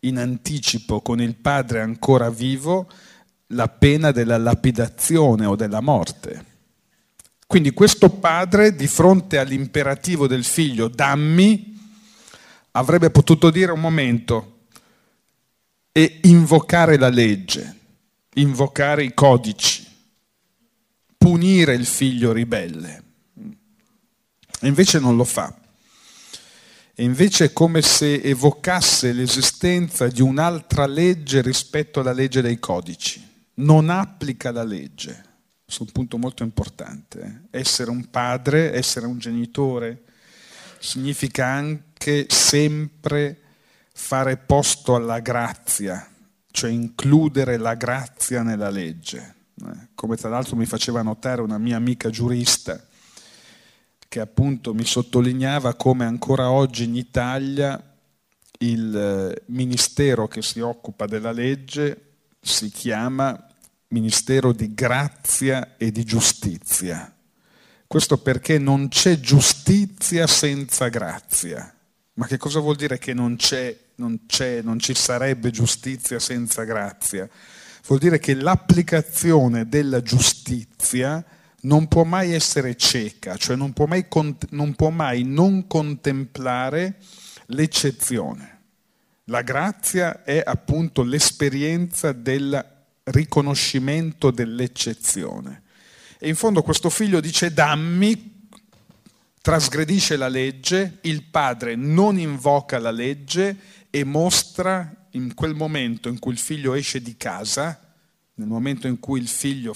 in 0.01 0.17
anticipo 0.17 1.01
con 1.01 1.21
il 1.21 1.35
padre 1.35 1.81
ancora 1.81 2.29
vivo 2.29 2.89
la 3.47 3.69
pena 3.69 4.11
della 4.11 4.37
lapidazione 4.37 5.45
o 5.45 5.55
della 5.55 5.81
morte. 5.81 6.55
Quindi 7.47 7.71
questo 7.71 8.09
padre, 8.09 8.75
di 8.75 8.87
fronte 8.87 9.37
all'imperativo 9.37 10.27
del 10.27 10.43
figlio, 10.43 10.89
dammi, 10.89 11.79
avrebbe 12.71 13.09
potuto 13.09 13.49
dire 13.49 13.71
un 13.71 13.79
momento, 13.79 14.57
e 15.97 16.19
invocare 16.23 16.97
la 16.97 17.09
legge, 17.09 17.75
invocare 18.35 19.03
i 19.03 19.13
codici, 19.15 19.83
punire 21.17 21.73
il 21.73 21.87
figlio 21.87 22.31
ribelle. 22.31 23.03
E 24.59 24.67
invece 24.67 24.99
non 24.99 25.15
lo 25.15 25.23
fa. 25.23 25.57
E 26.93 27.03
invece 27.03 27.45
è 27.45 27.53
come 27.53 27.81
se 27.81 28.21
evocasse 28.21 29.11
l'esistenza 29.11 30.07
di 30.07 30.21
un'altra 30.21 30.85
legge 30.85 31.41
rispetto 31.41 32.01
alla 32.01 32.13
legge 32.13 32.41
dei 32.41 32.59
codici. 32.59 33.25
Non 33.55 33.89
applica 33.89 34.51
la 34.51 34.63
legge. 34.63 35.25
È 35.69 35.75
un 35.79 35.91
punto 35.91 36.17
molto 36.17 36.43
importante. 36.43 37.47
Essere 37.51 37.89
un 37.89 38.09
padre, 38.09 38.73
essere 38.73 39.05
un 39.05 39.19
genitore, 39.19 40.03
significa 40.79 41.45
anche 41.45 42.25
sempre 42.29 43.41
fare 43.91 44.37
posto 44.37 44.95
alla 44.95 45.19
grazia, 45.19 46.09
cioè 46.51 46.71
includere 46.71 47.57
la 47.57 47.73
grazia 47.73 48.43
nella 48.43 48.69
legge. 48.69 49.35
Eh, 49.61 49.89
come 49.93 50.15
tra 50.15 50.29
l'altro 50.29 50.55
mi 50.55 50.65
faceva 50.65 51.01
notare 51.01 51.41
una 51.41 51.57
mia 51.57 51.75
amica 51.75 52.09
giurista, 52.09 52.81
che 54.07 54.19
appunto 54.21 54.73
mi 54.73 54.85
sottolineava 54.85 55.75
come 55.75 56.05
ancora 56.05 56.49
oggi 56.49 56.85
in 56.85 56.95
Italia 56.95 57.93
il 58.59 58.95
eh, 58.95 59.43
ministero 59.47 60.29
che 60.29 60.41
si 60.41 60.61
occupa 60.61 61.07
della 61.07 61.33
legge 61.33 62.03
si 62.39 62.71
chiama 62.71 63.46
Ministero 63.89 64.51
di 64.51 64.73
Grazia 64.73 65.77
e 65.77 65.91
di 65.91 66.03
Giustizia. 66.03 67.13
Questo 67.87 68.17
perché 68.17 68.59
non 68.59 68.89
c'è 68.89 69.19
giustizia 69.19 70.27
senza 70.27 70.89
grazia. 70.89 71.73
Ma 72.15 72.27
che 72.27 72.37
cosa 72.37 72.59
vuol 72.59 72.75
dire 72.75 72.97
che 72.97 73.13
non 73.13 73.37
c'è, 73.37 73.75
non 73.95 74.25
c'è, 74.27 74.61
non 74.61 74.77
ci 74.79 74.93
sarebbe 74.93 75.51
giustizia 75.51 76.19
senza 76.19 76.63
grazia? 76.63 77.29
Vuol 77.85 77.99
dire 77.99 78.19
che 78.19 78.33
l'applicazione 78.33 79.69
della 79.69 80.01
giustizia 80.01 81.23
non 81.61 81.87
può 81.87 82.03
mai 82.03 82.33
essere 82.33 82.75
cieca, 82.75 83.37
cioè 83.37 83.55
non 83.55 83.71
può 83.71 83.85
mai, 83.85 84.05
non, 84.49 84.75
può 84.75 84.89
mai 84.89 85.23
non 85.23 85.65
contemplare 85.67 86.97
l'eccezione. 87.47 88.55
La 89.25 89.43
grazia 89.43 90.23
è 90.23 90.41
appunto 90.43 91.03
l'esperienza 91.03 92.11
del 92.11 92.75
riconoscimento 93.07 94.31
dell'eccezione. 94.31 95.63
E 96.19 96.27
in 96.27 96.35
fondo 96.35 96.63
questo 96.63 96.89
figlio 96.89 97.19
dice 97.19 97.53
dammi 97.53 98.49
trasgredisce 99.41 100.17
la 100.17 100.27
legge, 100.27 100.97
il 101.03 101.21
padre 101.23 101.75
non 101.75 102.17
invoca 102.19 102.79
la 102.79 102.91
legge 102.91 103.57
e 103.89 104.03
mostra 104.03 105.07
in 105.11 105.33
quel 105.33 105.55
momento 105.55 106.09
in 106.09 106.19
cui 106.19 106.33
il 106.33 106.37
figlio 106.37 106.73
esce 106.73 107.01
di 107.01 107.15
casa, 107.15 107.79
nel 108.33 108.47
momento 108.47 108.87
in 108.87 108.99
cui 108.99 109.21
il 109.21 109.29
figlio, 109.29 109.73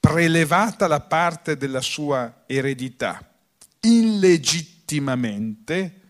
prelevata 0.00 0.86
la 0.86 1.00
parte 1.00 1.58
della 1.58 1.82
sua 1.82 2.44
eredità, 2.46 3.30
illegittimamente 3.80 6.00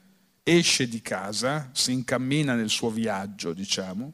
esce 0.45 0.87
di 0.87 1.03
casa, 1.03 1.71
si 1.73 1.93
incammina 1.93 2.55
nel 2.55 2.71
suo 2.71 2.91
viaggio, 2.91 3.53
diciamo. 3.53 4.13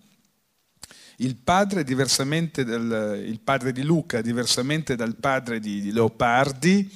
Il 1.21 1.37
padre, 1.37 1.85
del, 1.85 3.23
il 3.27 3.41
padre 3.41 3.73
di 3.73 3.83
Luca, 3.83 4.23
diversamente 4.23 4.97
dal 4.97 5.17
padre 5.17 5.61
di, 5.61 5.83
di 5.83 5.93
Leopardi, 5.93 6.91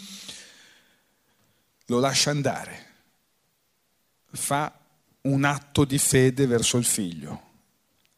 lo 1.87 1.99
lascia 1.99 2.31
andare, 2.31 2.87
fa 4.31 4.73
un 5.23 5.45
atto 5.45 5.85
di 5.85 5.99
fede 5.99 6.47
verso 6.47 6.79
il 6.79 6.87
figlio. 6.87 7.43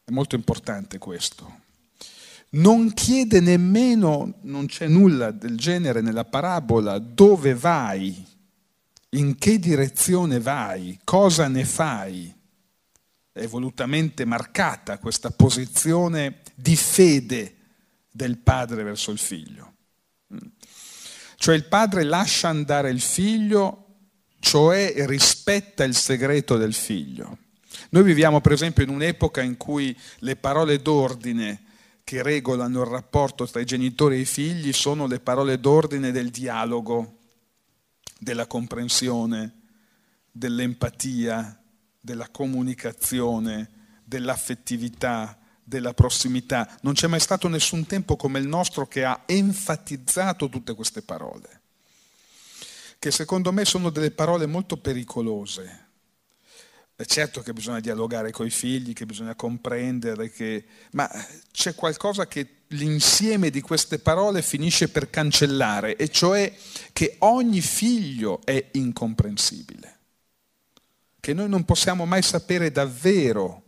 È 0.05 0.11
molto 0.11 0.35
importante 0.35 0.97
questo. 0.97 1.61
Non 2.51 2.93
chiede 2.93 3.41
nemmeno, 3.41 4.35
non 4.43 4.67
c'è 4.67 4.87
nulla 4.87 5.31
del 5.31 5.57
genere 5.57 5.99
nella 5.99 6.23
parabola, 6.23 6.99
dove 6.99 7.53
vai, 7.53 8.25
in 9.09 9.37
che 9.37 9.59
direzione 9.59 10.39
vai, 10.39 10.97
cosa 11.03 11.49
ne 11.49 11.65
fai. 11.65 12.33
È 13.37 13.47
volutamente 13.47 14.25
marcata 14.25 14.97
questa 14.97 15.29
posizione 15.29 16.41
di 16.55 16.75
fede 16.75 17.55
del 18.11 18.39
padre 18.39 18.81
verso 18.81 19.11
il 19.11 19.19
figlio. 19.19 19.73
Cioè 21.35 21.55
il 21.55 21.65
padre 21.65 22.03
lascia 22.03 22.49
andare 22.49 22.89
il 22.89 22.99
figlio, 22.99 23.85
cioè 24.39 24.91
rispetta 25.05 25.83
il 25.83 25.93
segreto 25.93 26.57
del 26.57 26.73
figlio. 26.73 27.37
Noi 27.91 28.01
viviamo 28.01 28.41
per 28.41 28.53
esempio 28.53 28.83
in 28.83 28.89
un'epoca 28.89 29.43
in 29.43 29.55
cui 29.55 29.95
le 30.21 30.35
parole 30.35 30.81
d'ordine 30.81 31.61
che 32.03 32.23
regolano 32.23 32.81
il 32.81 32.87
rapporto 32.87 33.45
tra 33.45 33.61
i 33.61 33.65
genitori 33.65 34.15
e 34.15 34.21
i 34.21 34.25
figli 34.25 34.73
sono 34.73 35.05
le 35.05 35.19
parole 35.19 35.59
d'ordine 35.59 36.09
del 36.09 36.31
dialogo, 36.31 37.19
della 38.17 38.47
comprensione, 38.47 39.61
dell'empatia, 40.31 41.61
della 42.07 42.29
comunicazione, 42.29 43.69
dell'affettività, 44.05 45.37
della 45.61 45.93
prossimità. 45.93 46.77
Non 46.83 46.93
c'è 46.93 47.07
mai 47.07 47.19
stato 47.19 47.49
nessun 47.49 47.85
tempo 47.85 48.15
come 48.15 48.39
il 48.39 48.47
nostro 48.47 48.87
che 48.87 49.03
ha 49.03 49.23
enfatizzato 49.25 50.47
tutte 50.47 50.73
queste 50.73 51.01
parole, 51.01 51.61
che 52.97 53.11
secondo 53.11 53.51
me 53.51 53.65
sono 53.65 53.89
delle 53.89 54.11
parole 54.11 54.45
molto 54.45 54.77
pericolose. 54.77 55.83
È 56.95 57.03
certo 57.03 57.41
che 57.41 57.51
bisogna 57.51 57.81
dialogare 57.81 58.31
con 58.31 58.45
i 58.45 58.49
figli, 58.49 58.93
che 58.93 59.05
bisogna 59.05 59.35
comprendere, 59.35 60.31
che... 60.31 60.65
ma 60.91 61.07
c'è 61.51 61.75
qualcosa 61.75 62.25
che 62.25 62.63
l'insieme 62.69 63.49
di 63.49 63.59
queste 63.59 63.99
parole 63.99 64.41
finisce 64.41 64.87
per 64.87 65.09
cancellare, 65.09 65.97
e 65.97 66.07
cioè 66.07 66.51
che 66.93 67.17
ogni 67.19 67.59
figlio 67.59 68.39
è 68.45 68.69
incomprensibile, 68.71 69.96
che 71.27 71.33
noi 71.33 71.49
non 71.49 71.65
possiamo 71.65 72.05
mai 72.05 72.21
sapere 72.21 72.71
davvero 72.71 73.63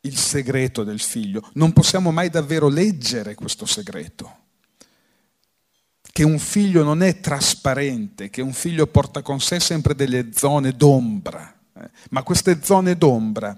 il 0.00 0.16
segreto 0.16 0.82
del 0.82 0.98
figlio, 0.98 1.48
non 1.52 1.72
possiamo 1.72 2.10
mai 2.10 2.28
davvero 2.28 2.66
leggere 2.66 3.36
questo 3.36 3.66
segreto, 3.66 4.38
che 6.00 6.24
un 6.24 6.40
figlio 6.40 6.82
non 6.82 7.04
è 7.04 7.20
trasparente, 7.20 8.30
che 8.30 8.42
un 8.42 8.52
figlio 8.52 8.88
porta 8.88 9.22
con 9.22 9.38
sé 9.38 9.60
sempre 9.60 9.94
delle 9.94 10.32
zone 10.32 10.72
d'ombra, 10.72 11.56
eh? 11.74 11.88
ma 12.10 12.24
queste 12.24 12.64
zone 12.64 12.98
d'ombra 12.98 13.56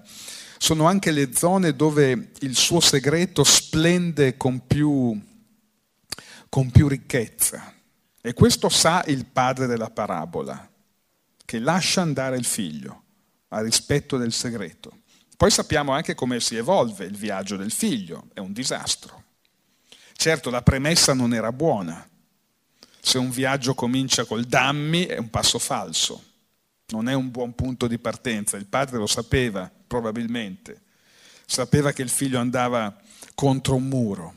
sono 0.59 0.85
anche 0.85 1.09
le 1.09 1.33
zone 1.33 1.75
dove 1.75 2.29
il 2.41 2.55
suo 2.55 2.79
segreto 2.79 3.43
splende 3.43 4.37
con 4.37 4.67
più, 4.67 5.19
con 6.47 6.69
più 6.69 6.87
ricchezza. 6.87 7.73
E 8.21 8.33
questo 8.35 8.69
sa 8.69 9.03
il 9.07 9.25
padre 9.25 9.65
della 9.65 9.89
parabola, 9.89 10.69
che 11.43 11.57
lascia 11.57 12.03
andare 12.03 12.37
il 12.37 12.45
figlio 12.45 12.99
a 13.55 13.61
rispetto 13.61 14.17
del 14.17 14.33
segreto. 14.33 14.99
Poi 15.37 15.49
sappiamo 15.49 15.93
anche 15.93 16.13
come 16.13 16.39
si 16.39 16.55
evolve 16.55 17.05
il 17.05 17.15
viaggio 17.15 17.55
del 17.55 17.71
figlio, 17.71 18.27
è 18.33 18.39
un 18.39 18.53
disastro. 18.53 19.23
Certo, 20.13 20.49
la 20.49 20.61
premessa 20.61 21.13
non 21.13 21.33
era 21.33 21.51
buona. 21.51 22.07
Se 23.01 23.17
un 23.17 23.29
viaggio 23.29 23.73
comincia 23.73 24.25
col 24.25 24.45
dammi 24.45 25.05
è 25.05 25.17
un 25.17 25.29
passo 25.29 25.59
falso, 25.59 26.23
non 26.87 27.07
è 27.09 27.13
un 27.13 27.31
buon 27.31 27.53
punto 27.53 27.87
di 27.87 27.97
partenza. 27.97 28.57
Il 28.57 28.65
padre 28.65 28.97
lo 28.97 29.07
sapeva, 29.07 29.69
probabilmente. 29.87 30.81
Sapeva 31.45 31.91
che 31.91 32.01
il 32.01 32.09
figlio 32.09 32.39
andava 32.39 32.95
contro 33.35 33.75
un 33.75 33.87
muro. 33.87 34.33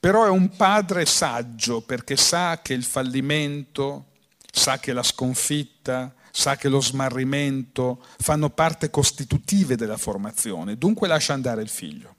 Però 0.00 0.24
è 0.24 0.30
un 0.30 0.50
padre 0.56 1.04
saggio 1.06 1.80
perché 1.80 2.16
sa 2.16 2.60
che 2.62 2.72
il 2.72 2.84
fallimento, 2.84 4.12
sa 4.50 4.78
che 4.78 4.92
la 4.92 5.02
sconfitta, 5.02 6.14
sa 6.30 6.56
che 6.56 6.68
lo 6.68 6.80
smarrimento 6.80 8.02
fanno 8.18 8.50
parte 8.50 8.90
costitutive 8.90 9.76
della 9.76 9.96
formazione, 9.96 10.76
dunque 10.76 11.08
lascia 11.08 11.32
andare 11.32 11.62
il 11.62 11.68
figlio. 11.68 12.16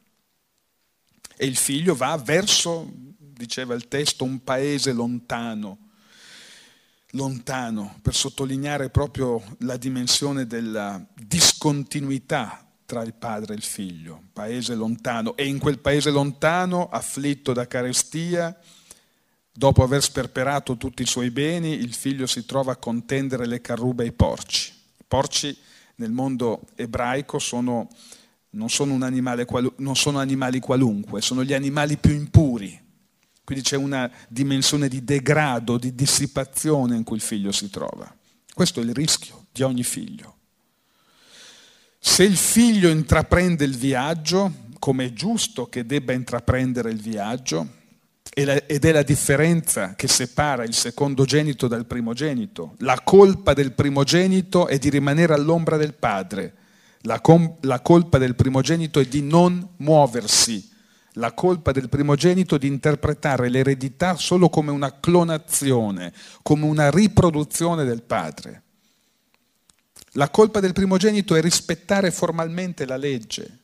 E 1.37 1.45
il 1.45 1.55
figlio 1.55 1.95
va 1.95 2.17
verso, 2.17 2.89
diceva 3.17 3.73
il 3.73 3.87
testo, 3.87 4.25
un 4.25 4.43
paese 4.43 4.91
lontano, 4.91 5.89
lontano, 7.11 7.97
per 8.01 8.13
sottolineare 8.13 8.89
proprio 8.89 9.41
la 9.59 9.77
dimensione 9.77 10.45
della 10.45 11.03
discontinuità 11.15 12.65
tra 12.85 13.03
il 13.03 13.13
padre 13.13 13.53
e 13.53 13.57
il 13.57 13.63
figlio, 13.63 14.23
paese 14.33 14.75
lontano. 14.75 15.37
E 15.37 15.45
in 15.45 15.59
quel 15.59 15.79
paese 15.79 16.09
lontano, 16.09 16.89
afflitto 16.89 17.53
da 17.53 17.67
carestia, 17.67 18.59
Dopo 19.59 19.83
aver 19.83 20.01
sperperato 20.01 20.77
tutti 20.77 21.01
i 21.01 21.05
suoi 21.05 21.31
beni, 21.31 21.73
il 21.73 21.93
figlio 21.93 22.25
si 22.27 22.45
trova 22.45 22.71
a 22.71 22.77
contendere 22.77 23.45
le 23.45 23.59
carrube 23.59 24.03
ai 24.03 24.13
porci. 24.13 24.71
I 24.71 25.03
porci 25.05 25.53
nel 25.95 26.11
mondo 26.11 26.61
ebraico 26.75 27.39
sono, 27.39 27.89
non, 28.51 28.69
sono 28.69 28.97
qualu- 29.45 29.73
non 29.79 29.97
sono 29.97 30.19
animali 30.19 30.61
qualunque, 30.61 31.19
sono 31.19 31.43
gli 31.43 31.51
animali 31.51 31.97
più 31.97 32.13
impuri. 32.13 32.81
Quindi 33.43 33.61
c'è 33.65 33.75
una 33.75 34.09
dimensione 34.29 34.87
di 34.87 35.03
degrado, 35.03 35.77
di 35.77 35.93
dissipazione 35.93 36.95
in 36.95 37.03
cui 37.03 37.17
il 37.17 37.21
figlio 37.21 37.51
si 37.51 37.69
trova. 37.69 38.15
Questo 38.53 38.79
è 38.79 38.83
il 38.83 38.93
rischio 38.93 39.47
di 39.51 39.63
ogni 39.63 39.83
figlio. 39.83 40.37
Se 41.99 42.23
il 42.23 42.37
figlio 42.37 42.87
intraprende 42.87 43.65
il 43.65 43.75
viaggio, 43.75 44.53
come 44.79 45.07
è 45.07 45.11
giusto 45.11 45.65
che 45.65 45.85
debba 45.85 46.13
intraprendere 46.13 46.91
il 46.91 47.01
viaggio, 47.01 47.75
ed 48.39 48.85
è 48.85 48.91
la 48.91 49.03
differenza 49.03 49.95
che 49.95 50.07
separa 50.07 50.63
il 50.63 50.73
secondogenito 50.73 51.67
dal 51.67 51.85
primogenito. 51.85 52.75
La 52.79 53.01
colpa 53.03 53.53
del 53.53 53.73
primogenito 53.73 54.67
è 54.67 54.77
di 54.77 54.89
rimanere 54.89 55.33
all'ombra 55.33 55.77
del 55.77 55.93
padre, 55.93 56.55
la, 57.01 57.19
com- 57.21 57.57
la 57.61 57.81
colpa 57.81 58.17
del 58.17 58.35
primogenito 58.35 58.99
è 58.99 59.05
di 59.05 59.21
non 59.21 59.67
muoversi, 59.77 60.69
la 61.13 61.33
colpa 61.33 61.71
del 61.71 61.89
primogenito 61.89 62.55
è 62.55 62.59
di 62.59 62.67
interpretare 62.67 63.49
l'eredità 63.49 64.15
solo 64.15 64.49
come 64.49 64.71
una 64.71 64.99
clonazione, 64.99 66.13
come 66.41 66.65
una 66.65 66.89
riproduzione 66.89 67.83
del 67.83 68.03
padre. 68.03 68.63
La 70.13 70.29
colpa 70.29 70.59
del 70.59 70.73
primogenito 70.73 71.35
è 71.35 71.41
rispettare 71.41 72.11
formalmente 72.11 72.85
la 72.85 72.97
legge, 72.97 73.59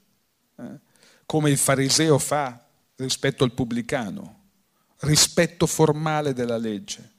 eh? 0.57 0.79
come 1.25 1.49
il 1.49 1.57
fariseo 1.57 2.17
fa 2.19 2.63
rispetto 2.95 3.43
al 3.43 3.51
pubblicano 3.51 4.34
rispetto 5.05 5.65
formale 5.65 6.33
della 6.33 6.57
legge. 6.57 7.11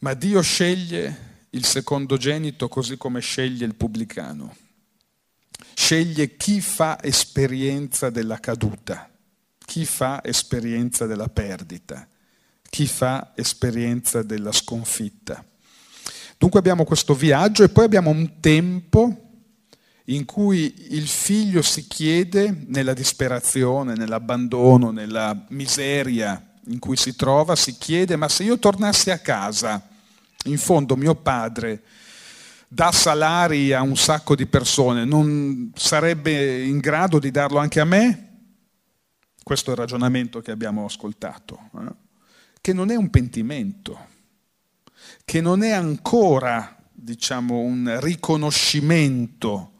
Ma 0.00 0.14
Dio 0.14 0.40
sceglie 0.42 1.34
il 1.50 1.64
secondogenito 1.64 2.68
così 2.68 2.96
come 2.96 3.20
sceglie 3.20 3.64
il 3.64 3.74
pubblicano. 3.74 4.54
Sceglie 5.74 6.36
chi 6.36 6.60
fa 6.60 7.02
esperienza 7.02 8.10
della 8.10 8.38
caduta, 8.38 9.10
chi 9.64 9.84
fa 9.84 10.22
esperienza 10.22 11.06
della 11.06 11.28
perdita, 11.28 12.06
chi 12.68 12.86
fa 12.86 13.32
esperienza 13.34 14.22
della 14.22 14.52
sconfitta. 14.52 15.44
Dunque 16.38 16.58
abbiamo 16.58 16.84
questo 16.84 17.14
viaggio 17.14 17.62
e 17.64 17.70
poi 17.70 17.84
abbiamo 17.84 18.10
un 18.10 18.40
tempo 18.40 19.26
in 20.08 20.24
cui 20.24 20.74
il 20.90 21.06
figlio 21.08 21.62
si 21.62 21.86
chiede 21.86 22.64
nella 22.66 22.92
disperazione, 22.92 23.94
nell'abbandono, 23.94 24.90
nella 24.90 25.46
miseria, 25.48 26.45
in 26.66 26.78
cui 26.78 26.96
si 26.96 27.14
trova, 27.14 27.56
si 27.56 27.76
chiede, 27.76 28.16
ma 28.16 28.28
se 28.28 28.44
io 28.44 28.58
tornassi 28.58 29.10
a 29.10 29.18
casa, 29.18 29.88
in 30.44 30.58
fondo 30.58 30.96
mio 30.96 31.14
padre 31.14 31.82
dà 32.68 32.90
salari 32.90 33.72
a 33.72 33.82
un 33.82 33.96
sacco 33.96 34.34
di 34.34 34.46
persone, 34.46 35.04
non 35.04 35.72
sarebbe 35.74 36.62
in 36.62 36.78
grado 36.78 37.18
di 37.18 37.30
darlo 37.30 37.58
anche 37.58 37.80
a 37.80 37.84
me? 37.84 38.22
Questo 39.42 39.70
è 39.70 39.72
il 39.74 39.78
ragionamento 39.78 40.40
che 40.40 40.50
abbiamo 40.50 40.84
ascoltato, 40.84 41.70
eh? 41.78 41.94
che 42.60 42.72
non 42.72 42.90
è 42.90 42.96
un 42.96 43.10
pentimento, 43.10 44.06
che 45.24 45.40
non 45.40 45.62
è 45.62 45.70
ancora, 45.70 46.76
diciamo, 46.92 47.60
un 47.60 47.98
riconoscimento 48.00 49.70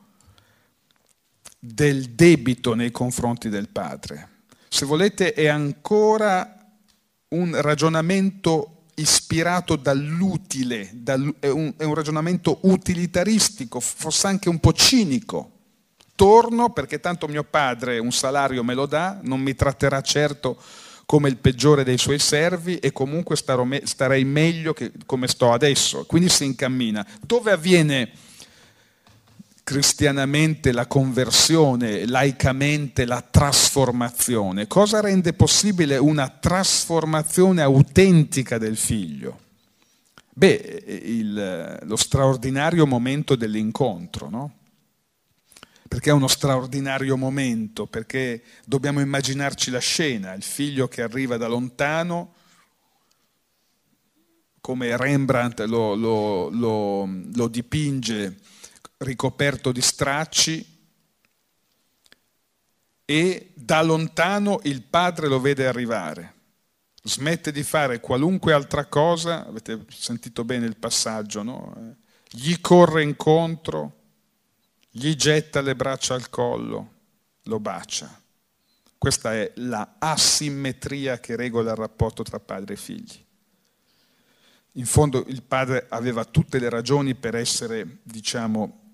del 1.59 2.11
debito 2.11 2.75
nei 2.75 2.93
confronti 2.93 3.49
del 3.49 3.69
padre. 3.69 4.29
Se 4.69 4.87
volete, 4.87 5.33
è 5.33 5.49
ancora 5.49 6.56
un 7.29 7.61
ragionamento 7.61 8.85
ispirato 8.97 9.77
dall'utile, 9.77 10.91
dal, 10.93 11.35
è, 11.39 11.49
un, 11.49 11.75
è 11.77 11.85
un 11.85 11.95
ragionamento 11.95 12.59
utilitaristico, 12.63 13.81
forse 13.81 14.27
anche 14.27 14.49
un 14.49 14.59
po' 14.59 14.73
cinico. 14.73 15.53
Torno 16.15 16.71
perché 16.71 16.99
tanto 16.99 17.29
mio 17.29 17.45
padre 17.45 17.99
un 17.99 18.13
salario 18.13 18.65
me 18.65 18.75
lo 18.75 18.87
dà, 18.87 19.19
non 19.23 19.41
mi 19.41 19.55
tratterà 19.55 20.01
certo 20.01 20.59
come 21.05 21.29
il 21.29 21.37
peggiore 21.37 21.85
dei 21.85 21.99
suoi 21.99 22.19
servi 22.19 22.79
e 22.79 22.91
comunque 22.91 23.37
me, 23.65 23.83
starei 23.85 24.25
meglio 24.25 24.73
che 24.73 24.93
come 25.07 25.29
sto 25.29 25.53
adesso. 25.53 26.05
Quindi 26.05 26.29
si 26.29 26.45
incammina. 26.45 27.07
Dove 27.21 27.53
avviene 27.53 28.11
cristianamente 29.67 30.71
la 30.71 30.87
conversione, 30.87 32.07
laicamente 32.07 33.05
la 33.05 33.21
trasformazione. 33.21 34.69
Cosa 34.69 35.01
rende 35.01 35.33
possibile 35.33 35.97
una 35.97 36.29
trasformazione 36.29 37.63
autentica 37.63 38.59
del 38.59 38.77
figlio? 38.77 39.41
Beh, 40.29 40.85
il, 40.87 41.81
lo 41.83 41.97
straordinario 41.97 42.87
momento 42.87 43.35
dell'incontro, 43.35 44.31
no? 44.31 44.55
Perché 45.89 46.11
è 46.11 46.13
uno 46.13 46.29
straordinario 46.29 47.17
momento? 47.17 47.87
Perché 47.87 48.45
dobbiamo 48.65 49.01
immaginarci 49.01 49.73
la 49.73 49.81
scena, 49.81 50.33
il 50.35 50.45
figlio 50.45 50.87
che 50.87 51.03
arriva 51.03 51.37
da 51.39 51.49
lontano, 51.49 52.35
come 54.61 54.97
Rembrandt 54.97 55.59
lo, 55.63 55.97
lo, 55.97 56.51
lo, 56.51 57.11
lo 57.35 57.49
dipinge 57.49 58.55
ricoperto 58.99 59.73
di 59.73 59.81
stracci 59.81 60.75
e 63.05 63.53
da 63.55 63.83
lontano 63.83 64.61
il 64.65 64.83
padre 64.83 65.29
lo 65.29 65.41
vede 65.41 65.67
arrivare. 65.67 66.35
Smette 67.03 67.53
di 67.53 67.63
fare 67.63 68.01
qualunque 68.01 68.53
altra 68.53 68.87
cosa, 68.87 69.47
avete 69.47 69.85
sentito 69.89 70.45
bene 70.45 70.67
il 70.67 70.77
passaggio, 70.77 71.43
no? 71.43 71.97
Gli 72.29 72.61
corre 72.61 73.03
incontro, 73.03 73.95
gli 74.91 75.15
getta 75.15 75.61
le 75.61 75.77
braccia 75.77 76.15
al 76.15 76.29
collo, 76.31 76.93
lo 77.45 77.61
bacia. 77.61 78.21
Questa 78.99 79.35
è 79.35 79.53
la 79.57 79.97
asimmetria 79.99 81.21
che 81.21 81.37
regola 81.37 81.71
il 81.71 81.77
rapporto 81.77 82.25
tra 82.25 82.41
padre 82.41 82.75
e 82.75 82.77
figli. 82.77 83.25
In 84.73 84.87
fondo 84.87 85.25
il 85.29 85.43
padre 85.43 85.87
aveva 85.89 86.25
tutte 86.25 86.59
le 86.59 86.69
ragioni 86.69 87.15
per 87.15 87.37
essere, 87.37 87.99
diciamo, 88.03 88.86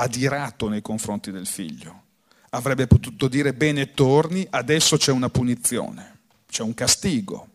adirato 0.00 0.68
nei 0.68 0.82
confronti 0.82 1.30
del 1.30 1.46
figlio. 1.46 2.04
Avrebbe 2.50 2.86
potuto 2.86 3.28
dire 3.28 3.54
bene 3.54 3.92
torni, 3.92 4.46
adesso 4.50 4.96
c'è 4.96 5.12
una 5.12 5.30
punizione, 5.30 6.20
c'è 6.48 6.62
un 6.62 6.74
castigo. 6.74 7.46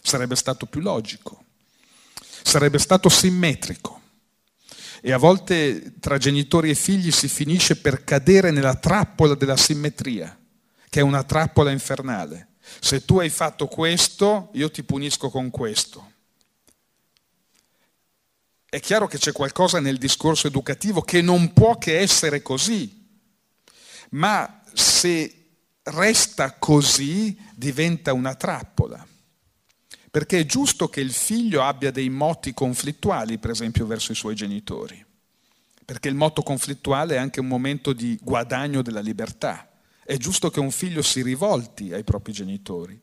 Sarebbe 0.00 0.36
stato 0.36 0.66
più 0.66 0.80
logico, 0.80 1.44
sarebbe 2.42 2.78
stato 2.78 3.08
simmetrico. 3.08 4.00
E 5.00 5.12
a 5.12 5.18
volte 5.18 5.94
tra 6.00 6.18
genitori 6.18 6.70
e 6.70 6.74
figli 6.74 7.10
si 7.10 7.28
finisce 7.28 7.76
per 7.76 8.04
cadere 8.04 8.50
nella 8.50 8.74
trappola 8.74 9.34
della 9.34 9.56
simmetria, 9.56 10.36
che 10.88 11.00
è 11.00 11.02
una 11.02 11.24
trappola 11.24 11.70
infernale. 11.70 12.54
Se 12.80 13.04
tu 13.04 13.18
hai 13.18 13.28
fatto 13.28 13.66
questo, 13.66 14.50
io 14.54 14.70
ti 14.70 14.82
punisco 14.82 15.28
con 15.30 15.50
questo. 15.50 16.12
È 18.70 18.80
chiaro 18.80 19.06
che 19.06 19.16
c'è 19.16 19.32
qualcosa 19.32 19.80
nel 19.80 19.96
discorso 19.96 20.46
educativo 20.46 21.00
che 21.00 21.22
non 21.22 21.54
può 21.54 21.78
che 21.78 21.98
essere 21.98 22.42
così, 22.42 23.06
ma 24.10 24.60
se 24.74 25.38
resta 25.84 26.52
così 26.58 27.34
diventa 27.54 28.12
una 28.12 28.34
trappola. 28.34 29.06
Perché 30.10 30.40
è 30.40 30.44
giusto 30.44 30.88
che 30.88 31.00
il 31.00 31.12
figlio 31.12 31.62
abbia 31.62 31.90
dei 31.90 32.10
moti 32.10 32.52
conflittuali, 32.52 33.38
per 33.38 33.50
esempio, 33.50 33.86
verso 33.86 34.12
i 34.12 34.16
suoi 34.16 34.34
genitori. 34.34 35.02
Perché 35.84 36.08
il 36.08 36.14
moto 36.14 36.42
conflittuale 36.42 37.14
è 37.14 37.18
anche 37.18 37.40
un 37.40 37.46
momento 37.46 37.94
di 37.94 38.18
guadagno 38.20 38.82
della 38.82 39.00
libertà. 39.00 39.66
È 40.04 40.16
giusto 40.18 40.50
che 40.50 40.60
un 40.60 40.70
figlio 40.70 41.00
si 41.00 41.22
rivolti 41.22 41.94
ai 41.94 42.04
propri 42.04 42.32
genitori. 42.32 43.00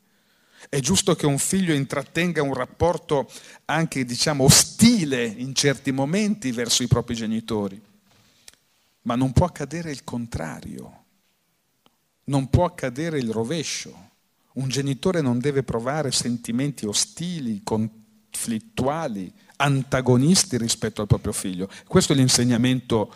È 0.70 0.80
giusto 0.80 1.16
che 1.16 1.26
un 1.26 1.38
figlio 1.38 1.74
intrattenga 1.74 2.42
un 2.42 2.54
rapporto 2.54 3.30
anche, 3.66 4.06
diciamo, 4.06 4.44
ostile 4.44 5.26
in 5.26 5.54
certi 5.54 5.92
momenti 5.92 6.52
verso 6.52 6.84
i 6.84 6.88
propri 6.88 7.16
genitori. 7.16 7.82
Ma 9.04 9.16
non 9.16 9.32
può 9.32 9.46
accadere 9.46 9.92
il 9.92 10.04
contrario. 10.04 11.04
Non 12.26 12.50
può 12.50 12.66
accadere 12.66 13.20
il 13.20 13.30
rovescio. 13.30 14.12
Un 14.54 14.70
genitore 14.70 15.22
non 15.22 15.40
deve 15.40 15.64
provare 15.64 16.12
sentimenti 16.12 16.86
ostili, 16.86 17.62
conflittuali, 17.64 19.32
antagonisti 19.58 20.58
rispetto 20.58 21.02
al 21.02 21.08
proprio 21.08 21.34
figlio. 21.34 21.70
Questo 21.88 22.14
è 22.14 22.16
l'insegnamento 22.16 23.14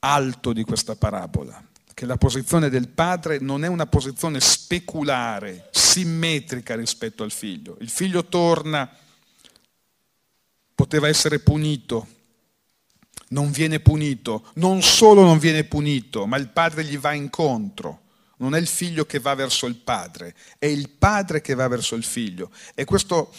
alto 0.00 0.52
di 0.52 0.64
questa 0.64 0.94
parabola 0.94 1.67
che 1.98 2.06
la 2.06 2.16
posizione 2.16 2.70
del 2.70 2.86
padre 2.86 3.40
non 3.40 3.64
è 3.64 3.66
una 3.66 3.86
posizione 3.86 4.38
speculare, 4.38 5.68
simmetrica 5.72 6.76
rispetto 6.76 7.24
al 7.24 7.32
figlio. 7.32 7.76
Il 7.80 7.88
figlio 7.88 8.26
torna, 8.26 8.88
poteva 10.76 11.08
essere 11.08 11.40
punito, 11.40 12.06
non 13.30 13.50
viene 13.50 13.80
punito, 13.80 14.46
non 14.54 14.80
solo 14.80 15.24
non 15.24 15.40
viene 15.40 15.64
punito, 15.64 16.24
ma 16.24 16.36
il 16.36 16.50
padre 16.50 16.84
gli 16.84 16.96
va 16.96 17.14
incontro. 17.14 18.02
Non 18.36 18.54
è 18.54 18.60
il 18.60 18.68
figlio 18.68 19.04
che 19.04 19.18
va 19.18 19.34
verso 19.34 19.66
il 19.66 19.74
padre, 19.74 20.36
è 20.56 20.66
il 20.66 20.90
padre 20.90 21.40
che 21.40 21.54
va 21.54 21.66
verso 21.66 21.96
il 21.96 22.04
figlio. 22.04 22.52
E 22.76 22.84
questo, 22.84 23.34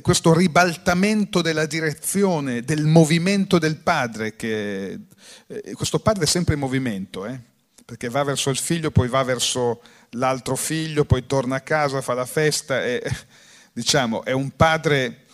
questo 0.00 0.32
ribaltamento 0.32 1.42
della 1.42 1.66
direzione, 1.66 2.62
del 2.62 2.86
movimento 2.86 3.58
del 3.58 3.76
padre, 3.76 4.34
che 4.34 4.98
eh, 5.46 5.72
questo 5.74 5.98
padre 5.98 6.24
è 6.24 6.26
sempre 6.26 6.54
in 6.54 6.60
movimento, 6.60 7.26
eh? 7.26 7.50
Perché 7.92 8.08
va 8.08 8.22
verso 8.22 8.48
il 8.48 8.56
figlio, 8.56 8.90
poi 8.90 9.06
va 9.06 9.22
verso 9.22 9.82
l'altro 10.12 10.56
figlio, 10.56 11.04
poi 11.04 11.26
torna 11.26 11.56
a 11.56 11.60
casa, 11.60 12.00
fa 12.00 12.14
la 12.14 12.24
festa, 12.24 12.82
e, 12.82 13.02
diciamo, 13.70 14.24
è 14.24 14.32
un 14.32 14.56
padre 14.56 15.26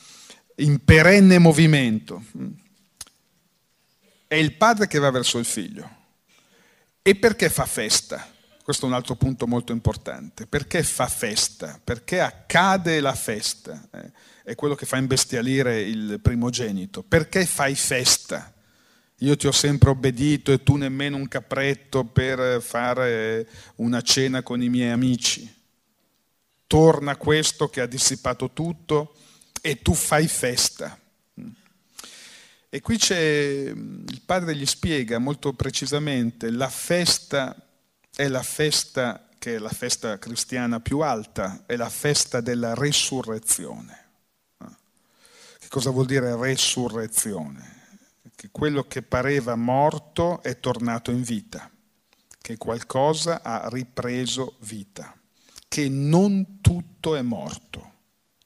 in 0.56 0.82
perenne 0.84 1.38
movimento. 1.38 2.20
È 4.26 4.34
il 4.34 4.56
padre 4.56 4.88
che 4.88 4.98
va 4.98 5.08
verso 5.12 5.38
il 5.38 5.44
figlio. 5.44 5.88
E 7.00 7.14
perché 7.14 7.48
fa 7.48 7.64
festa? 7.64 8.28
Questo 8.60 8.86
è 8.86 8.88
un 8.88 8.96
altro 8.96 9.14
punto 9.14 9.46
molto 9.46 9.70
importante. 9.70 10.48
Perché 10.48 10.82
fa 10.82 11.06
festa? 11.06 11.80
Perché 11.82 12.20
accade 12.20 12.98
la 12.98 13.14
festa? 13.14 13.88
Eh, 13.92 14.10
è 14.42 14.54
quello 14.56 14.74
che 14.74 14.84
fa 14.84 14.96
imbestialire 14.96 15.80
il 15.82 16.18
primogenito. 16.20 17.04
Perché 17.04 17.46
fai 17.46 17.76
festa? 17.76 18.52
Io 19.18 19.36
ti 19.36 19.48
ho 19.48 19.52
sempre 19.52 19.90
obbedito 19.90 20.52
e 20.52 20.62
tu 20.62 20.76
nemmeno 20.76 21.16
un 21.16 21.26
capretto 21.26 22.04
per 22.04 22.62
fare 22.62 23.48
una 23.76 24.00
cena 24.00 24.42
con 24.42 24.62
i 24.62 24.68
miei 24.68 24.90
amici. 24.90 25.52
Torna 26.66 27.16
questo 27.16 27.68
che 27.68 27.80
ha 27.80 27.86
dissipato 27.86 28.50
tutto 28.52 29.14
e 29.60 29.82
tu 29.82 29.94
fai 29.94 30.28
festa. 30.28 30.96
E 32.70 32.80
qui 32.80 32.98
c'è, 32.98 33.72
il 33.74 34.22
padre 34.24 34.54
gli 34.54 34.66
spiega 34.66 35.18
molto 35.18 35.54
precisamente, 35.54 36.50
la 36.50 36.68
festa 36.68 37.56
è 38.14 38.28
la 38.28 38.42
festa 38.42 39.28
che 39.38 39.54
è 39.54 39.58
la 39.58 39.70
festa 39.70 40.18
cristiana 40.18 40.80
più 40.80 40.98
alta, 41.00 41.64
è 41.64 41.76
la 41.76 41.88
festa 41.88 42.40
della 42.40 42.74
resurrezione. 42.74 44.06
Che 44.58 45.68
cosa 45.68 45.90
vuol 45.90 46.06
dire 46.06 46.36
resurrezione? 46.36 47.77
Che 48.38 48.50
quello 48.52 48.84
che 48.84 49.02
pareva 49.02 49.56
morto 49.56 50.40
è 50.44 50.60
tornato 50.60 51.10
in 51.10 51.22
vita, 51.22 51.68
che 52.40 52.56
qualcosa 52.56 53.42
ha 53.42 53.68
ripreso 53.68 54.58
vita, 54.60 55.12
che 55.66 55.88
non 55.88 56.60
tutto 56.60 57.16
è 57.16 57.22
morto. 57.22 57.94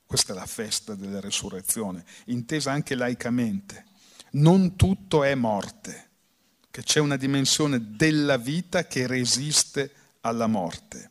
Questa 0.07 0.33
è 0.33 0.35
la 0.35 0.47
festa 0.47 0.95
della 0.95 1.21
resurrezione, 1.21 2.07
intesa 2.27 2.73
anche 2.73 2.95
laicamente. 2.95 3.85
Non 4.31 4.77
tutto 4.77 5.25
è 5.25 5.35
morte, 5.35 6.09
che 6.71 6.83
c'è 6.83 6.99
una 6.99 7.19
dimensione 7.19 7.95
della 7.95 8.39
vita 8.39 8.87
che 8.87 9.07
resiste 9.07 9.93
alla 10.23 10.47
morte. 10.47 11.11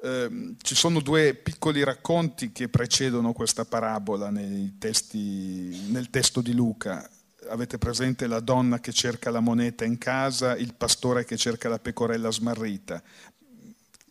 Eh, 0.00 0.54
ci 0.62 0.76
sono 0.76 1.00
due 1.00 1.34
piccoli 1.34 1.82
racconti 1.82 2.52
che 2.52 2.68
precedono 2.68 3.32
questa 3.32 3.64
parabola 3.64 4.30
testi, 4.78 5.90
nel 5.90 6.08
testo 6.08 6.40
di 6.40 6.52
Luca 6.52 7.10
avete 7.52 7.76
presente 7.76 8.26
la 8.26 8.40
donna 8.40 8.80
che 8.80 8.92
cerca 8.92 9.30
la 9.30 9.40
moneta 9.40 9.84
in 9.84 9.98
casa, 9.98 10.56
il 10.56 10.72
pastore 10.74 11.26
che 11.26 11.36
cerca 11.36 11.68
la 11.68 11.78
pecorella 11.78 12.30
smarrita. 12.30 13.02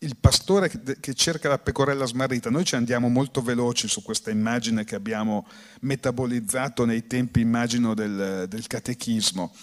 Il 0.04 0.16
pastore 0.16 0.70
che 1.00 1.14
cerca 1.16 1.50
la 1.50 1.58
pecorella 1.58 2.06
smarrita, 2.06 2.52
noi 2.52 2.66
ci 2.66 2.76
andiamo 2.76 3.10
molto 3.10 3.42
veloci 3.42 3.88
su 3.88 4.04
questa 4.04 4.30
immagine 4.30 4.84
che 4.84 4.96
abbiamo 4.96 5.48
metabolizzato 5.82 6.86
nei 6.86 7.08
tempi, 7.08 7.42
immagino, 7.42 7.96
del, 7.96 8.46
del 8.48 8.68
catechismo. 8.68 9.54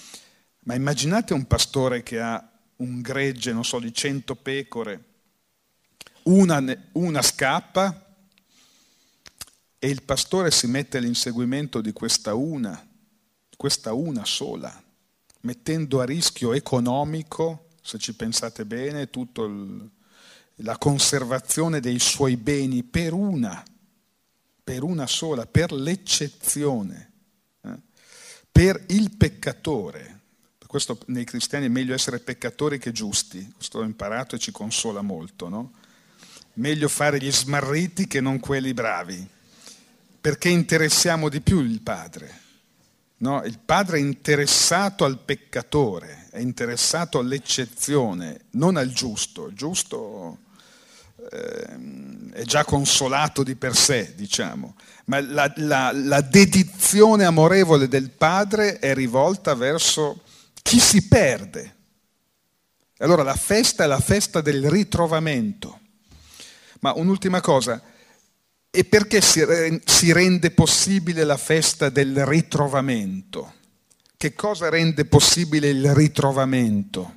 Ma 0.65 0.75
immaginate 0.75 1.33
un 1.33 1.47
pastore 1.47 2.03
che 2.03 2.21
ha 2.21 2.51
un 2.77 3.01
gregge, 3.01 3.53
non 3.53 3.65
so, 3.65 3.79
di 3.79 3.93
cento 3.95 4.35
pecore, 4.35 5.05
una, 6.25 6.63
una 6.93 7.23
scappa, 7.23 8.07
e 9.79 9.89
il 9.89 10.03
pastore 10.03 10.51
si 10.51 10.67
mette 10.67 10.99
all'inseguimento 10.99 11.81
di 11.81 11.93
questa 11.93 12.35
una, 12.35 12.88
questa 13.59 13.93
una 13.93 14.25
sola, 14.25 14.73
mettendo 15.41 16.01
a 16.01 16.05
rischio 16.05 16.53
economico, 16.53 17.71
se 17.83 17.99
ci 17.99 18.15
pensate 18.15 18.65
bene, 18.65 19.11
tutta 19.11 19.43
la 20.63 20.79
conservazione 20.79 21.81
dei 21.81 21.99
suoi 21.99 22.37
beni 22.37 22.85
per 22.85 23.13
una, 23.13 23.61
per 24.63 24.85
una 24.85 25.09
sola, 25.09 25.45
per 25.47 25.73
l'eccezione, 25.73 27.11
eh? 27.63 27.79
per 28.53 28.85
il 28.91 29.17
peccatore. 29.17 30.21
Per 30.57 30.69
questo 30.69 30.97
nei 31.07 31.25
cristiani 31.25 31.67
è 31.67 31.69
meglio 31.69 31.95
essere 31.95 32.21
peccatori 32.21 32.79
che 32.79 32.93
giusti, 32.93 33.55
questo 33.57 33.79
ho 33.79 33.83
imparato 33.83 34.37
e 34.37 34.39
ci 34.39 34.53
consola 34.53 35.03
molto, 35.03 35.49
no? 35.49 35.73
Meglio 36.55 36.87
fare 36.89 37.19
gli 37.19 37.33
smarriti 37.33 38.07
che 38.07 38.21
non 38.21 38.39
quelli 38.39 38.73
bravi, 38.73 39.29
perché 40.21 40.49
interessiamo 40.49 41.29
di 41.29 41.41
più 41.41 41.61
il 41.61 41.81
Padre. 41.81 42.47
No? 43.19 43.43
Il 43.45 43.59
Padre 43.59 43.99
è 43.99 44.01
interessato 44.01 45.05
al 45.05 45.19
peccatore, 45.19 46.29
è 46.31 46.39
interessato 46.39 47.19
all'eccezione, 47.19 48.47
non 48.51 48.77
al 48.77 48.93
giusto. 48.93 49.49
Il 49.49 49.55
giusto 49.55 50.39
eh, 51.31 52.31
è 52.33 52.43
già 52.43 52.65
consolato 52.65 53.43
di 53.43 53.57
per 53.57 53.75
sé, 53.75 54.15
diciamo, 54.15 54.77
ma 55.07 55.21
la, 55.21 55.53
la, 55.57 55.91
la 55.93 56.21
dedizione 56.21 57.25
amorevole 57.25 57.89
del 57.89 58.11
Padre 58.11 58.79
è 58.79 58.95
rivolta 58.95 59.55
verso 59.55 60.23
chi 60.63 60.79
si 60.79 61.09
perde. 61.09 61.75
Allora 62.99 63.23
la 63.23 63.37
festa 63.37 63.85
è 63.85 63.87
la 63.87 64.01
festa 64.01 64.41
del 64.41 64.69
ritrovamento. 64.71 65.81
Ma 66.81 66.93
un'ultima 66.95 67.41
cosa, 67.41 67.83
e 68.71 68.85
perché 68.85 69.21
si 69.21 70.13
rende 70.13 70.51
possibile 70.51 71.25
la 71.25 71.37
festa 71.37 71.89
del 71.89 72.25
ritrovamento? 72.27 73.55
Che 74.17 74.35
cosa 74.35 74.69
rende 74.69 75.05
possibile 75.05 75.69
il 75.69 75.95
ritrovamento? 75.95 77.17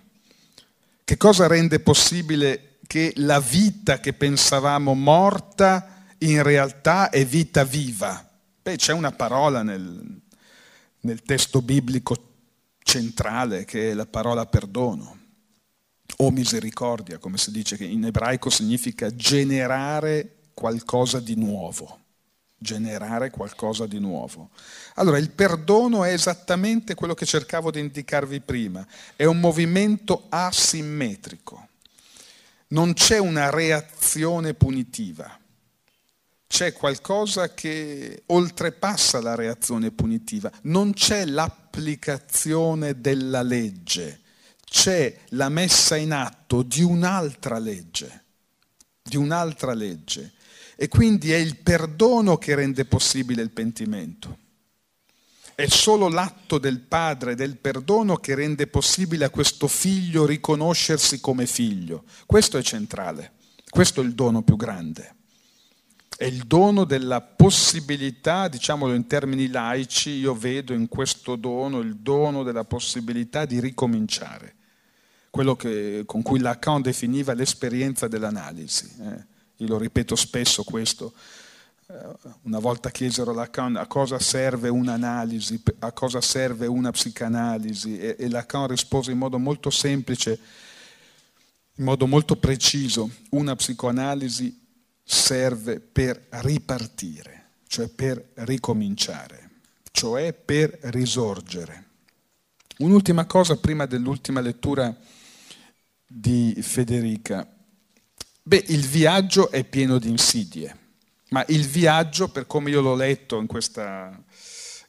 Che 1.04 1.18
cosa 1.18 1.48
rende 1.48 1.80
possibile 1.80 2.78
che 2.88 3.12
la 3.18 3.40
vita 3.40 4.00
che 4.00 4.14
pensavamo 4.14 4.94
morta 4.94 6.06
in 6.20 6.44
realtà 6.44 7.10
è 7.10 7.26
vita 7.26 7.64
viva? 7.64 8.30
Beh, 8.62 8.76
c'è 8.76 8.94
una 8.94 9.12
parola 9.12 9.64
nel, 9.64 10.22
nel 11.02 11.22
testo 11.24 11.62
biblico 11.62 12.30
centrale 12.84 13.66
che 13.66 13.92
è 13.92 13.94
la 13.94 14.06
parola 14.06 14.46
perdono 14.46 15.18
o 16.18 16.30
misericordia, 16.30 17.18
come 17.18 17.38
si 17.38 17.52
dice, 17.52 17.78
che 17.78 17.86
in 17.86 18.06
ebraico 18.06 18.50
significa 18.50 19.14
generare 19.16 20.41
qualcosa 20.54 21.20
di 21.20 21.36
nuovo. 21.36 22.00
Generare 22.58 23.32
qualcosa 23.32 23.88
di 23.88 24.00
nuovo. 24.00 24.50
Allora, 24.96 25.18
il 25.18 25.32
perdono 25.32 26.04
è 26.04 26.14
esattamente 26.14 26.94
quello 26.94 27.16
che 27.16 27.26
cercavo 27.26 27.72
di 27.72 27.80
indicarvi 27.80 28.40
prima, 28.42 28.86
è 29.16 29.26
un 29.26 29.40
movimento 29.40 30.28
asimmetrico. 30.30 31.68
Non 32.68 32.94
c'è 32.94 33.18
una 33.18 33.50
reazione 33.50 34.54
punitiva, 34.54 35.38
c'è 36.48 36.72
qualcosa 36.72 37.54
che 37.54 38.24
oltrepassa 38.28 39.22
la 39.22 39.36
reazione 39.36 39.90
punitiva, 39.92 40.52
non 40.64 40.94
c'è 40.94 41.26
l'applicazione 41.26 43.02
della 43.02 43.42
legge 43.42 44.22
c'è 44.72 45.14
la 45.32 45.50
messa 45.50 45.98
in 45.98 46.14
atto 46.14 46.64
di 46.64 46.82
un'altra 46.82 47.60
legge, 47.60 48.24
di 49.04 49.18
un'altra 49.18 49.74
legge. 49.74 50.32
E 50.82 50.88
quindi 50.88 51.32
è 51.32 51.36
il 51.36 51.58
perdono 51.58 52.40
che 52.40 52.56
rende 52.56 52.86
possibile 52.86 53.44
il 53.44 53.52
pentimento. 53.52 54.36
È 55.54 55.68
solo 55.68 56.08
l'atto 56.08 56.58
del 56.58 56.80
padre 56.80 57.36
del 57.36 57.58
perdono 57.58 58.16
che 58.16 58.34
rende 58.34 58.66
possibile 58.66 59.26
a 59.26 59.30
questo 59.30 59.68
figlio 59.68 60.26
riconoscersi 60.26 61.20
come 61.20 61.46
figlio. 61.46 62.06
Questo 62.26 62.58
è 62.58 62.64
centrale, 62.64 63.34
questo 63.70 64.02
è 64.02 64.04
il 64.04 64.16
dono 64.16 64.42
più 64.42 64.56
grande. 64.56 65.18
È 66.18 66.26
il 66.26 66.48
dono 66.48 66.84
della 66.86 67.22
possibilità, 67.22 68.48
diciamolo 68.48 68.96
in 68.96 69.06
termini 69.06 69.50
laici, 69.50 70.10
io 70.10 70.34
vedo 70.34 70.74
in 70.74 70.88
questo 70.88 71.36
dono 71.36 71.78
il 71.82 71.98
dono 71.98 72.42
della 72.42 72.64
possibilità 72.64 73.46
di 73.46 73.60
ricominciare 73.60 74.56
quello 75.30 75.56
che, 75.56 76.06
con 76.08 76.24
cui 76.24 76.40
Lacan 76.40 76.82
definiva 76.82 77.34
l'esperienza 77.34 78.08
dell'analisi. 78.08 78.92
Eh. 79.00 79.30
Io 79.62 79.68
lo 79.68 79.78
ripeto 79.78 80.16
spesso 80.16 80.64
questo. 80.64 81.14
Eh, 81.86 81.94
una 82.44 82.58
volta 82.58 82.90
chiesero 82.90 83.32
a 83.32 83.36
Lacan 83.36 83.76
a 83.76 83.86
cosa 83.86 84.18
serve 84.18 84.70
un'analisi, 84.70 85.62
a 85.80 85.92
cosa 85.92 86.20
serve 86.20 86.66
una 86.66 86.90
psicanalisi 86.90 88.00
e, 88.00 88.16
e 88.18 88.28
Lacan 88.28 88.68
rispose 88.68 89.12
in 89.12 89.20
modo 89.20 89.38
molto 89.38 89.70
semplice, 89.70 90.40
in 91.76 91.84
modo 91.84 92.08
molto 92.08 92.36
preciso, 92.38 93.10
una 93.32 93.56
psicoanalisi 93.56 94.60
serve 95.04 95.80
per 95.80 96.28
ripartire, 96.30 97.50
cioè 97.68 97.88
per 97.88 98.32
ricominciare, 98.36 99.50
cioè 99.92 100.34
per 100.34 100.76
risorgere. 100.84 101.90
Un'ultima 102.80 103.26
cosa 103.26 103.58
prima 103.58 103.86
dell'ultima 103.86 104.42
lettura 104.42 104.96
di 106.08 106.58
Federica. 106.62 107.48
Beh, 108.44 108.64
il 108.70 108.88
viaggio 108.88 109.52
è 109.52 109.64
pieno 109.64 110.00
di 110.00 110.10
insidie, 110.10 110.76
ma 111.30 111.46
il 111.50 111.68
viaggio, 111.68 112.30
per 112.30 112.48
come 112.48 112.72
io 112.72 112.82
l'ho 112.82 112.96
letto 112.96 113.40
in 113.40 113.46
questa 113.46 114.20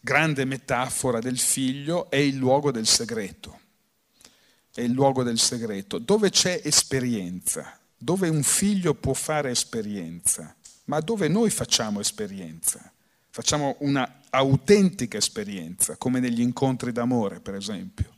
grande 0.00 0.46
metafora 0.46 1.18
del 1.18 1.38
figlio, 1.38 2.08
è 2.08 2.16
il 2.16 2.36
luogo 2.36 2.70
del 2.70 2.86
segreto. 2.86 3.60
È 4.72 4.80
il 4.80 4.92
luogo 4.92 5.22
del 5.22 5.38
segreto, 5.38 5.98
dove 5.98 6.30
c'è 6.30 6.62
esperienza, 6.64 7.78
dove 7.98 8.30
un 8.30 8.42
figlio 8.42 8.94
può 8.94 9.12
fare 9.12 9.50
esperienza, 9.50 10.56
ma 10.84 11.00
dove 11.00 11.28
noi 11.28 11.50
facciamo 11.50 12.00
esperienza. 12.00 12.90
Facciamo 13.28 13.76
una 13.80 14.20
autentica 14.30 15.18
esperienza, 15.18 15.96
come 15.98 16.20
negli 16.20 16.40
incontri 16.40 16.90
d'amore, 16.90 17.40
per 17.40 17.54
esempio 17.54 18.11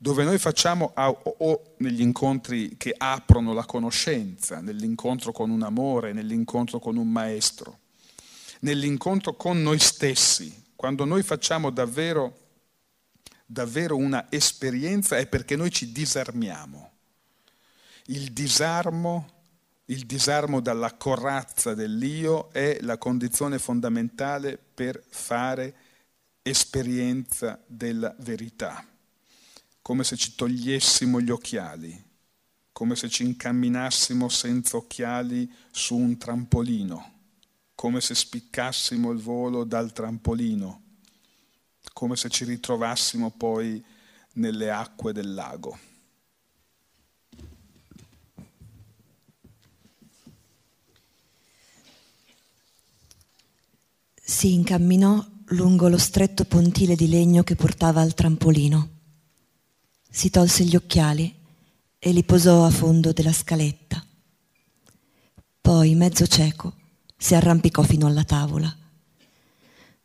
dove 0.00 0.22
noi 0.22 0.38
facciamo 0.38 0.92
o 0.94 1.74
negli 1.78 2.00
incontri 2.00 2.76
che 2.76 2.94
aprono 2.96 3.52
la 3.52 3.64
conoscenza, 3.64 4.60
nell'incontro 4.60 5.32
con 5.32 5.50
un 5.50 5.62
amore, 5.62 6.12
nell'incontro 6.12 6.78
con 6.78 6.96
un 6.96 7.10
maestro, 7.10 7.80
nell'incontro 8.60 9.34
con 9.34 9.60
noi 9.60 9.80
stessi, 9.80 10.66
quando 10.76 11.04
noi 11.04 11.24
facciamo 11.24 11.70
davvero, 11.70 12.46
davvero 13.44 13.96
una 13.96 14.26
esperienza 14.30 15.18
è 15.18 15.26
perché 15.26 15.56
noi 15.56 15.72
ci 15.72 15.90
disarmiamo. 15.90 16.92
Il 18.06 18.32
disarmo, 18.32 19.28
il 19.86 20.06
disarmo 20.06 20.60
dalla 20.60 20.94
corazza 20.94 21.74
dell'io 21.74 22.50
è 22.52 22.78
la 22.82 22.98
condizione 22.98 23.58
fondamentale 23.58 24.56
per 24.56 25.02
fare 25.08 25.74
esperienza 26.42 27.60
della 27.66 28.14
verità 28.20 28.86
come 29.88 30.04
se 30.04 30.18
ci 30.18 30.34
togliessimo 30.34 31.18
gli 31.18 31.30
occhiali, 31.30 32.04
come 32.72 32.94
se 32.94 33.08
ci 33.08 33.24
incamminassimo 33.24 34.28
senza 34.28 34.76
occhiali 34.76 35.50
su 35.70 35.96
un 35.96 36.18
trampolino, 36.18 37.12
come 37.74 38.02
se 38.02 38.14
spiccassimo 38.14 39.10
il 39.12 39.18
volo 39.18 39.64
dal 39.64 39.94
trampolino, 39.94 40.82
come 41.94 42.16
se 42.16 42.28
ci 42.28 42.44
ritrovassimo 42.44 43.30
poi 43.30 43.82
nelle 44.34 44.70
acque 44.70 45.14
del 45.14 45.32
lago. 45.32 45.78
Si 54.22 54.52
incamminò 54.52 55.26
lungo 55.46 55.88
lo 55.88 55.96
stretto 55.96 56.44
pontile 56.44 56.94
di 56.94 57.08
legno 57.08 57.42
che 57.42 57.56
portava 57.56 58.02
al 58.02 58.12
trampolino 58.12 58.96
si 60.10 60.30
tolse 60.30 60.64
gli 60.64 60.76
occhiali 60.76 61.34
e 61.98 62.12
li 62.12 62.24
posò 62.24 62.64
a 62.64 62.70
fondo 62.70 63.12
della 63.12 63.32
scaletta. 63.32 64.04
Poi, 65.60 65.94
mezzo 65.94 66.26
cieco, 66.26 66.74
si 67.16 67.34
arrampicò 67.34 67.82
fino 67.82 68.06
alla 68.06 68.24
tavola. 68.24 68.74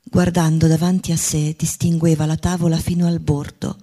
Guardando 0.04 0.68
davanti 0.68 1.12
a 1.12 1.18
sé, 1.18 1.56
distingueva 1.58 2.26
la 2.26 2.36
tavola 2.36 2.78
fino 2.78 3.08
al 3.08 3.20
bordo, 3.20 3.78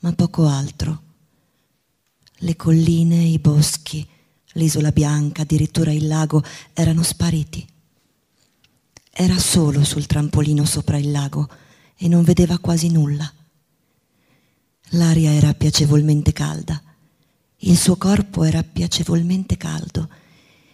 ma 0.00 0.12
poco 0.12 0.46
altro. 0.46 1.02
Le 2.38 2.56
colline, 2.56 3.22
i 3.24 3.38
boschi, 3.38 4.06
l'isola 4.52 4.92
bianca, 4.92 5.42
addirittura 5.42 5.92
il 5.92 6.06
lago 6.06 6.42
erano 6.72 7.02
spariti. 7.02 7.66
Era 9.10 9.38
solo 9.38 9.84
sul 9.84 10.06
trampolino 10.06 10.64
sopra 10.64 10.98
il 10.98 11.10
lago 11.10 11.48
e 11.96 12.08
non 12.08 12.22
vedeva 12.22 12.58
quasi 12.58 12.90
nulla. 12.90 13.30
L'aria 14.94 15.32
era 15.32 15.54
piacevolmente 15.54 16.32
calda, 16.32 16.80
il 17.60 17.78
suo 17.78 17.96
corpo 17.96 18.44
era 18.44 18.62
piacevolmente 18.62 19.56
caldo 19.56 20.08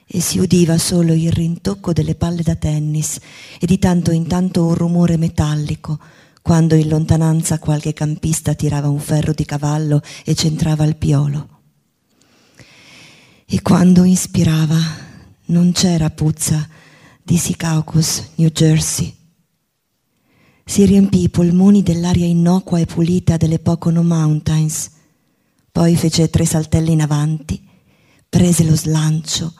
e 0.04 0.20
si 0.20 0.38
udiva 0.40 0.76
solo 0.76 1.12
il 1.12 1.30
rintocco 1.30 1.92
delle 1.92 2.16
palle 2.16 2.42
da 2.42 2.56
tennis 2.56 3.18
e 3.60 3.66
di 3.66 3.78
tanto 3.78 4.10
in 4.10 4.26
tanto 4.26 4.64
un 4.64 4.74
rumore 4.74 5.16
metallico 5.16 6.00
quando 6.42 6.74
in 6.74 6.88
lontananza 6.88 7.60
qualche 7.60 7.92
campista 7.92 8.54
tirava 8.54 8.88
un 8.88 8.98
ferro 8.98 9.32
di 9.32 9.44
cavallo 9.44 10.00
e 10.24 10.34
centrava 10.34 10.84
il 10.84 10.96
piolo. 10.96 11.48
E 13.44 13.62
quando 13.62 14.02
inspirava 14.02 14.78
non 15.46 15.70
c'era 15.70 16.10
puzza 16.10 16.66
di 17.22 17.36
Secaucus, 17.36 18.30
New 18.36 18.48
Jersey. 18.48 19.17
Si 20.70 20.84
riempì 20.84 21.22
i 21.22 21.28
polmoni 21.30 21.82
dell'aria 21.82 22.26
innocua 22.26 22.78
e 22.78 22.84
pulita 22.84 23.38
delle 23.38 23.58
Pocono 23.58 24.02
Mountains. 24.02 24.90
Poi 25.72 25.96
fece 25.96 26.28
tre 26.28 26.44
saltelli 26.44 26.92
in 26.92 27.00
avanti, 27.00 27.58
prese 28.28 28.64
lo 28.64 28.76
slancio 28.76 29.54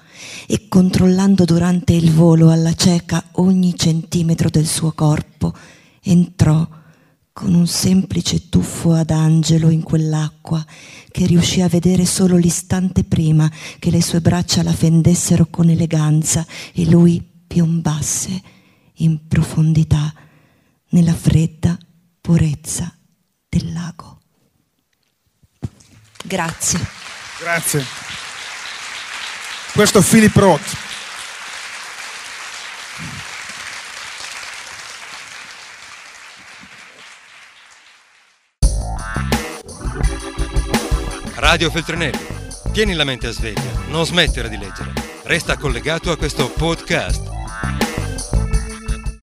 e 0.47 0.69
controllando 0.69 1.47
durante 1.47 1.95
il 1.95 2.13
volo 2.13 2.51
alla 2.51 2.75
cieca 2.75 3.25
ogni 3.37 3.75
centimetro 3.75 4.51
del 4.51 4.67
suo 4.67 4.93
corpo, 4.93 5.55
entrò 6.03 6.69
con 7.33 7.55
un 7.55 7.67
semplice 7.67 8.51
tuffo 8.51 8.93
ad 8.93 9.09
angelo 9.09 9.71
in 9.71 9.83
quell'acqua 9.83 10.63
che 11.11 11.25
riuscì 11.25 11.63
a 11.63 11.69
vedere 11.69 12.05
solo 12.05 12.37
l'istante 12.37 13.03
prima 13.03 13.51
che 13.79 13.91
le 13.91 14.03
sue 14.03 14.21
braccia 14.21 14.63
la 14.63 14.75
fendessero 14.75 15.47
con 15.49 15.71
eleganza 15.71 16.47
e 16.75 16.85
lui 16.85 17.27
piombasse 17.47 18.43
in 18.97 19.27
profondità 19.27 20.13
nella 20.91 21.15
fredda 21.15 21.77
purezza 22.21 22.97
del 23.49 23.73
lago. 23.73 24.21
Grazie. 26.25 26.81
Grazie. 27.41 27.85
Questo 29.73 29.99
è 29.99 30.03
Philip 30.03 30.37
Roth. 30.37 30.87
Radio 41.37 41.71
Feltrinelli. 41.71 42.27
Tieni 42.73 42.95
la 42.95 43.05
mente 43.05 43.29
a 43.29 43.31
sveglia, 43.31 43.87
non 43.89 44.05
smettere 44.05 44.49
di 44.49 44.59
leggere. 44.59 44.93
Resta 45.23 45.57
collegato 45.57 46.11
a 46.11 46.17
questo 46.17 46.51
podcast 46.51 47.38